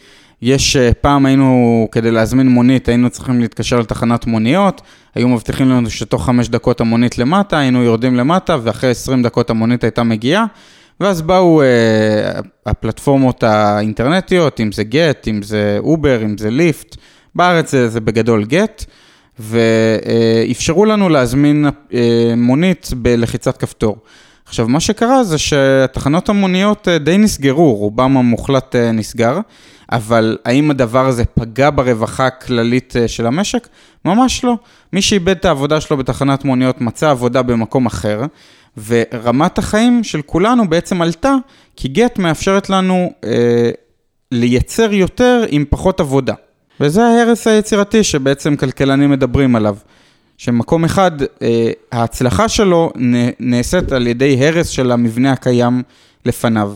יש, 0.42 0.76
אה, 0.76 0.92
פעם 1.02 1.26
היינו, 1.26 1.88
כדי 1.92 2.12
להזמין 2.12 2.48
מונית, 2.48 2.90
היינו 2.90 3.10
צריכים 3.10 3.40
להתקשר 3.42 3.80
לתחנת 3.80 4.26
מוניות, 4.26 4.82
היו 5.16 5.28
מבטיחים 5.28 5.70
לנו 5.70 5.90
שתוך 5.90 6.26
חמש 6.26 6.50
דקות 6.50 6.82
המונית 6.82 7.18
למטה, 7.18 7.60
היינו 7.60 7.84
יורדים 7.84 8.16
למטה, 8.16 8.58
ואחרי 8.64 8.90
עשרים 8.90 9.24
דקות 9.24 9.50
המונית 9.50 9.84
הייתה 9.84 10.04
מגיעה, 10.04 10.46
ואז 11.00 11.22
באו 11.22 11.62
אה, 11.62 12.40
הפלטפורמות 12.66 13.44
האינטרנטיות, 13.44 14.60
אם 14.60 14.72
זה 14.72 14.84
Gett, 14.84 15.28
אם 15.28 15.42
זה 15.42 15.78
Uber, 15.80 16.24
אם 16.24 16.38
זה 16.38 16.50
Lyft, 16.50 16.96
בארץ 17.36 17.72
זה, 17.72 17.90
זה 17.90 18.02
בגדול 18.02 18.46
Gett. 18.46 18.86
ואפשרו 19.40 20.86
לנו 20.86 21.10
להזמין 21.10 21.66
אה, 21.94 22.34
מונית 22.38 22.90
בלחיצת 22.98 23.58
כפתור. 23.58 23.98
עכשיו, 24.46 24.68
מה 24.68 24.80
שקרה 24.80 25.24
זה 25.24 25.38
שתחנות 25.38 26.30
המוניות 26.30 26.88
אה, 26.88 26.98
די 26.98 27.18
נסגרו, 27.18 27.76
רובם 27.76 28.18
המוחלט 28.18 28.76
אה, 28.76 28.92
נסגר, 28.92 29.40
אבל 29.92 30.38
האם 30.46 30.72
הדבר 30.72 31.08
הזה 31.08 31.26
פגע 31.26 31.70
ברווחה 31.76 32.28
הכללית 32.28 32.96
של 33.08 33.26
המשק? 33.28 33.68
ממש 34.06 34.44
לא. 34.44 34.56
מי 34.94 35.02
שאיבד 35.02 35.38
את 35.38 35.46
העבודה 35.46 35.82
שלו 35.82 35.98
בתחנת 35.98 36.46
מוניות 36.46 36.82
מצא 36.82 37.10
עבודה 37.10 37.42
במקום 37.42 37.86
אחר, 37.86 38.22
ורמת 38.88 39.58
החיים 39.58 40.04
של 40.04 40.22
כולנו 40.22 40.70
בעצם 40.70 41.02
עלתה, 41.02 41.36
כי 41.76 41.88
גט 41.88 42.20
מאפשרת 42.20 42.70
לנו 42.70 43.12
אה, 43.24 43.72
לייצר 44.32 44.94
יותר 44.94 45.46
עם 45.50 45.66
פחות 45.70 46.00
עבודה. 46.00 46.34
וזה 46.80 47.04
ההרס 47.06 47.48
היצירתי 47.48 48.04
שבעצם 48.04 48.56
כלכלנים 48.56 49.10
מדברים 49.10 49.56
עליו. 49.56 49.78
שמקום 50.38 50.86
אחד, 50.86 51.12
אה, 51.42 51.72
ההצלחה 51.92 52.50
שלו 52.50 52.92
נעשית 53.40 53.92
על 53.92 54.08
ידי 54.08 54.48
הרס 54.48 54.70
של 54.70 54.92
המבנה 54.92 55.32
הקיים 55.32 55.84
לפניו. 56.26 56.74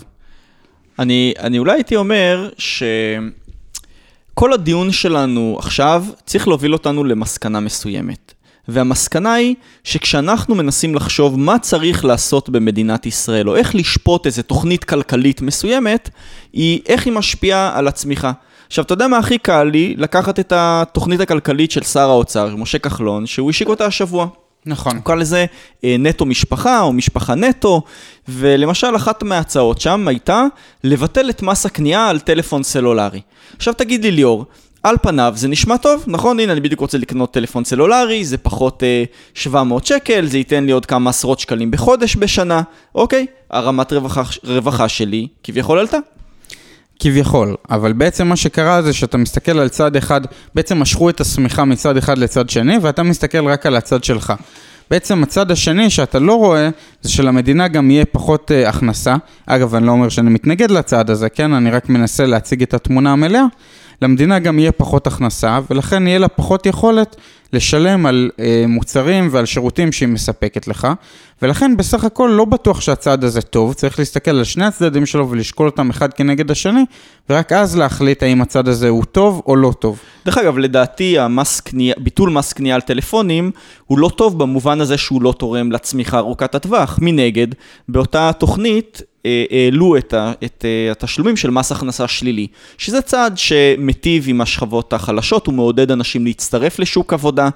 אני, 0.99 1.33
אני 1.39 1.59
אולי 1.59 1.73
הייתי 1.73 1.95
אומר 1.95 2.49
שכל 2.57 4.53
הדיון 4.53 4.91
שלנו 4.91 5.55
עכשיו 5.59 6.05
צריך 6.25 6.47
להוביל 6.47 6.73
אותנו 6.73 7.03
למסקנה 7.03 7.59
מסוימת. 7.59 8.33
והמסקנה 8.67 9.33
היא 9.33 9.55
שכשאנחנו 9.83 10.55
מנסים 10.55 10.95
לחשוב 10.95 11.39
מה 11.39 11.59
צריך 11.59 12.05
לעשות 12.05 12.49
במדינת 12.49 13.05
ישראל, 13.05 13.49
או 13.49 13.55
איך 13.55 13.75
לשפוט 13.75 14.25
איזו 14.25 14.41
תוכנית 14.41 14.83
כלכלית 14.83 15.41
מסוימת, 15.41 16.09
היא 16.53 16.81
איך 16.87 17.05
היא 17.05 17.13
משפיעה 17.13 17.77
על 17.77 17.87
הצמיחה. 17.87 18.31
עכשיו, 18.71 18.85
אתה 18.85 18.93
יודע 18.93 19.07
מה 19.07 19.17
הכי 19.17 19.37
קל 19.37 19.63
לי? 19.63 19.95
לקחת 19.97 20.39
את 20.39 20.53
התוכנית 20.55 21.19
הכלכלית 21.19 21.71
של 21.71 21.83
שר 21.83 22.09
האוצר, 22.09 22.55
משה 22.55 22.79
כחלון, 22.79 23.25
שהוא 23.25 23.49
השיק 23.49 23.67
אותה 23.67 23.85
השבוע. 23.85 24.27
נכון. 24.65 24.95
הוא 24.95 25.03
קרא 25.03 25.15
לזה 25.15 25.45
אה, 25.83 25.95
נטו 25.99 26.25
משפחה 26.25 26.81
או 26.81 26.93
משפחה 26.93 27.35
נטו, 27.35 27.81
ולמשל 28.27 28.95
אחת 28.95 29.23
מההצעות 29.23 29.81
שם 29.81 30.07
הייתה 30.07 30.45
לבטל 30.83 31.29
את 31.29 31.41
מס 31.41 31.65
הקנייה 31.65 32.09
על 32.09 32.19
טלפון 32.19 32.63
סלולרי. 32.63 33.21
עכשיו 33.57 33.73
תגיד 33.73 34.03
לי 34.03 34.11
ליאור, 34.11 34.45
על 34.83 34.95
פניו 35.01 35.33
זה 35.35 35.47
נשמע 35.47 35.77
טוב, 35.77 36.03
נכון? 36.07 36.39
הנה, 36.39 36.51
אני 36.51 36.61
בדיוק 36.61 36.81
רוצה 36.81 36.97
לקנות 36.97 37.33
טלפון 37.33 37.63
סלולרי, 37.63 38.25
זה 38.25 38.37
פחות 38.37 38.83
אה, 38.83 39.03
700 39.33 39.85
שקל, 39.85 40.25
זה 40.25 40.37
ייתן 40.37 40.65
לי 40.65 40.71
עוד 40.71 40.85
כמה 40.85 41.09
עשרות 41.09 41.39
שקלים 41.39 41.71
בחודש 41.71 42.15
בשנה, 42.15 42.61
אוקיי? 42.95 43.25
הרמת 43.49 43.93
רווחה, 43.93 44.23
רווחה 44.43 44.89
שלי 44.89 45.27
כביכול 45.43 45.79
עלתה. 45.79 45.97
כביכול, 47.03 47.55
אבל 47.69 47.93
בעצם 47.93 48.27
מה 48.27 48.35
שקרה 48.35 48.81
זה 48.81 48.93
שאתה 48.93 49.17
מסתכל 49.17 49.59
על 49.59 49.69
צד 49.69 49.95
אחד, 49.95 50.21
בעצם 50.55 50.79
משכו 50.79 51.09
את 51.09 51.21
השמיכה 51.21 51.65
מצד 51.65 51.97
אחד 51.97 52.17
לצד 52.17 52.49
שני, 52.49 52.77
ואתה 52.81 53.03
מסתכל 53.03 53.47
רק 53.47 53.65
על 53.65 53.75
הצד 53.75 54.03
שלך. 54.03 54.33
בעצם 54.91 55.23
הצד 55.23 55.51
השני 55.51 55.89
שאתה 55.89 56.19
לא 56.19 56.33
רואה, 56.33 56.69
זה 57.01 57.11
שלמדינה 57.11 57.67
גם 57.67 57.91
יהיה 57.91 58.05
פחות 58.05 58.51
uh, 58.51 58.69
הכנסה. 58.69 59.15
אגב, 59.45 59.75
אני 59.75 59.85
לא 59.85 59.91
אומר 59.91 60.09
שאני 60.09 60.29
מתנגד 60.29 60.71
לצד 60.71 61.09
הזה, 61.09 61.29
כן? 61.29 61.53
אני 61.53 61.71
רק 61.71 61.89
מנסה 61.89 62.25
להציג 62.25 62.61
את 62.61 62.73
התמונה 62.73 63.11
המלאה. 63.11 63.43
למדינה 64.01 64.39
גם 64.39 64.59
יהיה 64.59 64.71
פחות 64.71 65.07
הכנסה, 65.07 65.59
ולכן 65.69 66.07
יהיה 66.07 66.19
לה 66.19 66.27
פחות 66.27 66.65
יכולת 66.65 67.15
לשלם 67.53 68.05
על 68.05 68.29
אה, 68.39 68.65
מוצרים 68.67 69.29
ועל 69.31 69.45
שירותים 69.45 69.91
שהיא 69.91 70.09
מספקת 70.09 70.67
לך, 70.67 70.87
ולכן 71.41 71.77
בסך 71.77 72.03
הכל 72.03 72.31
לא 72.33 72.45
בטוח 72.45 72.81
שהצעד 72.81 73.23
הזה 73.23 73.41
טוב, 73.41 73.73
צריך 73.73 73.99
להסתכל 73.99 74.31
על 74.31 74.43
שני 74.43 74.65
הצדדים 74.65 75.05
שלו 75.05 75.29
ולשקול 75.29 75.65
אותם 75.67 75.89
אחד 75.89 76.13
כנגד 76.13 76.51
השני, 76.51 76.85
ורק 77.29 77.51
אז 77.51 77.77
להחליט 77.77 78.23
האם 78.23 78.41
הצעד 78.41 78.67
הזה 78.67 78.89
הוא 78.89 79.05
טוב 79.05 79.41
או 79.47 79.55
לא 79.55 79.73
טוב. 79.79 79.99
דרך 80.25 80.37
אגב, 80.37 80.57
לדעתי 80.57 81.19
המס 81.19 81.59
קנייה, 81.59 81.95
ביטול 81.97 82.29
מס 82.29 82.53
קנייה 82.53 82.75
על 82.75 82.81
טלפונים 82.81 83.51
הוא 83.87 83.99
לא 83.99 84.09
טוב 84.15 84.39
במובן 84.39 84.81
הזה 84.81 84.97
שהוא 84.97 85.21
לא 85.21 85.33
תורם 85.37 85.71
לצמיחה 85.71 86.17
ארוכת 86.17 86.55
הטווח. 86.55 86.99
מנגד, 87.01 87.47
באותה 87.89 88.31
תוכנית 88.39 89.01
העלו 89.25 89.97
את, 89.97 90.13
אה, 90.65 90.91
התשלומים 90.91 91.37
של 91.37 91.49
מס 91.49 91.71
הכנסה 91.71 92.07
שלילי, 92.07 92.47
שזה 92.77 93.01
צעד 93.01 93.37
שמיטיב 93.37 94.25
עם 94.27 94.41
השכבות 94.41 94.93
החלשות, 94.93 95.47
הוא 95.47 95.55
מעודד 95.55 95.91
אנשים 95.91 96.25
להצטרף 96.25 96.79
לשוק 96.79 97.13
עבודה, 97.13 97.49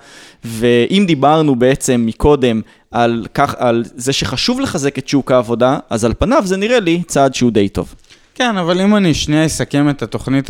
ואם 0.45 1.03
דיברנו 1.07 1.55
בעצם 1.55 2.03
מקודם 2.05 2.61
על, 2.91 3.25
כך, 3.33 3.55
על 3.57 3.83
זה 3.95 4.13
שחשוב 4.13 4.59
לחזק 4.59 4.97
את 4.97 5.07
שוק 5.07 5.31
העבודה, 5.31 5.77
אז 5.89 6.05
על 6.05 6.13
פניו 6.19 6.41
זה 6.45 6.57
נראה 6.57 6.79
לי 6.79 7.01
צעד 7.07 7.35
שהוא 7.35 7.51
די 7.51 7.69
טוב. 7.69 7.95
כן, 8.35 8.57
אבל 8.57 8.81
אם 8.81 8.95
אני 8.95 9.13
שנייה 9.13 9.45
אסכם 9.45 9.89
את 9.89 10.01
התוכנית 10.01 10.49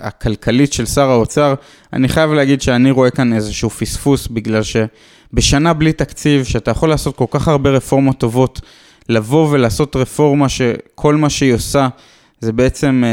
הכלכלית 0.00 0.72
של 0.72 0.86
שר 0.86 1.10
האוצר, 1.10 1.54
אני 1.92 2.08
חייב 2.08 2.32
להגיד 2.32 2.62
שאני 2.62 2.90
רואה 2.90 3.10
כאן 3.10 3.32
איזשהו 3.32 3.70
פספוס, 3.70 4.26
בגלל 4.26 4.62
שבשנה 4.62 5.72
בלי 5.72 5.92
תקציב, 5.92 6.44
שאתה 6.44 6.70
יכול 6.70 6.88
לעשות 6.88 7.16
כל 7.16 7.24
כך 7.30 7.48
הרבה 7.48 7.70
רפורמות 7.70 8.18
טובות, 8.18 8.60
לבוא 9.08 9.48
ולעשות 9.50 9.96
רפורמה 9.96 10.48
שכל 10.48 11.14
מה 11.14 11.30
שהיא 11.30 11.54
עושה 11.54 11.88
זה 12.40 12.52
בעצם 12.52 13.02
אה, 13.06 13.08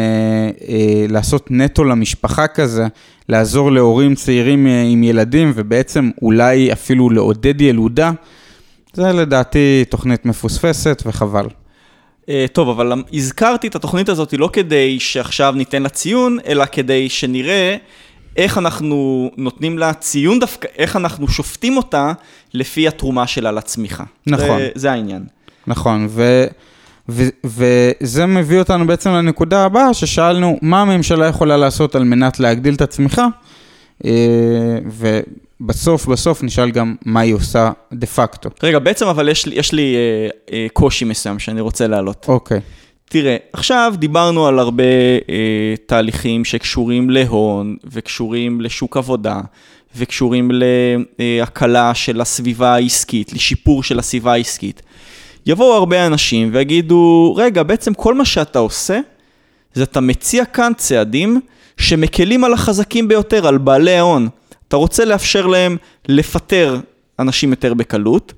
אה, 0.67 1.05
לעשות 1.09 1.47
נטו 1.51 1.83
למשפחה 1.83 2.47
כזה, 2.47 2.87
לעזור 3.29 3.71
להורים 3.71 4.15
צעירים 4.15 4.67
אה, 4.67 4.81
עם 4.81 5.03
ילדים 5.03 5.51
ובעצם 5.55 6.09
אולי 6.21 6.73
אפילו 6.73 7.09
לעודד 7.09 7.61
ילודה, 7.61 8.11
זה 8.93 9.13
לדעתי 9.13 9.85
תוכנית 9.89 10.25
מפוספסת 10.25 11.03
וחבל. 11.05 11.47
אה, 12.29 12.45
טוב, 12.53 12.69
אבל 12.69 13.03
הזכרתי 13.13 13.67
את 13.67 13.75
התוכנית 13.75 14.09
הזאת 14.09 14.33
לא 14.33 14.49
כדי 14.53 14.99
שעכשיו 14.99 15.53
ניתן 15.57 15.83
לה 15.83 15.89
ציון, 15.89 16.37
אלא 16.47 16.65
כדי 16.71 17.09
שנראה 17.09 17.75
איך 18.37 18.57
אנחנו 18.57 19.29
נותנים 19.37 19.77
לה 19.77 19.93
ציון 19.93 20.39
דווקא, 20.39 20.67
איך 20.77 20.95
אנחנו 20.95 21.27
שופטים 21.27 21.77
אותה 21.77 22.13
לפי 22.53 22.87
התרומה 22.87 23.27
שלה 23.27 23.51
לצמיחה. 23.51 24.03
נכון. 24.27 24.59
זה, 24.59 24.69
זה 24.75 24.91
העניין. 24.91 25.23
נכון, 25.67 26.07
ו, 26.09 26.45
ו, 27.09 27.23
וזה 27.45 28.25
מביא 28.25 28.59
אותנו 28.59 28.87
בעצם 28.87 29.09
לנקודה 29.09 29.65
הבאה, 29.65 29.93
ששאלנו 29.93 30.59
מה 30.61 30.81
הממשלה 30.81 31.27
יכולה 31.27 31.57
לעשות 31.57 31.95
על 31.95 32.03
מנת 32.03 32.39
להגדיל 32.39 32.73
את 32.73 32.81
הצמיחה, 32.81 33.27
אה, 34.05 34.11
ובסוף, 34.85 36.05
בסוף 36.05 36.43
נשאל 36.43 36.71
גם 36.71 36.95
מה 37.05 37.19
היא 37.19 37.33
עושה 37.33 37.71
דה 37.93 38.07
פקטו. 38.07 38.49
רגע, 38.63 38.79
בעצם 38.79 39.07
אבל 39.07 39.29
יש 39.29 39.45
לי, 39.45 39.55
יש 39.55 39.73
לי 39.73 39.95
אה, 39.95 40.29
אה, 40.53 40.67
קושי 40.73 41.05
מסוים 41.05 41.39
שאני 41.39 41.61
רוצה 41.61 41.87
להעלות. 41.87 42.25
אוקיי. 42.27 42.59
תראה, 43.13 43.37
עכשיו 43.53 43.93
דיברנו 43.97 44.47
על 44.47 44.59
הרבה 44.59 44.83
אה, 45.29 45.73
תהליכים 45.85 46.45
שקשורים 46.45 47.09
להון 47.09 47.75
וקשורים 47.91 48.61
לשוק 48.61 48.97
עבודה 48.97 49.41
וקשורים 49.95 50.51
להקלה 51.19 51.93
של 51.93 52.21
הסביבה 52.21 52.73
העסקית, 52.73 53.33
לשיפור 53.33 53.83
של 53.83 53.99
הסביבה 53.99 54.33
העסקית. 54.33 54.81
יבואו 55.45 55.73
הרבה 55.73 56.07
אנשים 56.07 56.49
ויגידו, 56.53 57.33
רגע, 57.37 57.63
בעצם 57.63 57.93
כל 57.93 58.13
מה 58.13 58.25
שאתה 58.25 58.59
עושה, 58.59 58.99
זה 59.73 59.83
אתה 59.83 60.01
מציע 60.01 60.45
כאן 60.45 60.71
צעדים 60.77 61.41
שמקלים 61.77 62.43
על 62.43 62.53
החזקים 62.53 63.07
ביותר, 63.07 63.47
על 63.47 63.57
בעלי 63.57 63.97
ההון. 63.97 64.27
אתה 64.67 64.75
רוצה 64.75 65.05
לאפשר 65.05 65.47
להם 65.47 65.77
לפטר 66.07 66.79
אנשים 67.19 67.49
יותר 67.49 67.73
בקלות, 67.73 68.33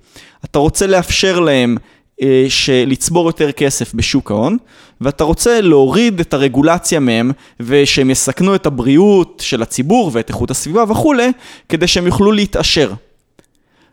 אתה 0.45 0.59
רוצה 0.59 0.87
לאפשר 0.87 1.39
להם 1.39 1.77
אה, 2.21 2.47
לצבור 2.85 3.27
יותר 3.27 3.51
כסף 3.51 3.93
בשוק 3.93 4.31
ההון, 4.31 4.57
ואתה 5.01 5.23
רוצה 5.23 5.61
להוריד 5.61 6.19
את 6.19 6.33
הרגולציה 6.33 6.99
מהם, 6.99 7.31
ושהם 7.59 8.09
יסכנו 8.09 8.55
את 8.55 8.65
הבריאות 8.65 9.43
של 9.45 9.61
הציבור 9.61 10.11
ואת 10.13 10.29
איכות 10.29 10.51
הסביבה 10.51 10.83
וכולי, 10.89 11.31
כדי 11.69 11.87
שהם 11.87 12.05
יוכלו 12.05 12.31
להתעשר. 12.31 12.93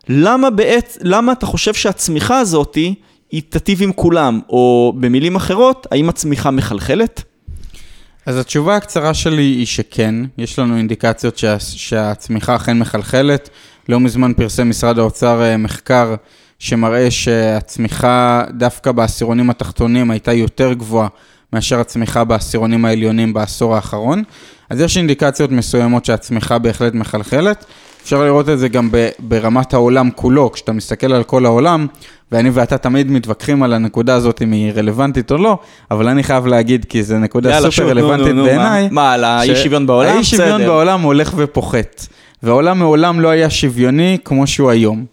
למה 0.09 0.49
בעת, 0.49 0.97
למה 1.01 1.31
אתה 1.31 1.45
חושב 1.45 1.73
שהצמיחה 1.73 2.39
הזאתי 2.39 2.95
היא 3.31 3.41
תטיב 3.49 3.81
עם 3.81 3.93
כולם, 3.93 4.39
או 4.49 4.93
במילים 4.99 5.35
אחרות, 5.35 5.87
האם 5.91 6.09
הצמיחה 6.09 6.51
מחלחלת? 6.51 7.23
אז 8.25 8.37
התשובה 8.37 8.75
הקצרה 8.75 9.13
שלי 9.13 9.43
היא 9.43 9.65
שכן, 9.65 10.15
יש 10.37 10.59
לנו 10.59 10.77
אינדיקציות 10.77 11.37
שה, 11.37 11.59
שהצמיחה 11.59 12.55
אכן 12.55 12.79
מחלחלת. 12.79 13.49
לא 13.89 13.99
מזמן 13.99 14.33
פרסם 14.33 14.69
משרד 14.69 14.99
האוצר 14.99 15.41
אה, 15.41 15.57
מחקר 15.57 16.15
שמראה 16.59 17.11
שהצמיחה 17.11 18.43
דווקא 18.57 18.91
בעשירונים 18.91 19.49
התחתונים 19.49 20.11
הייתה 20.11 20.33
יותר 20.33 20.73
גבוהה 20.73 21.07
מאשר 21.53 21.79
הצמיחה 21.79 22.23
בעשירונים 22.23 22.85
העליונים 22.85 23.33
בעשור 23.33 23.75
האחרון. 23.75 24.23
אז 24.69 24.81
יש 24.81 24.97
אינדיקציות 24.97 25.51
מסוימות 25.51 26.05
שהצמיחה 26.05 26.59
בהחלט 26.59 26.93
מחלחלת. 26.93 27.65
אפשר 28.03 28.23
לראות 28.23 28.49
את 28.49 28.59
זה 28.59 28.67
גם 28.67 28.89
ברמת 29.19 29.73
העולם 29.73 30.09
כולו, 30.15 30.51
כשאתה 30.51 30.71
מסתכל 30.71 31.13
על 31.13 31.23
כל 31.23 31.45
העולם, 31.45 31.87
ואני 32.31 32.49
ואתה 32.49 32.77
תמיד 32.77 33.11
מתווכחים 33.11 33.63
על 33.63 33.73
הנקודה 33.73 34.15
הזאת 34.15 34.41
אם 34.41 34.51
היא 34.51 34.71
רלוונטית 34.75 35.31
או 35.31 35.37
לא, 35.37 35.57
אבל 35.91 36.07
אני 36.07 36.23
חייב 36.23 36.47
להגיד, 36.47 36.85
כי 36.89 37.03
זו 37.03 37.17
נקודה 37.17 37.49
יאללה, 37.49 37.71
סופר 37.71 37.89
רלוונטית 37.89 38.35
בעיניי. 38.35 38.83
מה, 38.83 38.89
מה, 38.91 39.13
על 39.13 39.23
האי 39.23 39.55
שוויון 39.55 39.87
בעולם? 39.87 40.15
האי 40.15 40.23
שוויון 40.23 40.65
בעולם 40.65 41.01
הולך 41.01 41.33
ופוחת, 41.35 42.07
והעולם 42.43 42.79
מעולם 42.79 43.19
לא 43.19 43.27
היה 43.27 43.49
שוויוני 43.49 44.17
כמו 44.25 44.47
שהוא 44.47 44.69
היום. 44.69 45.05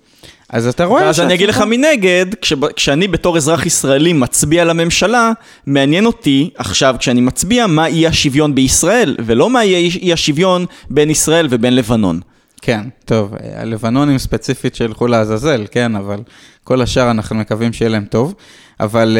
אז 0.49 0.67
אתה 0.67 0.85
רואה... 0.85 1.03
ואז 1.03 1.21
אני 1.21 1.35
אגיד 1.35 1.49
לך 1.49 1.65
מנגד, 1.67 2.27
כש, 2.41 2.53
כשאני 2.77 3.09
בתור 3.09 3.37
אזרח 3.37 3.67
ישראלי 3.67 4.13
מצביע 4.13 4.65
לממשלה, 4.65 5.33
מעניין 5.67 6.07
אותי 6.07 6.51
עכשיו 6.57 6.97
כשאני 6.99 7.21
מצביע 7.21 7.67
מה 7.67 7.89
יהיה 7.89 8.09
השוויון 8.09 8.55
בישראל, 8.55 9.17
ולא 9.27 9.51
מה 9.51 9.65
יהיה 9.65 10.13
השוויון 10.15 10.67
בין 10.91 11.11
ישראל 11.11 11.47
ובין 11.51 11.75
לבנון. 11.77 12.21
כן, 12.63 12.81
טוב, 13.05 13.35
הלבנונים 13.57 14.19
ספציפית 14.19 14.75
שילכו 14.75 15.07
לעזאזל, 15.07 15.67
כן, 15.71 15.97
אבל 15.97 16.23
כל 16.65 16.83
השאר 16.83 17.11
אנחנו 17.11 17.37
מקווים 17.37 17.73
שיהיה 17.73 17.91
להם 17.91 18.05
טוב. 18.05 18.35
אבל 18.81 19.19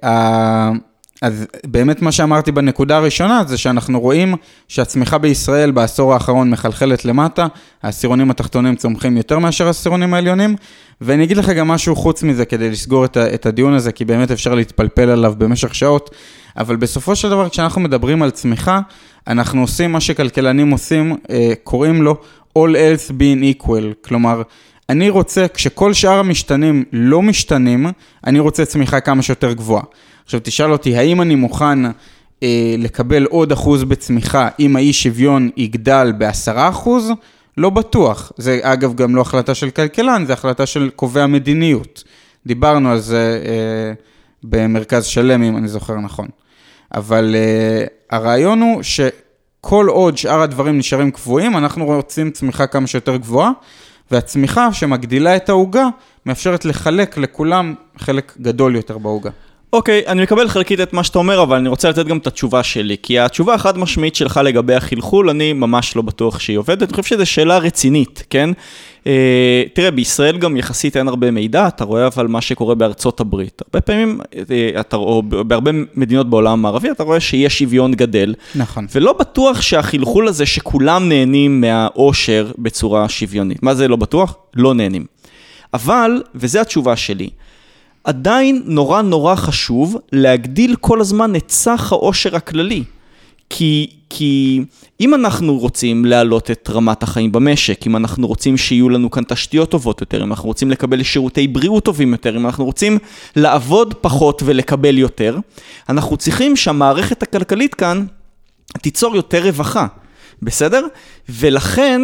uh, 0.00 0.04
uh, 0.04 0.08
אז 1.22 1.46
באמת 1.66 2.02
מה 2.02 2.12
שאמרתי 2.12 2.52
בנקודה 2.52 2.96
הראשונה 2.96 3.42
זה 3.46 3.58
שאנחנו 3.58 4.00
רואים 4.00 4.34
שהצמיחה 4.68 5.18
בישראל 5.18 5.70
בעשור 5.70 6.14
האחרון 6.14 6.50
מחלחלת 6.50 7.04
למטה, 7.04 7.46
העשירונים 7.82 8.30
התחתונים 8.30 8.76
צומחים 8.76 9.16
יותר 9.16 9.38
מאשר 9.38 9.66
העשירונים 9.66 10.14
העליונים, 10.14 10.56
ואני 11.00 11.24
אגיד 11.24 11.36
לך 11.36 11.48
גם 11.48 11.68
משהו 11.68 11.96
חוץ 11.96 12.22
מזה 12.22 12.44
כדי 12.44 12.70
לסגור 12.70 13.04
את, 13.04 13.16
את 13.16 13.46
הדיון 13.46 13.74
הזה, 13.74 13.92
כי 13.92 14.04
באמת 14.04 14.30
אפשר 14.30 14.54
להתפלפל 14.54 15.10
עליו 15.10 15.34
במשך 15.38 15.74
שעות, 15.74 16.10
אבל 16.56 16.76
בסופו 16.76 17.16
של 17.16 17.30
דבר 17.30 17.48
כשאנחנו 17.48 17.80
מדברים 17.80 18.22
על 18.22 18.30
צמיחה, 18.30 18.80
אנחנו 19.26 19.60
עושים 19.60 19.92
מה 19.92 20.00
שכלכלנים 20.00 20.70
עושים, 20.70 21.16
אה, 21.30 21.52
קוראים 21.64 22.02
לו 22.02 22.16
All 22.58 22.72
else 22.74 23.10
being 23.10 23.62
equal, 23.62 23.94
כלומר, 24.00 24.42
אני 24.88 25.10
רוצה, 25.10 25.46
כשכל 25.54 25.92
שאר 25.92 26.18
המשתנים 26.18 26.84
לא 26.92 27.22
משתנים, 27.22 27.86
אני 28.26 28.38
רוצה 28.38 28.64
צמיחה 28.64 29.00
כמה 29.00 29.22
שיותר 29.22 29.52
גבוהה. 29.52 29.82
עכשיו 30.24 30.40
תשאל 30.42 30.72
אותי, 30.72 30.96
האם 30.96 31.22
אני 31.22 31.34
מוכן 31.34 31.78
אה, 32.42 32.74
לקבל 32.78 33.24
עוד 33.24 33.52
אחוז 33.52 33.84
בצמיחה 33.84 34.48
אם 34.60 34.76
האי 34.76 34.92
שוויון 34.92 35.50
יגדל 35.56 36.12
בעשרה 36.18 36.68
אחוז? 36.68 37.10
לא 37.56 37.70
בטוח. 37.70 38.32
זה 38.36 38.58
אגב 38.62 38.94
גם 38.94 39.16
לא 39.16 39.20
החלטה 39.20 39.54
של 39.54 39.70
כלכלן, 39.70 40.24
זה 40.26 40.32
החלטה 40.32 40.66
של 40.66 40.90
קובע 40.96 41.26
מדיניות. 41.26 42.04
דיברנו 42.46 42.90
על 42.90 42.98
זה 42.98 43.42
אה, 43.44 43.92
במרכז 44.44 45.04
שלם, 45.04 45.42
אם 45.42 45.56
אני 45.56 45.68
זוכר 45.68 45.96
נכון. 45.96 46.28
אבל 46.94 47.34
אה, 47.38 47.84
הרעיון 48.10 48.60
הוא 48.60 48.82
שכל 49.66 49.86
עוד 49.88 50.18
שאר 50.18 50.40
הדברים 50.40 50.78
נשארים 50.78 51.10
קבועים, 51.10 51.56
אנחנו 51.56 51.84
רוצים 51.84 52.30
צמיחה 52.30 52.66
כמה 52.66 52.86
שיותר 52.86 53.16
גבוהה, 53.16 53.50
והצמיחה 54.10 54.72
שמגדילה 54.72 55.36
את 55.36 55.48
העוגה, 55.48 55.86
מאפשרת 56.26 56.64
לחלק 56.64 57.16
לכולם 57.18 57.74
חלק 57.98 58.32
גדול 58.40 58.76
יותר 58.76 58.98
בעוגה. 58.98 59.30
אוקיי, 59.72 60.02
okay, 60.06 60.10
אני 60.10 60.22
מקבל 60.22 60.48
חלקית 60.48 60.80
את 60.80 60.92
מה 60.92 61.04
שאתה 61.04 61.18
אומר, 61.18 61.42
אבל 61.42 61.56
אני 61.56 61.68
רוצה 61.68 61.88
לתת 61.88 62.06
גם 62.06 62.18
את 62.18 62.26
התשובה 62.26 62.62
שלי. 62.62 62.96
כי 63.02 63.18
התשובה 63.18 63.54
החד 63.54 63.78
משמעית 63.78 64.14
שלך 64.14 64.40
לגבי 64.44 64.74
החלחול, 64.74 65.30
אני 65.30 65.52
ממש 65.52 65.96
לא 65.96 66.02
בטוח 66.02 66.38
שהיא 66.38 66.58
עובדת. 66.58 66.82
אני 66.82 66.90
חושב 66.90 67.02
שזו 67.02 67.26
שאלה 67.26 67.58
רצינית, 67.58 68.24
כן? 68.30 68.50
Uh, 69.04 69.06
תראה, 69.72 69.90
בישראל 69.90 70.38
גם 70.38 70.56
יחסית 70.56 70.96
אין 70.96 71.08
הרבה 71.08 71.30
מידע, 71.30 71.68
אתה 71.68 71.84
רואה 71.84 72.06
אבל 72.06 72.26
מה 72.26 72.40
שקורה 72.40 72.74
בארצות 72.74 73.20
הברית. 73.20 73.62
הרבה 73.66 73.80
פעמים, 73.80 74.20
uh, 74.32 74.36
אתה, 74.80 74.96
או 74.96 75.22
בהרבה 75.22 75.70
מדינות 75.94 76.30
בעולם 76.30 76.52
המערבי, 76.52 76.90
אתה 76.90 77.02
רואה 77.02 77.20
שיש 77.20 77.58
שוויון 77.58 77.92
גדל. 77.94 78.34
נכון. 78.54 78.86
ולא 78.94 79.12
בטוח 79.12 79.60
שהחלחול 79.60 80.28
הזה 80.28 80.46
שכולם 80.46 81.08
נהנים 81.08 81.60
מהאושר 81.60 82.52
בצורה 82.58 83.08
שוויונית. 83.08 83.62
מה 83.62 83.74
זה 83.74 83.88
לא 83.88 83.96
בטוח? 83.96 84.36
לא 84.54 84.74
נהנים. 84.74 85.06
אבל, 85.74 86.22
וזו 86.34 86.60
התשובה 86.60 86.96
שלי, 86.96 87.30
עדיין 88.04 88.62
נורא 88.64 89.02
נורא 89.02 89.34
חשוב 89.34 89.96
להגדיל 90.12 90.76
כל 90.80 91.00
הזמן 91.00 91.36
את 91.36 91.50
סך 91.50 91.92
העושר 91.92 92.36
הכללי. 92.36 92.84
כי, 93.54 93.90
כי 94.10 94.62
אם 95.00 95.14
אנחנו 95.14 95.58
רוצים 95.58 96.04
להעלות 96.04 96.50
את 96.50 96.70
רמת 96.72 97.02
החיים 97.02 97.32
במשק, 97.32 97.86
אם 97.86 97.96
אנחנו 97.96 98.26
רוצים 98.26 98.56
שיהיו 98.56 98.88
לנו 98.88 99.10
כאן 99.10 99.22
תשתיות 99.24 99.70
טובות 99.70 100.00
יותר, 100.00 100.22
אם 100.22 100.30
אנחנו 100.30 100.48
רוצים 100.48 100.70
לקבל 100.70 101.02
שירותי 101.02 101.48
בריאות 101.48 101.84
טובים 101.84 102.12
יותר, 102.12 102.36
אם 102.36 102.46
אנחנו 102.46 102.64
רוצים 102.64 102.98
לעבוד 103.36 103.94
פחות 103.94 104.42
ולקבל 104.44 104.98
יותר, 104.98 105.38
אנחנו 105.88 106.16
צריכים 106.16 106.56
שהמערכת 106.56 107.22
הכלכלית 107.22 107.74
כאן 107.74 108.06
תיצור 108.82 109.16
יותר 109.16 109.42
רווחה, 109.42 109.86
בסדר? 110.42 110.86
ולכן, 111.28 112.02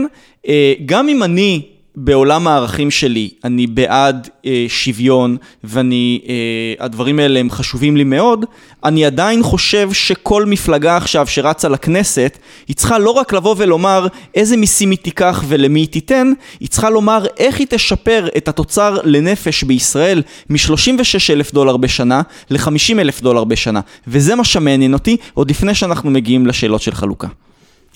אה, 0.49 0.73
גם 0.87 1.09
אם 1.09 1.23
אני 1.23 1.63
בעולם 2.01 2.47
הערכים 2.47 2.91
שלי, 2.91 3.31
אני 3.45 3.67
בעד 3.67 4.29
אה, 4.47 4.67
שוויון 4.69 5.37
ואני, 5.65 6.21
אה, 6.29 6.85
הדברים 6.85 7.19
האלה 7.19 7.41
הם 7.41 7.51
חשובים 7.51 7.97
לי 7.97 8.05
מאוד, 8.05 8.45
אני 8.85 9.05
עדיין 9.05 9.43
חושב 9.43 9.93
שכל 9.93 10.47
מפלגה 10.47 10.97
עכשיו 10.97 11.27
שרצה 11.27 11.69
לכנסת, 11.69 12.39
היא 12.69 12.77
צריכה 12.77 12.99
לא 12.99 13.11
רק 13.11 13.33
לבוא 13.33 13.55
ולומר 13.59 14.07
איזה 14.35 14.57
מיסים 14.57 14.91
היא 14.91 14.99
תיקח 14.99 15.45
ולמי 15.49 15.81
היא 15.81 15.89
תיתן, 15.89 16.33
היא 16.61 16.69
צריכה 16.69 16.91
לומר 16.91 17.27
איך 17.39 17.59
היא 17.59 17.67
תשפר 17.71 18.29
את 18.37 18.49
התוצר 18.49 18.99
לנפש 19.05 19.63
בישראל 19.63 20.23
מ-36 20.51 21.33
אלף 21.33 21.53
דולר 21.53 21.77
בשנה 21.77 22.23
ל-50 22.51 22.99
אלף 22.99 23.23
דולר 23.23 23.45
בשנה. 23.45 23.81
וזה 24.07 24.35
מה 24.35 24.45
שמעניין 24.45 24.93
אותי 24.93 25.17
עוד 25.35 25.51
לפני 25.51 25.75
שאנחנו 25.75 26.11
מגיעים 26.11 26.47
לשאלות 26.47 26.83
של 26.83 26.95
חלוקה. 26.95 27.29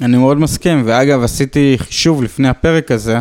אני 0.02 0.16
מאוד 0.16 0.40
מסכים, 0.40 0.82
ואגב, 0.86 1.22
עשיתי 1.22 1.74
חישוב 1.78 2.22
לפני 2.22 2.48
הפרק 2.48 2.90
הזה, 2.90 3.20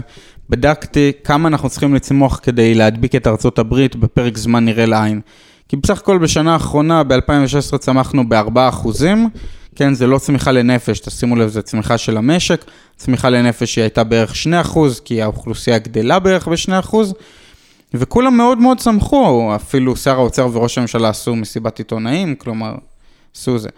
בדקתי 0.51 1.11
כמה 1.23 1.47
אנחנו 1.47 1.69
צריכים 1.69 1.95
לצמוח 1.95 2.39
כדי 2.43 2.73
להדביק 2.73 3.15
את 3.15 3.27
ארצות 3.27 3.59
הברית 3.59 3.95
בפרק 3.95 4.37
זמן 4.37 4.65
נראה 4.65 4.85
לעין. 4.85 5.21
כי 5.69 5.75
בסך 5.75 5.97
הכל 5.97 6.17
בשנה 6.17 6.53
האחרונה, 6.53 7.03
ב-2016 7.03 7.77
צמחנו 7.77 8.29
ב-4%, 8.29 8.87
כן, 9.75 9.93
זה 9.93 10.07
לא 10.07 10.17
צמיחה 10.17 10.51
לנפש, 10.51 10.99
תשימו 10.99 11.35
לב, 11.35 11.49
זה 11.49 11.61
צמיחה 11.61 11.97
של 11.97 12.17
המשק, 12.17 12.65
צמיחה 12.95 13.29
לנפש 13.29 13.75
היא 13.75 13.81
הייתה 13.81 14.03
בערך 14.03 14.33
2%, 14.73 14.77
כי 15.05 15.21
האוכלוסייה 15.21 15.77
גדלה 15.77 16.19
בערך 16.19 16.47
ב-2%, 16.47 16.95
וכולם 17.93 18.37
מאוד 18.37 18.57
מאוד 18.57 18.79
צמחו, 18.79 19.51
אפילו 19.55 19.95
שר 19.95 20.15
האוצר 20.15 20.49
וראש 20.53 20.77
הממשלה 20.77 21.09
עשו 21.09 21.35
מסיבת 21.35 21.77
עיתונאים, 21.77 22.35
כלומר, 22.35 22.75
עשו 23.35 23.57
זה. 23.57 23.69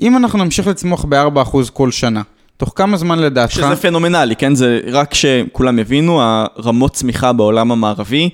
אם 0.00 0.16
אנחנו 0.16 0.44
נמשיך 0.44 0.66
לצמוח 0.66 1.04
ב-4% 1.08 1.70
כל 1.72 1.90
שנה, 1.90 2.22
תוך 2.60 2.72
כמה 2.74 2.96
זמן 2.96 3.18
לדעתך... 3.18 3.52
שזה 3.52 3.76
פנומנלי, 3.76 4.36
כן? 4.36 4.54
זה 4.54 4.80
רק 4.92 5.14
שכולם 5.14 5.78
יבינו, 5.78 6.20
הרמות 6.22 6.94
צמיחה 6.94 7.32
בעולם 7.32 7.72
המערבי 7.72 8.30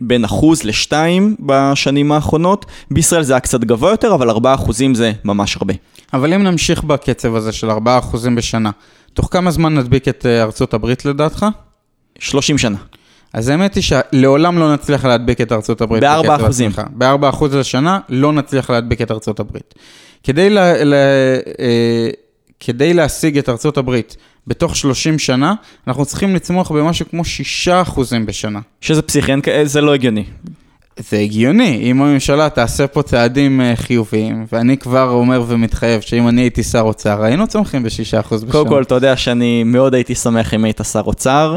בין 0.00 0.24
אחוז 0.24 0.62
לשתיים 0.62 1.36
בשנים 1.40 2.12
האחרונות. 2.12 2.66
בישראל 2.90 3.22
זה 3.22 3.32
היה 3.32 3.40
קצת 3.40 3.60
גבוה 3.60 3.90
יותר, 3.90 4.14
אבל 4.14 4.30
ארבעה 4.30 4.54
אחוזים 4.54 4.94
זה 4.94 5.12
ממש 5.24 5.56
הרבה. 5.56 5.74
אבל 6.12 6.34
אם 6.34 6.42
נמשיך 6.42 6.84
בקצב 6.84 7.34
הזה 7.34 7.52
של 7.52 7.70
ארבעה 7.70 7.98
אחוזים 7.98 8.34
בשנה, 8.34 8.70
תוך 9.12 9.28
כמה 9.30 9.50
זמן 9.50 9.74
נדביק 9.74 10.08
את 10.08 10.26
אה, 10.26 10.42
ארצות 10.42 10.74
הברית 10.74 11.04
לדעתך? 11.04 11.46
30 12.18 12.58
שנה. 12.58 12.78
אז 13.32 13.48
האמת 13.48 13.74
היא 13.74 13.82
שלעולם 13.82 14.58
לא 14.58 14.74
נצליח 14.74 15.04
להדביק 15.04 15.40
את 15.40 15.52
ארצות 15.52 15.80
הברית. 15.80 16.00
בארבע 16.00 16.36
אחוזים. 16.36 16.70
בארבע 16.90 17.28
אחוז 17.28 17.54
לשנה 17.54 17.98
לא 18.08 18.32
נצליח 18.32 18.70
להדביק 18.70 19.02
את 19.02 19.10
ארצות 19.10 19.40
הברית. 19.40 19.74
כדי 20.22 20.50
לה, 20.50 20.84
לה, 20.84 20.96
אה, 21.60 22.08
כדי 22.60 22.94
להשיג 22.94 23.38
את 23.38 23.48
ארצות 23.48 23.78
הברית 23.78 24.16
בתוך 24.46 24.76
30 24.76 25.18
שנה, 25.18 25.54
אנחנו 25.88 26.04
צריכים 26.04 26.34
לצמוח 26.34 26.70
במשהו 26.72 27.06
כמו 27.10 27.22
6% 27.66 27.70
בשנה. 28.26 28.60
שזה 28.80 29.02
פסיכי, 29.02 29.32
זה 29.64 29.80
לא 29.80 29.94
הגיוני. 29.94 30.24
זה 30.98 31.18
הגיוני, 31.18 31.78
אם 31.82 32.02
הממשלה 32.02 32.48
תעשה 32.50 32.86
פה 32.86 33.02
צעדים 33.02 33.60
אה, 33.60 33.76
חיוביים, 33.76 34.46
ואני 34.52 34.76
כבר 34.76 35.10
אומר 35.10 35.44
ומתחייב 35.48 36.00
שאם 36.00 36.28
אני 36.28 36.40
הייתי 36.40 36.62
שר 36.62 36.80
אוצר, 36.80 37.22
היינו 37.22 37.46
צומחים 37.46 37.82
ב-6% 37.82 37.88
בשנה. 38.34 38.52
קודם 38.52 38.68
כל, 38.68 38.82
אתה 38.82 38.94
יודע 38.94 39.16
שאני 39.16 39.64
מאוד 39.64 39.94
הייתי 39.94 40.14
שמח 40.14 40.54
אם 40.54 40.64
היית 40.64 40.80
שר 40.92 41.02
אוצר, 41.06 41.56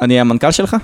ואני 0.00 0.20
המנכ"ל 0.20 0.50
שלך? 0.50 0.76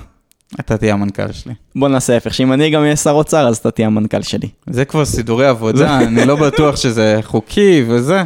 אתה 0.59 0.77
תהיה 0.77 0.93
המנכ"ל 0.93 1.31
שלי. 1.31 1.53
בוא 1.75 1.89
נעשה 1.89 2.13
ההפך, 2.13 2.33
שאם 2.33 2.53
אני 2.53 2.69
גם 2.69 2.81
אהיה 2.81 2.95
שר 2.95 3.11
אוצר, 3.11 3.47
אז 3.47 3.57
אתה 3.57 3.71
תהיה 3.71 3.87
המנכ"ל 3.87 4.21
שלי. 4.21 4.47
זה 4.69 4.85
כבר 4.85 5.05
סידורי 5.05 5.47
עבודה, 5.47 5.97
אני 5.97 6.25
לא 6.25 6.35
בטוח 6.35 6.75
שזה 6.75 7.19
חוקי 7.23 7.83
וזה. 7.87 8.23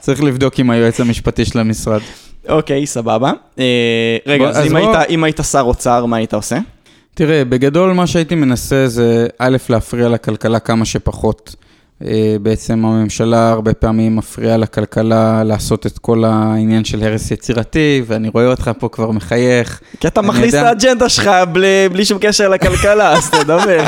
צריך 0.00 0.22
לבדוק 0.22 0.58
עם 0.58 0.70
היועץ 0.70 1.00
המשפטי 1.00 1.44
של 1.44 1.58
המשרד. 1.58 2.00
אוקיי, 2.48 2.86
סבבה. 2.86 3.32
אה, 3.58 4.16
רגע, 4.26 4.48
אז, 4.48 4.58
אז 4.58 4.66
אם, 4.66 4.72
בוא... 4.72 4.78
היית, 4.96 5.10
אם 5.10 5.24
היית 5.24 5.40
שר 5.50 5.60
אוצר, 5.60 6.06
מה 6.06 6.16
היית 6.16 6.34
עושה? 6.34 6.58
תראה, 7.14 7.44
בגדול 7.44 7.92
מה 7.92 8.06
שהייתי 8.06 8.34
מנסה 8.34 8.88
זה 8.88 9.26
א', 9.38 9.56
להפריע 9.68 10.08
לכלכלה 10.08 10.58
כמה 10.58 10.84
שפחות. 10.84 11.54
אה, 12.06 12.36
בעצם 12.42 12.84
הממשלה 12.84 13.50
הרבה 13.50 13.74
פעמים 13.74 14.16
מפריעה 14.16 14.56
לכלכלה 14.56 15.44
לעשות 15.44 15.86
את 15.86 15.98
כל 15.98 16.24
העניין 16.24 16.84
של 16.84 17.02
הרס 17.02 17.30
יצירתי, 17.30 18.02
ואני 18.06 18.28
רואה 18.28 18.46
אותך 18.46 18.70
פה 18.78 18.88
כבר 18.88 19.10
מחייך. 19.10 19.80
כי 20.00 20.08
אתה 20.08 20.22
מכניס. 20.22 20.54
את 20.54 20.62
האג'נדה 20.62 21.08
שלך 21.08 21.30
בלי, 21.52 21.88
בלי 21.92 22.04
שום 22.04 22.18
קשר 22.20 22.48
לכלכלה, 22.48 23.12
אז 23.12 23.30
תדבר. 23.30 23.84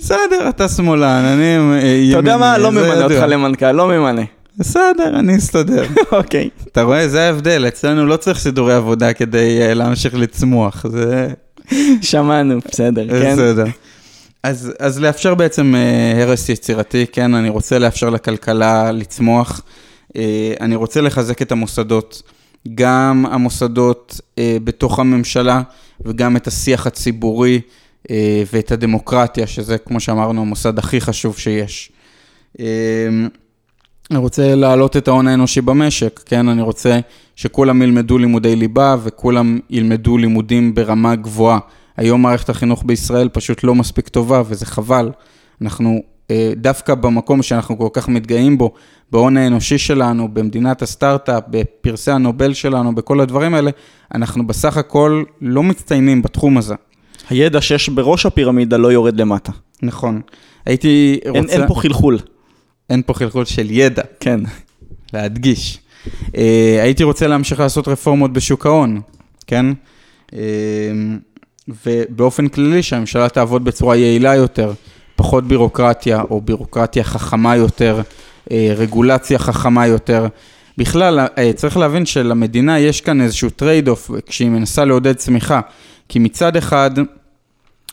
בסדר, 0.00 0.48
אתה 0.48 0.68
שמאלן, 0.68 1.24
אני 1.24 1.44
ימיני. 1.44 2.10
אתה 2.10 2.18
יודע 2.18 2.36
מה? 2.36 2.58
לא 2.58 2.72
ממנה 2.72 3.04
אותך 3.04 3.24
למנכ"ל, 3.28 3.72
לא 3.72 3.88
ממנה. 3.88 4.22
בסדר, 4.58 5.18
אני 5.18 5.36
אסתדר. 5.36 5.84
אוקיי. 6.12 6.48
אתה 6.72 6.82
רואה, 6.82 7.08
זה 7.08 7.22
ההבדל, 7.22 7.64
אצלנו 7.68 8.06
לא 8.06 8.16
צריך 8.16 8.38
סידורי 8.38 8.74
עבודה 8.74 9.12
כדי 9.12 9.74
להמשיך 9.74 10.14
לצמוח, 10.14 10.86
זה... 10.88 11.28
שמענו, 12.02 12.58
בסדר, 12.70 13.08
כן? 13.08 13.32
בסדר. 13.32 13.64
אז, 14.42 14.72
אז 14.78 15.00
לאפשר 15.00 15.34
בעצם 15.34 15.74
uh, 15.74 16.16
הרס 16.22 16.48
יצירתי, 16.48 17.06
כן, 17.12 17.34
אני 17.34 17.48
רוצה 17.48 17.78
לאפשר 17.78 18.10
לכלכלה 18.10 18.92
לצמוח, 18.92 19.62
uh, 20.08 20.12
אני 20.60 20.76
רוצה 20.76 21.00
לחזק 21.00 21.42
את 21.42 21.52
המוסדות, 21.52 22.22
גם 22.74 23.26
המוסדות 23.30 24.20
uh, 24.20 24.40
בתוך 24.64 24.98
הממשלה 24.98 25.62
וגם 26.00 26.36
את 26.36 26.46
השיח 26.46 26.86
הציבורי 26.86 27.60
uh, 28.02 28.10
ואת 28.52 28.72
הדמוקרטיה, 28.72 29.46
שזה, 29.46 29.78
כמו 29.78 30.00
שאמרנו, 30.00 30.40
המוסד 30.40 30.78
הכי 30.78 31.00
חשוב 31.00 31.38
שיש. 31.38 31.92
Uh, 32.56 32.60
אני 34.10 34.18
רוצה 34.18 34.54
להעלות 34.54 34.96
את 34.96 35.08
ההון 35.08 35.28
האנושי 35.28 35.60
במשק, 35.60 36.20
כן? 36.26 36.48
אני 36.48 36.62
רוצה 36.62 37.00
שכולם 37.36 37.82
ילמדו 37.82 38.18
לימודי 38.18 38.56
ליבה 38.56 38.96
וכולם 39.02 39.58
ילמדו 39.70 40.18
לימודים 40.18 40.74
ברמה 40.74 41.16
גבוהה. 41.16 41.58
היום 41.98 42.22
מערכת 42.22 42.48
החינוך 42.48 42.82
בישראל 42.86 43.28
פשוט 43.28 43.64
לא 43.64 43.74
מספיק 43.74 44.08
טובה 44.08 44.42
וזה 44.46 44.66
חבל. 44.66 45.10
אנחנו 45.62 46.02
אה, 46.30 46.52
דווקא 46.56 46.94
במקום 46.94 47.42
שאנחנו 47.42 47.78
כל 47.78 47.88
כך 47.92 48.08
מתגאים 48.08 48.58
בו, 48.58 48.72
בהון 49.12 49.36
האנושי 49.36 49.78
שלנו, 49.78 50.28
במדינת 50.34 50.82
הסטארט-אפ, 50.82 51.42
בפרסי 51.50 52.10
הנובל 52.10 52.54
שלנו, 52.54 52.94
בכל 52.94 53.20
הדברים 53.20 53.54
האלה, 53.54 53.70
אנחנו 54.14 54.46
בסך 54.46 54.76
הכל 54.76 55.22
לא 55.40 55.62
מצטיינים 55.62 56.22
בתחום 56.22 56.58
הזה. 56.58 56.74
הידע 57.30 57.60
שיש 57.60 57.88
בראש 57.88 58.26
הפירמידה 58.26 58.76
לא 58.76 58.92
יורד 58.92 59.20
למטה. 59.20 59.52
נכון. 59.82 60.20
הייתי 60.66 61.20
רוצה... 61.26 61.38
אין, 61.38 61.48
אין 61.48 61.68
פה 61.68 61.74
חלחול. 61.74 62.18
אין 62.90 63.02
פה 63.06 63.14
חלחול 63.14 63.44
של 63.44 63.70
ידע. 63.70 64.02
כן. 64.20 64.40
להדגיש. 65.12 65.78
Uh, 66.06 66.38
הייתי 66.82 67.04
רוצה 67.04 67.26
להמשיך 67.26 67.60
לעשות 67.60 67.88
רפורמות 67.88 68.32
בשוק 68.32 68.66
ההון, 68.66 69.00
כן? 69.46 69.66
Uh, 70.26 70.34
ובאופן 71.84 72.48
כללי 72.48 72.82
שהממשלה 72.82 73.28
תעבוד 73.28 73.64
בצורה 73.64 73.96
יעילה 73.96 74.34
יותר, 74.34 74.72
פחות 75.16 75.44
בירוקרטיה 75.44 76.22
או 76.30 76.40
בירוקרטיה 76.40 77.04
חכמה 77.04 77.56
יותר, 77.56 78.00
uh, 78.44 78.52
רגולציה 78.76 79.38
חכמה 79.38 79.86
יותר. 79.86 80.26
בכלל, 80.78 81.26
אה, 81.26 81.40
צריך 81.54 81.76
להבין 81.76 82.06
שלמדינה 82.06 82.78
יש 82.78 83.00
כאן 83.00 83.20
איזשהו 83.20 83.50
trade-off 83.50 84.10
כשהיא 84.26 84.50
מנסה 84.50 84.84
לעודד 84.84 85.12
צמיחה. 85.12 85.60
כי 86.08 86.18
מצד 86.18 86.56
אחד, 86.56 86.90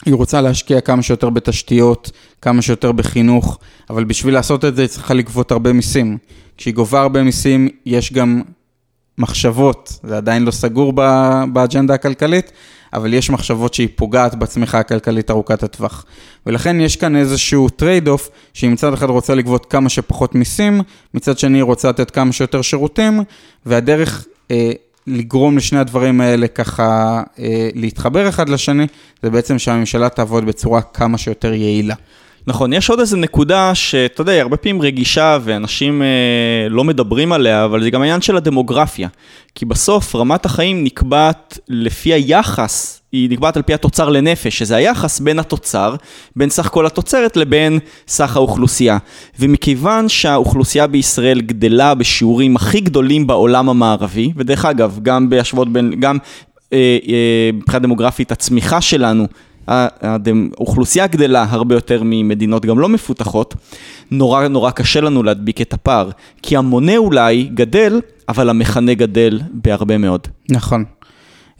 היא 0.05 0.13
רוצה 0.13 0.41
להשקיע 0.41 0.81
כמה 0.81 1.01
שיותר 1.01 1.29
בתשתיות, 1.29 2.11
כמה 2.41 2.61
שיותר 2.61 2.91
בחינוך, 2.91 3.59
אבל 3.89 4.03
בשביל 4.03 4.33
לעשות 4.33 4.65
את 4.65 4.75
זה 4.75 4.81
היא 4.81 4.89
צריכה 4.89 5.13
לגבות 5.13 5.51
הרבה 5.51 5.73
מיסים. 5.73 6.17
כשהיא 6.57 6.73
גובה 6.73 7.01
הרבה 7.01 7.23
מיסים, 7.23 7.69
יש 7.85 8.13
גם 8.13 8.41
מחשבות, 9.17 9.99
זה 10.03 10.17
עדיין 10.17 10.43
לא 10.43 10.51
סגור 10.51 10.93
באג'נדה 11.53 11.93
הכלכלית, 11.93 12.51
אבל 12.93 13.13
יש 13.13 13.29
מחשבות 13.29 13.73
שהיא 13.73 13.87
פוגעת 13.95 14.35
בצמיחה 14.35 14.79
הכלכלית 14.79 15.31
ארוכת 15.31 15.63
הטווח. 15.63 16.05
ולכן 16.45 16.81
יש 16.81 16.95
כאן 16.95 17.15
איזשהו 17.15 17.69
trade-off, 17.69 18.29
שהיא 18.53 18.69
מצד 18.69 18.93
אחד 18.93 19.09
רוצה 19.09 19.35
לגבות 19.35 19.65
כמה 19.65 19.89
שפחות 19.89 20.35
מיסים, 20.35 20.81
מצד 21.13 21.39
שני 21.39 21.61
רוצה 21.61 21.89
לתת 21.89 22.11
כמה 22.11 22.33
שיותר 22.33 22.61
שירותים, 22.61 23.23
והדרך 23.65 24.25
אה, 24.51 24.71
לגרום 25.07 25.57
לשני 25.57 25.79
הדברים 25.79 26.21
האלה 26.21 26.47
ככה 26.47 27.21
אה, 27.39 27.69
להתחבר 27.73 28.29
אחד 28.29 28.49
לשני, 28.49 28.87
זה 29.23 29.29
בעצם 29.29 29.59
שהממשלה 29.59 30.09
תעבוד 30.09 30.45
בצורה 30.45 30.81
כמה 30.81 31.17
שיותר 31.17 31.53
יעילה. 31.53 31.95
נכון, 32.47 32.73
יש 32.73 32.89
עוד 32.89 32.99
איזה 32.99 33.17
נקודה 33.17 33.75
שאתה 33.75 34.21
יודע, 34.21 34.31
היא 34.31 34.41
הרבה 34.41 34.57
פעמים 34.57 34.81
רגישה 34.81 35.37
ואנשים 35.41 36.01
אה, 36.01 36.07
לא 36.69 36.83
מדברים 36.83 37.31
עליה, 37.31 37.65
אבל 37.65 37.83
זה 37.83 37.89
גם 37.89 38.01
העניין 38.01 38.21
של 38.21 38.37
הדמוגרפיה. 38.37 39.07
כי 39.55 39.65
בסוף 39.65 40.15
רמת 40.15 40.45
החיים 40.45 40.83
נקבעת 40.83 41.59
לפי 41.67 42.13
היחס, 42.13 43.01
היא 43.11 43.29
נקבעת 43.29 43.57
על 43.57 43.63
פי 43.63 43.73
התוצר 43.73 44.09
לנפש, 44.09 44.57
שזה 44.57 44.75
היחס 44.75 45.19
בין 45.19 45.39
התוצר, 45.39 45.95
בין 46.35 46.49
סך 46.49 46.67
כל 46.67 46.85
התוצרת 46.85 47.37
לבין 47.37 47.79
סך 48.07 48.35
האוכלוסייה. 48.35 48.97
ומכיוון 49.39 50.09
שהאוכלוסייה 50.09 50.87
בישראל 50.87 51.41
גדלה 51.41 51.93
בשיעורים 51.93 52.55
הכי 52.55 52.79
גדולים 52.79 53.27
בעולם 53.27 53.69
המערבי, 53.69 54.31
ודרך 54.35 54.65
אגב, 54.65 54.99
גם 55.01 55.29
בהשוואות 55.29 55.73
בין, 55.73 55.99
גם 55.99 56.17
אה, 56.73 56.97
אה, 57.07 57.49
מבחינה 57.53 57.79
דמוגרפית, 57.79 58.31
הצמיחה 58.31 58.81
שלנו 58.81 59.27
האוכלוסייה 59.67 61.07
גדלה 61.07 61.45
הרבה 61.49 61.75
יותר 61.75 62.01
ממדינות 62.05 62.65
גם 62.65 62.79
לא 62.79 62.89
מפותחות, 62.89 63.55
נורא 64.11 64.47
נורא 64.47 64.71
קשה 64.71 65.01
לנו 65.01 65.23
להדביק 65.23 65.61
את 65.61 65.73
הפער. 65.73 66.09
כי 66.41 66.57
המונה 66.57 66.97
אולי 66.97 67.49
גדל, 67.53 68.01
אבל 68.29 68.49
המכנה 68.49 68.93
גדל 68.93 69.39
בהרבה 69.51 69.97
מאוד. 69.97 70.27
נכון. 70.49 70.83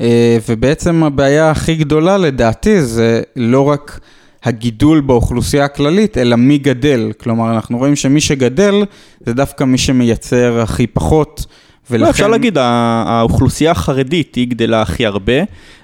אה, 0.02 0.38
ובעצם 0.50 1.04
הבעיה 1.04 1.52
הכי 1.52 1.76
גדולה 1.76 2.18
לדעתי 2.18 2.82
זה 2.82 3.22
לא 3.36 3.62
רק 3.62 4.00
הגידול 4.44 5.02
באוכלוסייה 5.02 5.66
הכללית, 5.66 6.18
אלא 6.18 6.36
מי 6.36 6.58
גדל. 6.58 7.12
כלומר, 7.18 7.52
אנחנו 7.56 7.78
רואים 7.78 7.96
שמי 7.96 8.22
שגדל 8.22 8.84
זה 9.26 9.34
דווקא 9.34 9.64
מי 9.64 9.78
שמייצר 9.78 10.60
הכי 10.62 10.88
פחות. 10.88 11.46
ולכן... 11.92 12.06
לא, 12.06 12.10
אפשר 12.10 12.28
להגיד, 12.28 12.58
האוכלוסייה 12.58 13.72
החרדית 13.72 14.36
היא 14.36 14.48
גדלה 14.48 14.82
הכי 14.82 15.06
הרבה. 15.06 15.34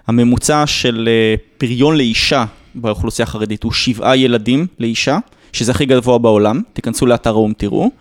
הממוצע 0.08 0.68
של 0.68 1.10
אה, 1.12 1.36
פריון 1.58 1.98
לאישה 1.98 2.46
באוכלוסייה 2.76 3.24
החרדית 3.24 3.64
הוא 3.64 3.72
שבעה 3.72 4.18
ילדים 4.18 4.68
לאישה, 4.80 5.18
שזה 5.54 5.72
הכי 5.72 5.86
גבוה 5.86 6.18
בעולם, 6.18 6.62
תיכנסו 6.74 7.06
לאתר 7.06 7.30
האו"ם 7.30 7.54
תראו. 7.58 7.92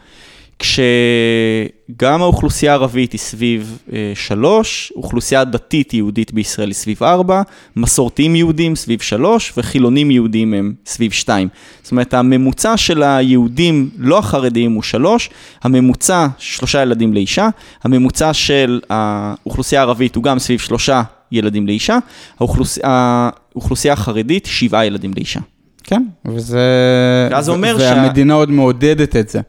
כשגם 0.61 2.23
האוכלוסייה 2.23 2.73
הערבית 2.73 3.13
היא 3.13 3.19
סביב 3.19 3.79
אה, 3.93 4.13
שלוש, 4.15 4.93
אוכלוסייה 4.97 5.45
דתית 5.45 5.95
יהודית 5.95 6.33
בישראל 6.33 6.69
היא 6.69 6.75
סביב 6.75 7.03
ארבע, 7.03 7.43
מסורתיים 7.77 8.37
יהודים 8.37 8.77
סביב 8.77 9.01
שלוש, 9.01 9.53
וחילונים 9.57 10.11
יהודים 10.11 10.55
הם 10.55 10.75
סביב 10.87 11.13
שתיים. 11.13 11.49
זאת 11.83 11.93
אומרת, 11.93 12.15
הממוצע 12.15 12.77
של 12.77 13.03
היהודים 13.03 13.91
לא 13.99 14.19
החרדיים 14.19 14.73
הוא 14.73 14.83
שלוש, 14.83 15.31
הממוצע 15.63 16.27
שלושה 16.39 16.83
ילדים 16.83 17.15
לאישה, 17.15 17.49
הממוצע 17.85 18.33
של 18.33 18.81
האוכלוסייה 18.91 19.81
הערבית 19.81 20.17
הוא 20.17 20.25
גם 20.25 20.39
סביב 20.39 20.59
שלושה 20.59 21.03
ילדים 21.33 21.67
לאישה, 21.67 21.99
האוכלוסייה, 22.39 22.87
האוכלוסייה 22.87 23.93
החרדית 23.93 24.47
שבעה 24.47 24.87
ילדים 24.87 25.13
לאישה. 25.17 25.41
כן, 25.85 26.03
וזה... 26.25 26.59
ואז 27.31 27.45
זה 27.45 27.51
אומר 27.51 27.79
שה... 27.79 27.85
והמדינה 27.85 28.35
עוד 28.35 28.51
מעודדת 28.51 29.17
את 29.17 29.29
זה. 29.29 29.41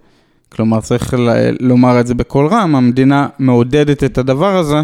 כלומר, 0.56 0.82
צריך 0.82 1.14
לומר 1.60 2.00
את 2.00 2.08
זה 2.08 2.14
בקול 2.14 2.48
רם, 2.48 2.76
המדינה 2.76 3.28
מעודדת 3.40 4.04
את 4.04 4.18
הדבר 4.18 4.58
הזה. 4.58 4.82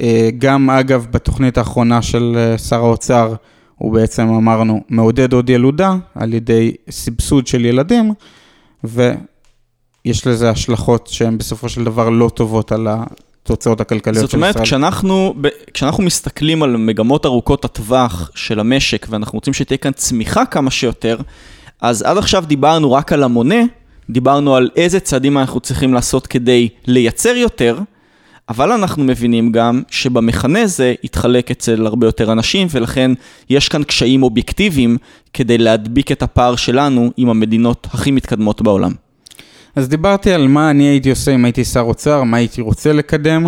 אה, 0.00 0.28
גם, 0.38 0.70
אגב, 0.70 1.06
בתוכנית 1.10 1.58
האחרונה 1.58 2.02
של 2.02 2.34
אה, 2.36 2.58
שר 2.58 2.76
האוצר, 2.84 3.34
הוא 3.78 3.92
בעצם, 3.92 4.28
אמרנו, 4.28 4.80
מעודד 4.88 5.32
עוד 5.32 5.50
ילודה 5.50 5.94
על 6.14 6.34
ידי 6.34 6.72
סבסוד 6.90 7.46
של 7.46 7.64
ילדים, 7.64 8.12
ויש 8.84 10.26
לזה 10.26 10.50
השלכות 10.50 11.06
שהן 11.06 11.38
בסופו 11.38 11.68
של 11.68 11.84
דבר 11.84 12.08
לא 12.08 12.28
טובות 12.34 12.72
על 12.72 12.88
התוצאות 12.90 13.80
הכלכליות 13.80 14.30
של 14.30 14.36
ישראל. 14.38 14.52
זאת 14.52 14.56
אומרת, 14.56 14.66
כשאנחנו, 14.66 15.34
כשאנחנו 15.74 16.02
מסתכלים 16.02 16.62
על 16.62 16.76
מגמות 16.76 17.26
ארוכות 17.26 17.64
הטווח 17.64 18.30
של 18.34 18.60
המשק, 18.60 19.06
ואנחנו 19.10 19.36
רוצים 19.36 19.54
שתהיה 19.54 19.78
כאן 19.78 19.92
צמיחה 19.92 20.46
כמה 20.46 20.70
שיותר, 20.70 21.18
אז 21.80 22.02
עד 22.02 22.18
עכשיו 22.18 22.44
דיברנו 22.46 22.92
רק 22.92 23.12
על 23.12 23.22
המונה, 23.22 23.62
דיברנו 24.10 24.56
על 24.56 24.70
איזה 24.76 25.00
צעדים 25.00 25.38
אנחנו 25.38 25.60
צריכים 25.60 25.94
לעשות 25.94 26.26
כדי 26.26 26.68
לייצר 26.86 27.36
יותר, 27.36 27.78
אבל 28.48 28.72
אנחנו 28.72 29.04
מבינים 29.04 29.52
גם 29.52 29.82
שבמכנה 29.90 30.66
זה 30.66 30.94
יתחלק 31.02 31.50
אצל 31.50 31.86
הרבה 31.86 32.06
יותר 32.06 32.32
אנשים, 32.32 32.68
ולכן 32.70 33.10
יש 33.50 33.68
כאן 33.68 33.84
קשיים 33.84 34.22
אובייקטיביים 34.22 34.96
כדי 35.32 35.58
להדביק 35.58 36.12
את 36.12 36.22
הפער 36.22 36.56
שלנו 36.56 37.10
עם 37.16 37.28
המדינות 37.28 37.86
הכי 37.90 38.10
מתקדמות 38.10 38.62
בעולם. 38.62 38.92
אז 39.76 39.88
דיברתי 39.88 40.32
על 40.32 40.48
מה 40.48 40.70
אני 40.70 40.84
הייתי 40.84 41.10
עושה 41.10 41.34
אם 41.34 41.44
הייתי 41.44 41.64
שר 41.64 41.80
אוצר, 41.80 42.22
מה 42.22 42.36
הייתי 42.36 42.60
רוצה 42.60 42.92
לקדם. 42.92 43.46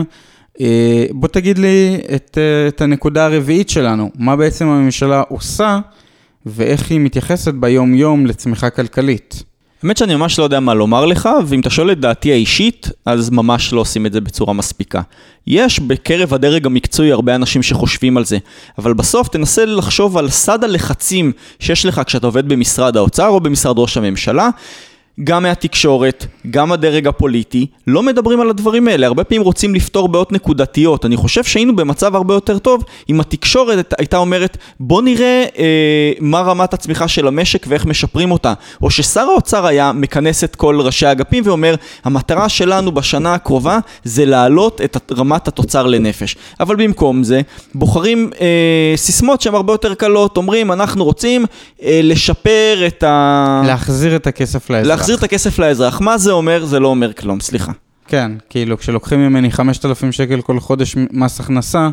אה, 0.60 1.06
בוא 1.10 1.28
תגיד 1.28 1.58
לי 1.58 1.98
את, 2.14 2.38
אה, 2.40 2.68
את 2.68 2.80
הנקודה 2.80 3.26
הרביעית 3.26 3.68
שלנו, 3.68 4.10
מה 4.14 4.36
בעצם 4.36 4.66
הממשלה 4.66 5.22
עושה 5.28 5.80
ואיך 6.46 6.90
היא 6.90 7.00
מתייחסת 7.00 7.54
ביום-יום 7.54 8.26
לצמיחה 8.26 8.70
כלכלית. 8.70 9.42
האמת 9.82 9.96
שאני 9.96 10.14
ממש 10.14 10.38
לא 10.38 10.44
יודע 10.44 10.60
מה 10.60 10.74
לומר 10.74 11.06
לך, 11.06 11.28
ואם 11.46 11.60
אתה 11.60 11.70
שואל 11.70 11.92
את 11.92 12.00
דעתי 12.00 12.32
האישית, 12.32 12.90
אז 13.06 13.30
ממש 13.30 13.72
לא 13.72 13.80
עושים 13.80 14.06
את 14.06 14.12
זה 14.12 14.20
בצורה 14.20 14.52
מספיקה. 14.52 15.00
יש 15.46 15.80
בקרב 15.80 16.34
הדרג 16.34 16.66
המקצועי 16.66 17.12
הרבה 17.12 17.34
אנשים 17.34 17.62
שחושבים 17.62 18.16
על 18.16 18.24
זה, 18.24 18.38
אבל 18.78 18.92
בסוף 18.92 19.28
תנסה 19.28 19.64
לחשוב 19.64 20.16
על 20.18 20.30
סד 20.30 20.64
הלחצים 20.64 21.32
שיש 21.58 21.86
לך 21.86 22.00
כשאתה 22.06 22.26
עובד 22.26 22.48
במשרד 22.48 22.96
האוצר 22.96 23.28
או 23.28 23.40
במשרד 23.40 23.78
ראש 23.78 23.96
הממשלה. 23.96 24.48
גם 25.24 25.42
מהתקשורת, 25.42 26.26
גם 26.50 26.72
הדרג 26.72 27.06
הפוליטי, 27.06 27.66
לא 27.86 28.02
מדברים 28.02 28.40
על 28.40 28.50
הדברים 28.50 28.88
האלה. 28.88 29.06
הרבה 29.06 29.24
פעמים 29.24 29.42
רוצים 29.42 29.74
לפתור 29.74 30.08
בעיות 30.08 30.32
נקודתיות. 30.32 31.04
אני 31.04 31.16
חושב 31.16 31.44
שהיינו 31.44 31.76
במצב 31.76 32.16
הרבה 32.16 32.34
יותר 32.34 32.58
טוב 32.58 32.84
אם 33.08 33.20
התקשורת 33.20 33.94
הייתה 33.98 34.16
אומרת, 34.16 34.56
בוא 34.80 35.02
נראה 35.02 35.44
אה, 35.58 36.12
מה 36.20 36.40
רמת 36.40 36.74
הצמיחה 36.74 37.08
של 37.08 37.28
המשק 37.28 37.66
ואיך 37.68 37.86
משפרים 37.86 38.30
אותה. 38.30 38.52
או 38.82 38.90
ששר 38.90 39.20
האוצר 39.20 39.66
היה 39.66 39.92
מכנס 39.92 40.44
את 40.44 40.56
כל 40.56 40.80
ראשי 40.80 41.06
האגפים 41.06 41.42
ואומר, 41.46 41.74
המטרה 42.04 42.48
שלנו 42.48 42.92
בשנה 42.92 43.34
הקרובה 43.34 43.78
זה 44.04 44.24
להעלות 44.24 44.80
את 44.80 45.12
רמת 45.16 45.48
התוצר 45.48 45.86
לנפש. 45.86 46.36
אבל 46.60 46.76
במקום 46.76 47.24
זה, 47.24 47.40
בוחרים 47.74 48.30
אה, 48.40 48.96
סיסמות 48.96 49.40
שהן 49.40 49.54
הרבה 49.54 49.72
יותר 49.72 49.94
קלות. 49.94 50.36
אומרים, 50.36 50.72
אנחנו 50.72 51.04
רוצים 51.04 51.44
אה, 51.82 52.00
לשפר 52.02 52.82
את 52.86 53.02
ה... 53.02 53.62
להחזיר 53.66 54.16
את 54.16 54.26
הכסף 54.26 54.70
לאזרח. 54.70 55.05
להחזיר 55.06 55.18
את 55.18 55.22
הכסף 55.22 55.58
לאזרח. 55.58 56.00
מה 56.00 56.18
זה 56.18 56.32
אומר? 56.32 56.64
זה 56.64 56.80
לא 56.80 56.88
אומר 56.88 57.12
כלום, 57.12 57.40
סליחה. 57.40 57.72
כן, 58.08 58.32
כאילו 58.50 58.78
כשלוקחים 58.78 59.18
ממני 59.18 59.50
5,000 59.50 60.12
שקל 60.12 60.40
כל 60.40 60.60
חודש 60.60 60.96
מס 61.12 61.40
הכנסה, 61.40 61.88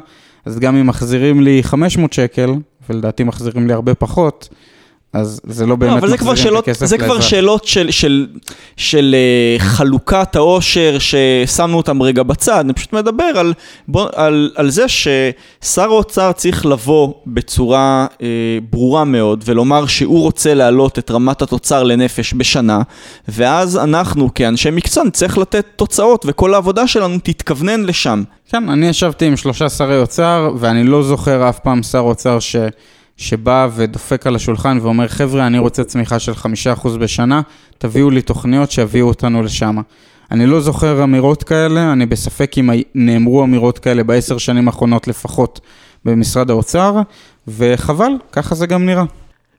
אז 0.45 0.59
גם 0.59 0.75
אם 0.75 0.87
מחזירים 0.87 1.41
לי 1.41 1.63
500 1.63 2.13
שקל, 2.13 2.49
ולדעתי 2.89 3.23
מחזירים 3.23 3.67
לי 3.67 3.73
הרבה 3.73 3.95
פחות, 3.95 4.49
אז 5.13 5.41
זה 5.43 5.65
לא 5.65 5.75
באמת 5.75 6.03
לא, 6.03 6.09
מחזירים 6.09 6.35
שאלות, 6.35 6.63
את 6.63 6.67
הכסף 6.67 6.81
לאזרח. 6.81 6.99
זה 6.99 7.05
כבר 7.05 7.21
שאלות 7.21 7.65
של, 7.65 7.91
של, 7.91 8.27
של 8.77 9.15
uh, 9.59 9.61
חלוקת 9.61 10.35
העושר 10.35 10.97
ששמנו 10.99 11.77
אותם 11.77 12.01
רגע 12.01 12.23
בצד, 12.23 12.59
אני 12.59 12.73
פשוט 12.73 12.93
מדבר 12.93 13.23
על, 13.23 13.53
בוא, 13.87 14.09
על, 14.15 14.51
על 14.55 14.69
זה 14.69 14.85
ששר 14.87 15.83
האוצר 15.83 16.31
צריך 16.31 16.65
לבוא 16.65 17.13
בצורה 17.27 18.07
uh, 18.11 18.21
ברורה 18.69 19.03
מאוד 19.03 19.43
ולומר 19.45 19.85
שהוא 19.85 20.21
רוצה 20.21 20.53
להעלות 20.53 20.99
את 20.99 21.11
רמת 21.11 21.41
התוצר 21.41 21.83
לנפש 21.83 22.33
בשנה, 22.37 22.81
ואז 23.27 23.77
אנחנו 23.77 24.33
כאנשי 24.35 24.69
מקצוע 24.71 25.03
נצטרך 25.03 25.37
לתת 25.37 25.65
תוצאות 25.75 26.25
וכל 26.27 26.53
העבודה 26.53 26.87
שלנו 26.87 27.17
תתכוונן 27.23 27.83
לשם. 27.83 28.23
כן, 28.49 28.69
אני 28.69 28.87
ישבתי 28.87 29.25
עם 29.25 29.37
שלושה 29.37 29.69
שרי 29.69 29.97
אוצר 29.97 30.51
ואני 30.57 30.83
לא 30.83 31.03
זוכר 31.03 31.49
אף 31.49 31.59
פעם 31.59 31.83
שר 31.83 31.99
אוצר 31.99 32.39
ש... 32.39 32.55
שבא 33.17 33.67
ודופק 33.75 34.27
על 34.27 34.35
השולחן 34.35 34.77
ואומר, 34.81 35.07
חבר'ה, 35.07 35.47
אני 35.47 35.59
רוצה 35.59 35.83
צמיחה 35.83 36.19
של 36.19 36.35
חמישה 36.35 36.73
אחוז 36.73 36.97
בשנה, 36.97 37.41
תביאו 37.77 38.09
לי 38.09 38.21
תוכניות 38.21 38.71
שיביאו 38.71 39.07
אותנו 39.07 39.43
לשם. 39.43 39.77
אני 40.31 40.45
לא 40.45 40.61
זוכר 40.61 41.03
אמירות 41.03 41.43
כאלה, 41.43 41.91
אני 41.91 42.05
בספק 42.05 42.55
אם 42.57 42.69
נאמרו 42.95 43.43
אמירות 43.43 43.79
כאלה 43.79 44.03
בעשר 44.03 44.37
שנים 44.37 44.67
האחרונות 44.67 45.07
לפחות 45.07 45.59
במשרד 46.05 46.49
האוצר, 46.49 47.01
וחבל, 47.47 48.11
ככה 48.31 48.55
זה 48.55 48.67
גם 48.67 48.85
נראה. 48.85 49.03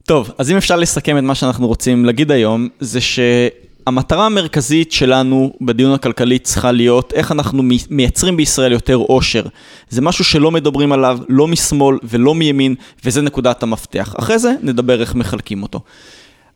טוב, 0.07 0.31
אז 0.39 0.51
אם 0.51 0.57
אפשר 0.57 0.77
לסכם 0.77 1.19
את 1.19 1.23
מה 1.23 1.35
שאנחנו 1.35 1.67
רוצים 1.67 2.05
להגיד 2.05 2.31
היום, 2.31 2.69
זה 2.81 3.01
ש... 3.01 3.19
המטרה 3.87 4.26
המרכזית 4.26 4.93
שלנו 4.93 5.53
בדיון 5.61 5.93
הכלכלי 5.93 6.39
צריכה 6.39 6.72
להיות 6.72 7.12
איך 7.12 7.32
אנחנו 7.32 7.62
מייצרים 7.91 8.37
בישראל 8.37 8.72
יותר 8.72 8.95
עושר. 8.95 9.43
זה 9.89 10.03
משהו 10.03 10.24
שלא 10.24 10.51
מדברים 10.51 10.93
עליו, 10.93 11.18
לא 11.28 11.49
משמאל 11.49 11.99
ולא 12.03 12.35
מימין, 12.35 12.74
וזה 13.05 13.22
נקודת 13.22 13.62
המפתח. 13.62 14.14
אחרי 14.18 14.39
זה 14.39 14.53
נדבר 14.62 15.01
איך 15.01 15.14
מחלקים 15.14 15.62
אותו. 15.62 15.80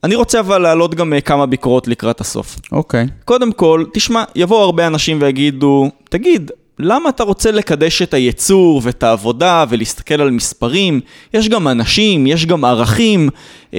אני 0.05 0.15
רוצה 0.15 0.41
אבל 0.41 0.59
להעלות 0.59 0.95
גם 0.95 1.13
אה, 1.13 1.21
כמה 1.21 1.47
ביקורות 1.47 1.89
לקראת 1.89 2.21
הסוף. 2.21 2.57
אוקיי. 2.73 3.05
Okay. 3.05 3.25
קודם 3.25 3.53
כל, 3.53 3.85
תשמע, 3.93 4.25
יבואו 4.35 4.61
הרבה 4.61 4.87
אנשים 4.87 5.19
ויגידו, 5.21 5.91
תגיד, 6.11 6.51
למה 6.79 7.09
אתה 7.09 7.23
רוצה 7.23 7.51
לקדש 7.51 8.03
את 8.03 8.15
הייצור 8.15 8.81
ואת 8.85 9.03
העבודה 9.03 9.65
ולהסתכל 9.69 10.21
על 10.21 10.31
מספרים? 10.31 11.01
יש 11.35 11.49
גם 11.49 11.69
אנשים, 11.69 12.27
יש 12.27 12.47
גם 12.47 12.65
ערכים. 12.65 13.29
אה, 13.75 13.79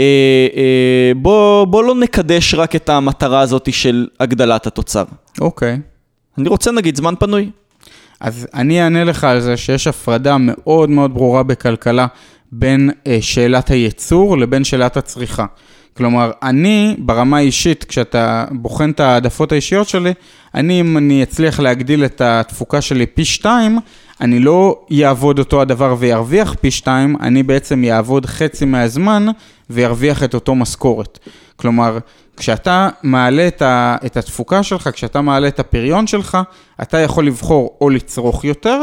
אה, 0.56 1.12
בוא, 1.16 1.66
בוא 1.66 1.84
לא 1.84 1.96
נקדש 1.96 2.54
רק 2.54 2.76
את 2.76 2.90
המטרה 2.90 3.40
הזאת 3.40 3.74
של 3.74 4.08
הגדלת 4.20 4.68
התוצר. 4.68 5.04
אוקיי. 5.42 5.76
Okay. 5.76 6.40
אני 6.40 6.50
רוצה 6.50 6.72
נגיד 6.72 6.96
זמן 6.96 7.14
פנוי. 7.20 7.50
אז 8.20 8.48
אני 8.54 8.84
אענה 8.84 9.04
לך 9.04 9.24
על 9.24 9.40
זה 9.40 9.58
שיש 9.58 9.88
הפרדה 9.88 10.38
מאוד 10.40 10.90
מאוד 10.90 11.14
ברורה 11.14 11.44
בכלכלה 11.44 12.08
בין 12.52 12.90
אה, 13.08 13.18
שאלת 13.22 13.70
הייצור 13.70 14.38
לבין 14.38 14.64
שאלת 14.64 14.98
הצריכה. 14.98 15.46
כלומר, 16.00 16.32
אני, 16.44 16.96
ברמה 17.00 17.38
האישית, 17.38 17.84
כשאתה 17.84 18.46
בוחן 18.52 18.90
את 18.90 19.00
העדפות 19.00 19.52
האישיות 19.52 19.90
שלי, 19.90 20.14
אני, 20.56 20.82
אם 20.82 20.98
אני 20.98 21.24
אצליח 21.24 21.60
להגדיל 21.60 22.06
את 22.06 22.22
התפוקה 22.22 22.82
שלי 22.82 23.06
פי 23.06 23.26
שתיים, 23.26 23.80
אני 24.22 24.40
לא 24.40 24.80
אעבוד 25.04 25.40
אותו 25.40 25.62
הדבר 25.62 25.96
וירוויח 26.00 26.56
פי 26.62 26.72
שתיים, 26.72 27.16
אני 27.22 27.44
בעצם 27.44 27.84
אעבוד 27.84 28.26
חצי 28.26 28.66
מהזמן 28.66 29.26
וירוויח 29.70 30.24
את 30.24 30.34
אותו 30.34 30.56
משכורת. 30.56 31.20
כלומר, 31.56 31.98
כשאתה 32.38 32.90
מעלה 33.04 33.48
את, 33.48 33.62
ה, 33.62 33.96
את 34.06 34.18
התפוקה 34.18 34.64
שלך, 34.64 34.90
כשאתה 34.94 35.22
מעלה 35.22 35.48
את 35.48 35.60
הפריון 35.60 36.08
שלך, 36.08 36.38
אתה 36.82 36.98
יכול 36.98 37.28
לבחור 37.28 37.78
או 37.82 37.90
לצרוך 37.90 38.46
יותר, 38.46 38.82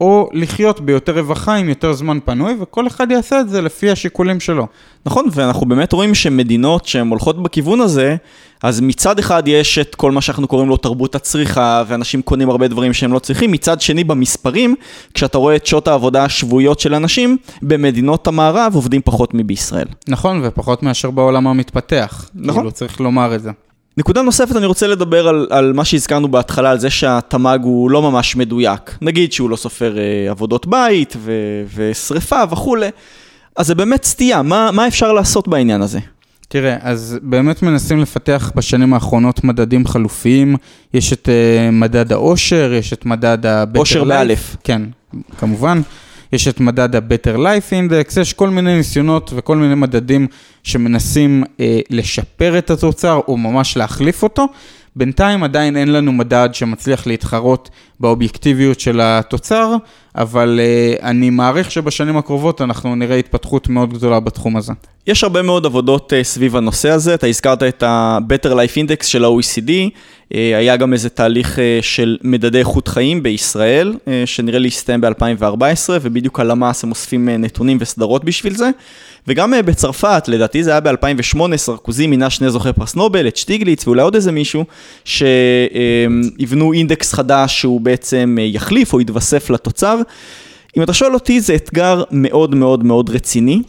או 0.00 0.28
לחיות 0.32 0.80
ביותר 0.80 1.18
רווחה 1.18 1.54
עם 1.54 1.68
יותר 1.68 1.92
זמן 1.92 2.18
פנוי, 2.24 2.54
וכל 2.60 2.86
אחד 2.86 3.10
יעשה 3.10 3.40
את 3.40 3.48
זה 3.48 3.60
לפי 3.60 3.90
השיקולים 3.90 4.40
שלו. 4.40 4.66
נכון, 5.06 5.26
ואנחנו 5.32 5.66
באמת 5.66 5.92
רואים 5.92 6.14
שמדינות 6.14 6.86
שהן 6.86 7.08
הולכות 7.08 7.42
בכיוון 7.42 7.80
הזה, 7.80 8.16
אז 8.62 8.80
מצד 8.80 9.18
אחד 9.18 9.48
יש 9.48 9.78
את 9.78 9.94
כל 9.94 10.12
מה 10.12 10.20
שאנחנו 10.20 10.48
קוראים 10.48 10.68
לו 10.68 10.76
תרבות 10.76 11.14
הצריכה, 11.14 11.82
ואנשים 11.86 12.22
קונים 12.22 12.50
הרבה 12.50 12.68
דברים 12.68 12.92
שהם 12.92 13.12
לא 13.12 13.18
צריכים, 13.18 13.52
מצד 13.52 13.80
שני 13.80 14.04
במספרים, 14.04 14.74
כשאתה 15.14 15.38
רואה 15.38 15.56
את 15.56 15.66
שעות 15.66 15.88
העבודה 15.88 16.24
השבועיות 16.24 16.80
של 16.80 16.94
אנשים, 16.94 17.36
במדינות 17.62 18.26
המערב 18.26 18.72
עובדים 18.74 19.00
פחות 19.04 19.34
מבישראל. 19.34 19.86
נכון, 20.08 20.40
ופחות 20.44 20.82
מאשר 20.82 21.10
בעולם 21.10 21.46
המתפתח. 21.46 22.30
נכון. 22.34 22.60
כאילו, 22.60 22.72
צריך 22.72 23.00
לומר 23.00 23.34
את 23.34 23.42
זה. 23.42 23.50
נקודה 23.98 24.22
נוספת, 24.22 24.56
אני 24.56 24.66
רוצה 24.66 24.86
לדבר 24.86 25.28
על, 25.28 25.46
על 25.50 25.72
מה 25.72 25.84
שהזכרנו 25.84 26.28
בהתחלה, 26.28 26.70
על 26.70 26.78
זה 26.78 26.90
שהתמ"ג 26.90 27.58
הוא 27.62 27.90
לא 27.90 28.02
ממש 28.02 28.36
מדויק. 28.36 28.98
נגיד 29.02 29.32
שהוא 29.32 29.50
לא 29.50 29.56
סופר 29.56 29.98
אה, 29.98 30.30
עבודות 30.30 30.66
בית 30.66 31.16
ו, 31.18 31.32
ושריפה 31.74 32.42
וכולי, 32.50 32.88
אז 33.56 33.66
זה 33.66 33.74
באמת 33.74 34.04
סטייה, 34.04 34.42
מה, 34.42 34.70
מה 34.72 34.86
אפשר 34.86 35.12
לעשות 35.12 35.48
בעניין 35.48 35.82
הזה? 35.82 35.98
תראה, 36.48 36.76
אז 36.80 37.18
באמת 37.22 37.62
מנסים 37.62 38.00
לפתח 38.00 38.52
בשנים 38.54 38.94
האחרונות 38.94 39.44
מדדים 39.44 39.86
חלופיים. 39.86 40.56
יש 40.94 41.12
את 41.12 41.28
uh, 41.28 41.72
מדד 41.72 42.12
האושר, 42.12 42.72
יש 42.72 42.92
את 42.92 43.06
מדד 43.06 43.46
ה-Better 43.46 43.78
אושר. 43.78 44.04
באלף. 44.04 44.56
כן, 44.64 44.82
כמובן. 45.38 45.80
יש 46.32 46.48
את 46.48 46.60
מדד 46.60 46.96
ה-Better 46.96 47.36
Life 47.36 47.72
Index, 47.72 48.20
יש 48.20 48.32
כל 48.32 48.50
מיני 48.50 48.76
ניסיונות 48.76 49.32
וכל 49.36 49.56
מיני 49.56 49.74
מדדים 49.74 50.26
שמנסים 50.62 51.44
אה, 51.60 51.80
לשפר 51.90 52.58
את 52.58 52.70
התוצר 52.70 53.20
או 53.28 53.36
ממש 53.36 53.76
להחליף 53.76 54.22
אותו. 54.22 54.46
בינתיים 54.96 55.44
עדיין 55.44 55.76
אין 55.76 55.92
לנו 55.92 56.12
מדד 56.12 56.48
שמצליח 56.52 57.06
להתחרות 57.06 57.70
באובייקטיביות 58.00 58.80
של 58.80 59.00
התוצר, 59.02 59.76
אבל 60.18 60.60
אה, 60.62 61.08
אני 61.08 61.30
מעריך 61.30 61.70
שבשנים 61.70 62.16
הקרובות 62.16 62.60
אנחנו 62.60 62.94
נראה 62.94 63.16
התפתחות 63.16 63.68
מאוד 63.68 63.94
גדולה 63.94 64.20
בתחום 64.20 64.56
הזה. 64.56 64.72
יש 65.08 65.24
הרבה 65.24 65.42
מאוד 65.42 65.66
עבודות 65.66 66.12
uh, 66.12 66.24
סביב 66.24 66.56
הנושא 66.56 66.90
הזה, 66.90 67.14
אתה 67.14 67.26
הזכרת 67.26 67.62
את 67.62 67.82
ה-Better 67.82 68.50
Life 68.50 68.74
Index 68.76 69.06
של 69.06 69.24
ה-OECD, 69.24 69.68
uh, 69.68 70.34
היה 70.34 70.76
גם 70.76 70.92
איזה 70.92 71.08
תהליך 71.08 71.56
uh, 71.56 71.60
של 71.80 72.16
מדדי 72.22 72.58
איכות 72.58 72.88
חיים 72.88 73.22
בישראל, 73.22 73.94
uh, 73.94 74.08
שנראה 74.24 74.58
לי 74.58 74.68
הסתיים 74.68 75.00
ב-2014, 75.00 75.90
ובדיוק 76.02 76.40
הלמ"ס 76.40 76.84
הם 76.84 76.90
אוספים 76.90 77.28
uh, 77.28 77.30
נתונים 77.38 77.78
וסדרות 77.80 78.24
בשביל 78.24 78.54
זה. 78.54 78.70
וגם 79.28 79.54
uh, 79.54 79.62
בצרפת, 79.62 80.24
לדעתי 80.28 80.64
זה 80.64 80.70
היה 80.70 80.80
ב-2008, 80.80 81.56
סרקוזי 81.56 82.06
מינה 82.06 82.30
שני 82.30 82.50
זוכי 82.50 82.72
פרס 82.72 82.94
נובל, 82.94 83.28
את 83.28 83.36
שטיגליץ 83.36 83.86
ואולי 83.86 84.02
עוד 84.02 84.14
איזה 84.14 84.32
מישהו, 84.32 84.64
שיבנו 85.04 86.72
אינדקס 86.72 87.12
חדש 87.12 87.60
שהוא 87.60 87.80
בעצם 87.80 88.36
uh, 88.38 88.40
יחליף 88.40 88.92
או 88.92 89.00
יתווסף 89.00 89.50
לתוצר. 89.50 90.00
אם 90.76 90.82
אתה 90.82 90.92
שואל 90.92 91.14
אותי, 91.14 91.40
זה 91.40 91.54
אתגר 91.54 92.02
מאוד 92.10 92.54
מאוד 92.54 92.84
מאוד 92.84 93.10
רציני. 93.10 93.62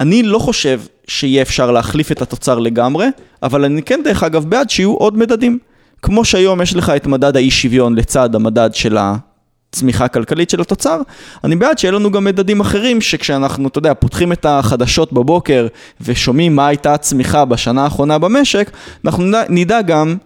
אני 0.00 0.22
לא 0.22 0.38
חושב 0.38 0.80
שיהיה 1.08 1.42
אפשר 1.42 1.70
להחליף 1.70 2.12
את 2.12 2.22
התוצר 2.22 2.58
לגמרי, 2.58 3.06
אבל 3.42 3.64
אני 3.64 3.82
כן 3.82 4.00
דרך 4.04 4.22
אגב 4.22 4.44
בעד 4.44 4.70
שיהיו 4.70 4.94
עוד 4.94 5.18
מדדים. 5.18 5.58
כמו 6.02 6.24
שהיום 6.24 6.62
יש 6.62 6.74
לך 6.74 6.90
את 6.90 7.06
מדד 7.06 7.36
האי 7.36 7.50
שוויון 7.50 7.94
לצד 7.94 8.34
המדד 8.34 8.70
של 8.72 8.96
הצמיחה 9.00 10.04
הכלכלית 10.04 10.50
של 10.50 10.60
התוצר, 10.60 11.00
אני 11.44 11.56
בעד 11.56 11.78
שיהיה 11.78 11.92
לנו 11.92 12.10
גם 12.10 12.24
מדדים 12.24 12.60
אחרים 12.60 13.00
שכשאנחנו, 13.00 13.68
אתה 13.68 13.78
יודע, 13.78 13.94
פותחים 13.94 14.32
את 14.32 14.46
החדשות 14.48 15.12
בבוקר 15.12 15.66
ושומעים 16.00 16.56
מה 16.56 16.66
הייתה 16.66 16.94
הצמיחה 16.94 17.44
בשנה 17.44 17.84
האחרונה 17.84 18.18
במשק, 18.18 18.70
אנחנו 19.04 19.24
נדע, 19.48 19.82
גם 19.82 20.16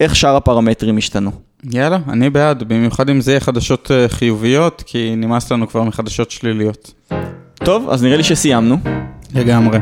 איך 0.00 0.16
שאר 0.16 0.36
הפרמטרים 0.36 0.96
השתנו. 0.96 1.45
יאללה, 1.64 1.98
אני 2.08 2.30
בעד, 2.30 2.62
במיוחד 2.62 3.10
אם 3.10 3.20
זה 3.20 3.32
יהיה 3.32 3.40
חדשות 3.40 3.90
אה, 3.90 4.08
חיוביות, 4.08 4.82
כי 4.86 5.14
נמאס 5.16 5.52
לנו 5.52 5.68
כבר 5.68 5.82
מחדשות 5.82 6.30
שליליות. 6.30 6.92
טוב, 7.54 7.88
אז 7.90 8.02
נראה 8.02 8.16
לי 8.16 8.22
שסיימנו. 8.22 8.76
לגמרי. 9.34 9.78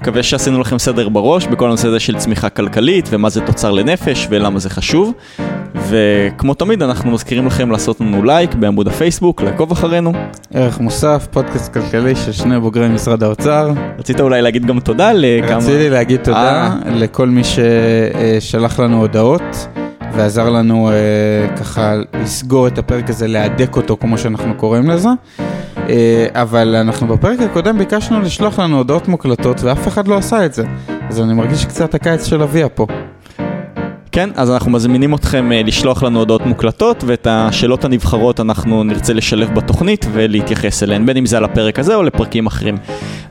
מקווה 0.00 0.22
שעשינו 0.22 0.60
לכם 0.60 0.78
סדר 0.78 1.08
בראש 1.08 1.46
בכל 1.46 1.66
הנושא 1.66 1.88
הזה 1.88 2.00
של 2.00 2.16
צמיחה 2.16 2.48
כלכלית 2.48 3.08
ומה 3.10 3.28
זה 3.28 3.40
תוצר 3.40 3.70
לנפש 3.70 4.26
ולמה 4.30 4.58
זה 4.58 4.70
חשוב. 4.70 5.12
וכמו 5.88 6.54
תמיד 6.54 6.82
אנחנו 6.82 7.10
מזכירים 7.10 7.46
לכם 7.46 7.70
לעשות 7.70 8.00
לנו 8.00 8.24
לייק 8.24 8.54
בעמוד 8.54 8.88
הפייסבוק, 8.88 9.42
לעקוב 9.42 9.72
אחרינו. 9.72 10.12
ערך 10.54 10.80
מוסף, 10.80 11.26
פודקאסט 11.30 11.72
כלכלי 11.72 12.16
של 12.16 12.32
שני 12.32 12.60
בוגרי 12.60 12.88
משרד 12.88 13.22
האוצר. 13.22 13.72
רצית 13.98 14.20
אולי 14.20 14.42
להגיד 14.42 14.66
גם 14.66 14.80
תודה 14.80 15.12
לכמה... 15.14 15.56
רציתי 15.56 15.90
להגיד 15.90 16.20
תודה 16.22 16.66
אה. 16.66 16.90
לכל 16.90 17.28
מי 17.28 17.42
ששלח 17.44 18.80
לנו 18.80 19.00
הודעות 19.00 19.66
ועזר 20.16 20.50
לנו 20.50 20.90
אה, 20.90 21.56
ככה 21.56 21.94
לסגור 22.22 22.66
את 22.66 22.78
הפרק 22.78 23.10
הזה, 23.10 23.28
להדק 23.28 23.76
אותו 23.76 23.96
כמו 24.00 24.18
שאנחנו 24.18 24.54
קוראים 24.54 24.90
לזה. 24.90 25.08
אה, 25.88 26.26
אבל 26.32 26.76
אנחנו 26.76 27.06
בפרק 27.06 27.40
הקודם 27.40 27.78
ביקשנו 27.78 28.20
לשלוח 28.20 28.58
לנו 28.58 28.76
הודעות 28.76 29.08
מוקלטות 29.08 29.62
ואף 29.62 29.88
אחד 29.88 30.08
לא 30.08 30.16
עשה 30.16 30.46
את 30.46 30.54
זה. 30.54 30.64
אז 31.08 31.20
אני 31.20 31.34
מרגיש 31.34 31.64
קצת 31.64 31.94
הקיץ 31.94 32.26
של 32.26 32.42
אביה 32.42 32.68
פה. 32.68 32.86
כן, 34.12 34.30
אז 34.34 34.50
אנחנו 34.50 34.70
מזמינים 34.70 35.14
אתכם 35.14 35.52
אה, 35.52 35.62
לשלוח 35.62 36.02
לנו 36.02 36.18
הודעות 36.18 36.46
מוקלטות 36.46 37.04
ואת 37.06 37.26
השאלות 37.30 37.84
הנבחרות 37.84 38.40
אנחנו 38.40 38.84
נרצה 38.84 39.12
לשלב 39.12 39.54
בתוכנית 39.54 40.06
ולהתייחס 40.12 40.82
אליהן, 40.82 41.06
בין 41.06 41.16
אם 41.16 41.26
זה 41.26 41.36
על 41.36 41.44
הפרק 41.44 41.78
הזה 41.78 41.94
או 41.94 42.02
לפרקים 42.02 42.46
אחרים. 42.46 42.76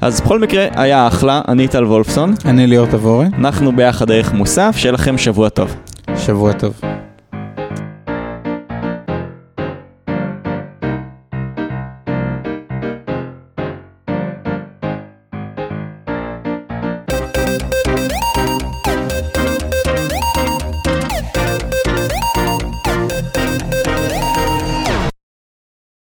אז 0.02 0.22
בכל 0.22 0.40
מקרה, 0.40 0.68
היה 0.76 1.08
אחלה, 1.08 1.42
אני 1.48 1.68
טל 1.68 1.86
וולפסון, 1.86 2.34
אני 2.46 2.68
ליאור 2.68 2.88
תבורי, 2.88 3.28
אנחנו 3.38 3.76
ביחד 3.76 4.12
ערך 4.12 4.34
מוסף, 4.34 4.76
שיהיה 4.78 4.92
לכם 4.92 5.18
שבוע 5.18 5.50
טוב. 5.50 5.76
שבוע 6.26 6.54
טוב. 6.54 6.93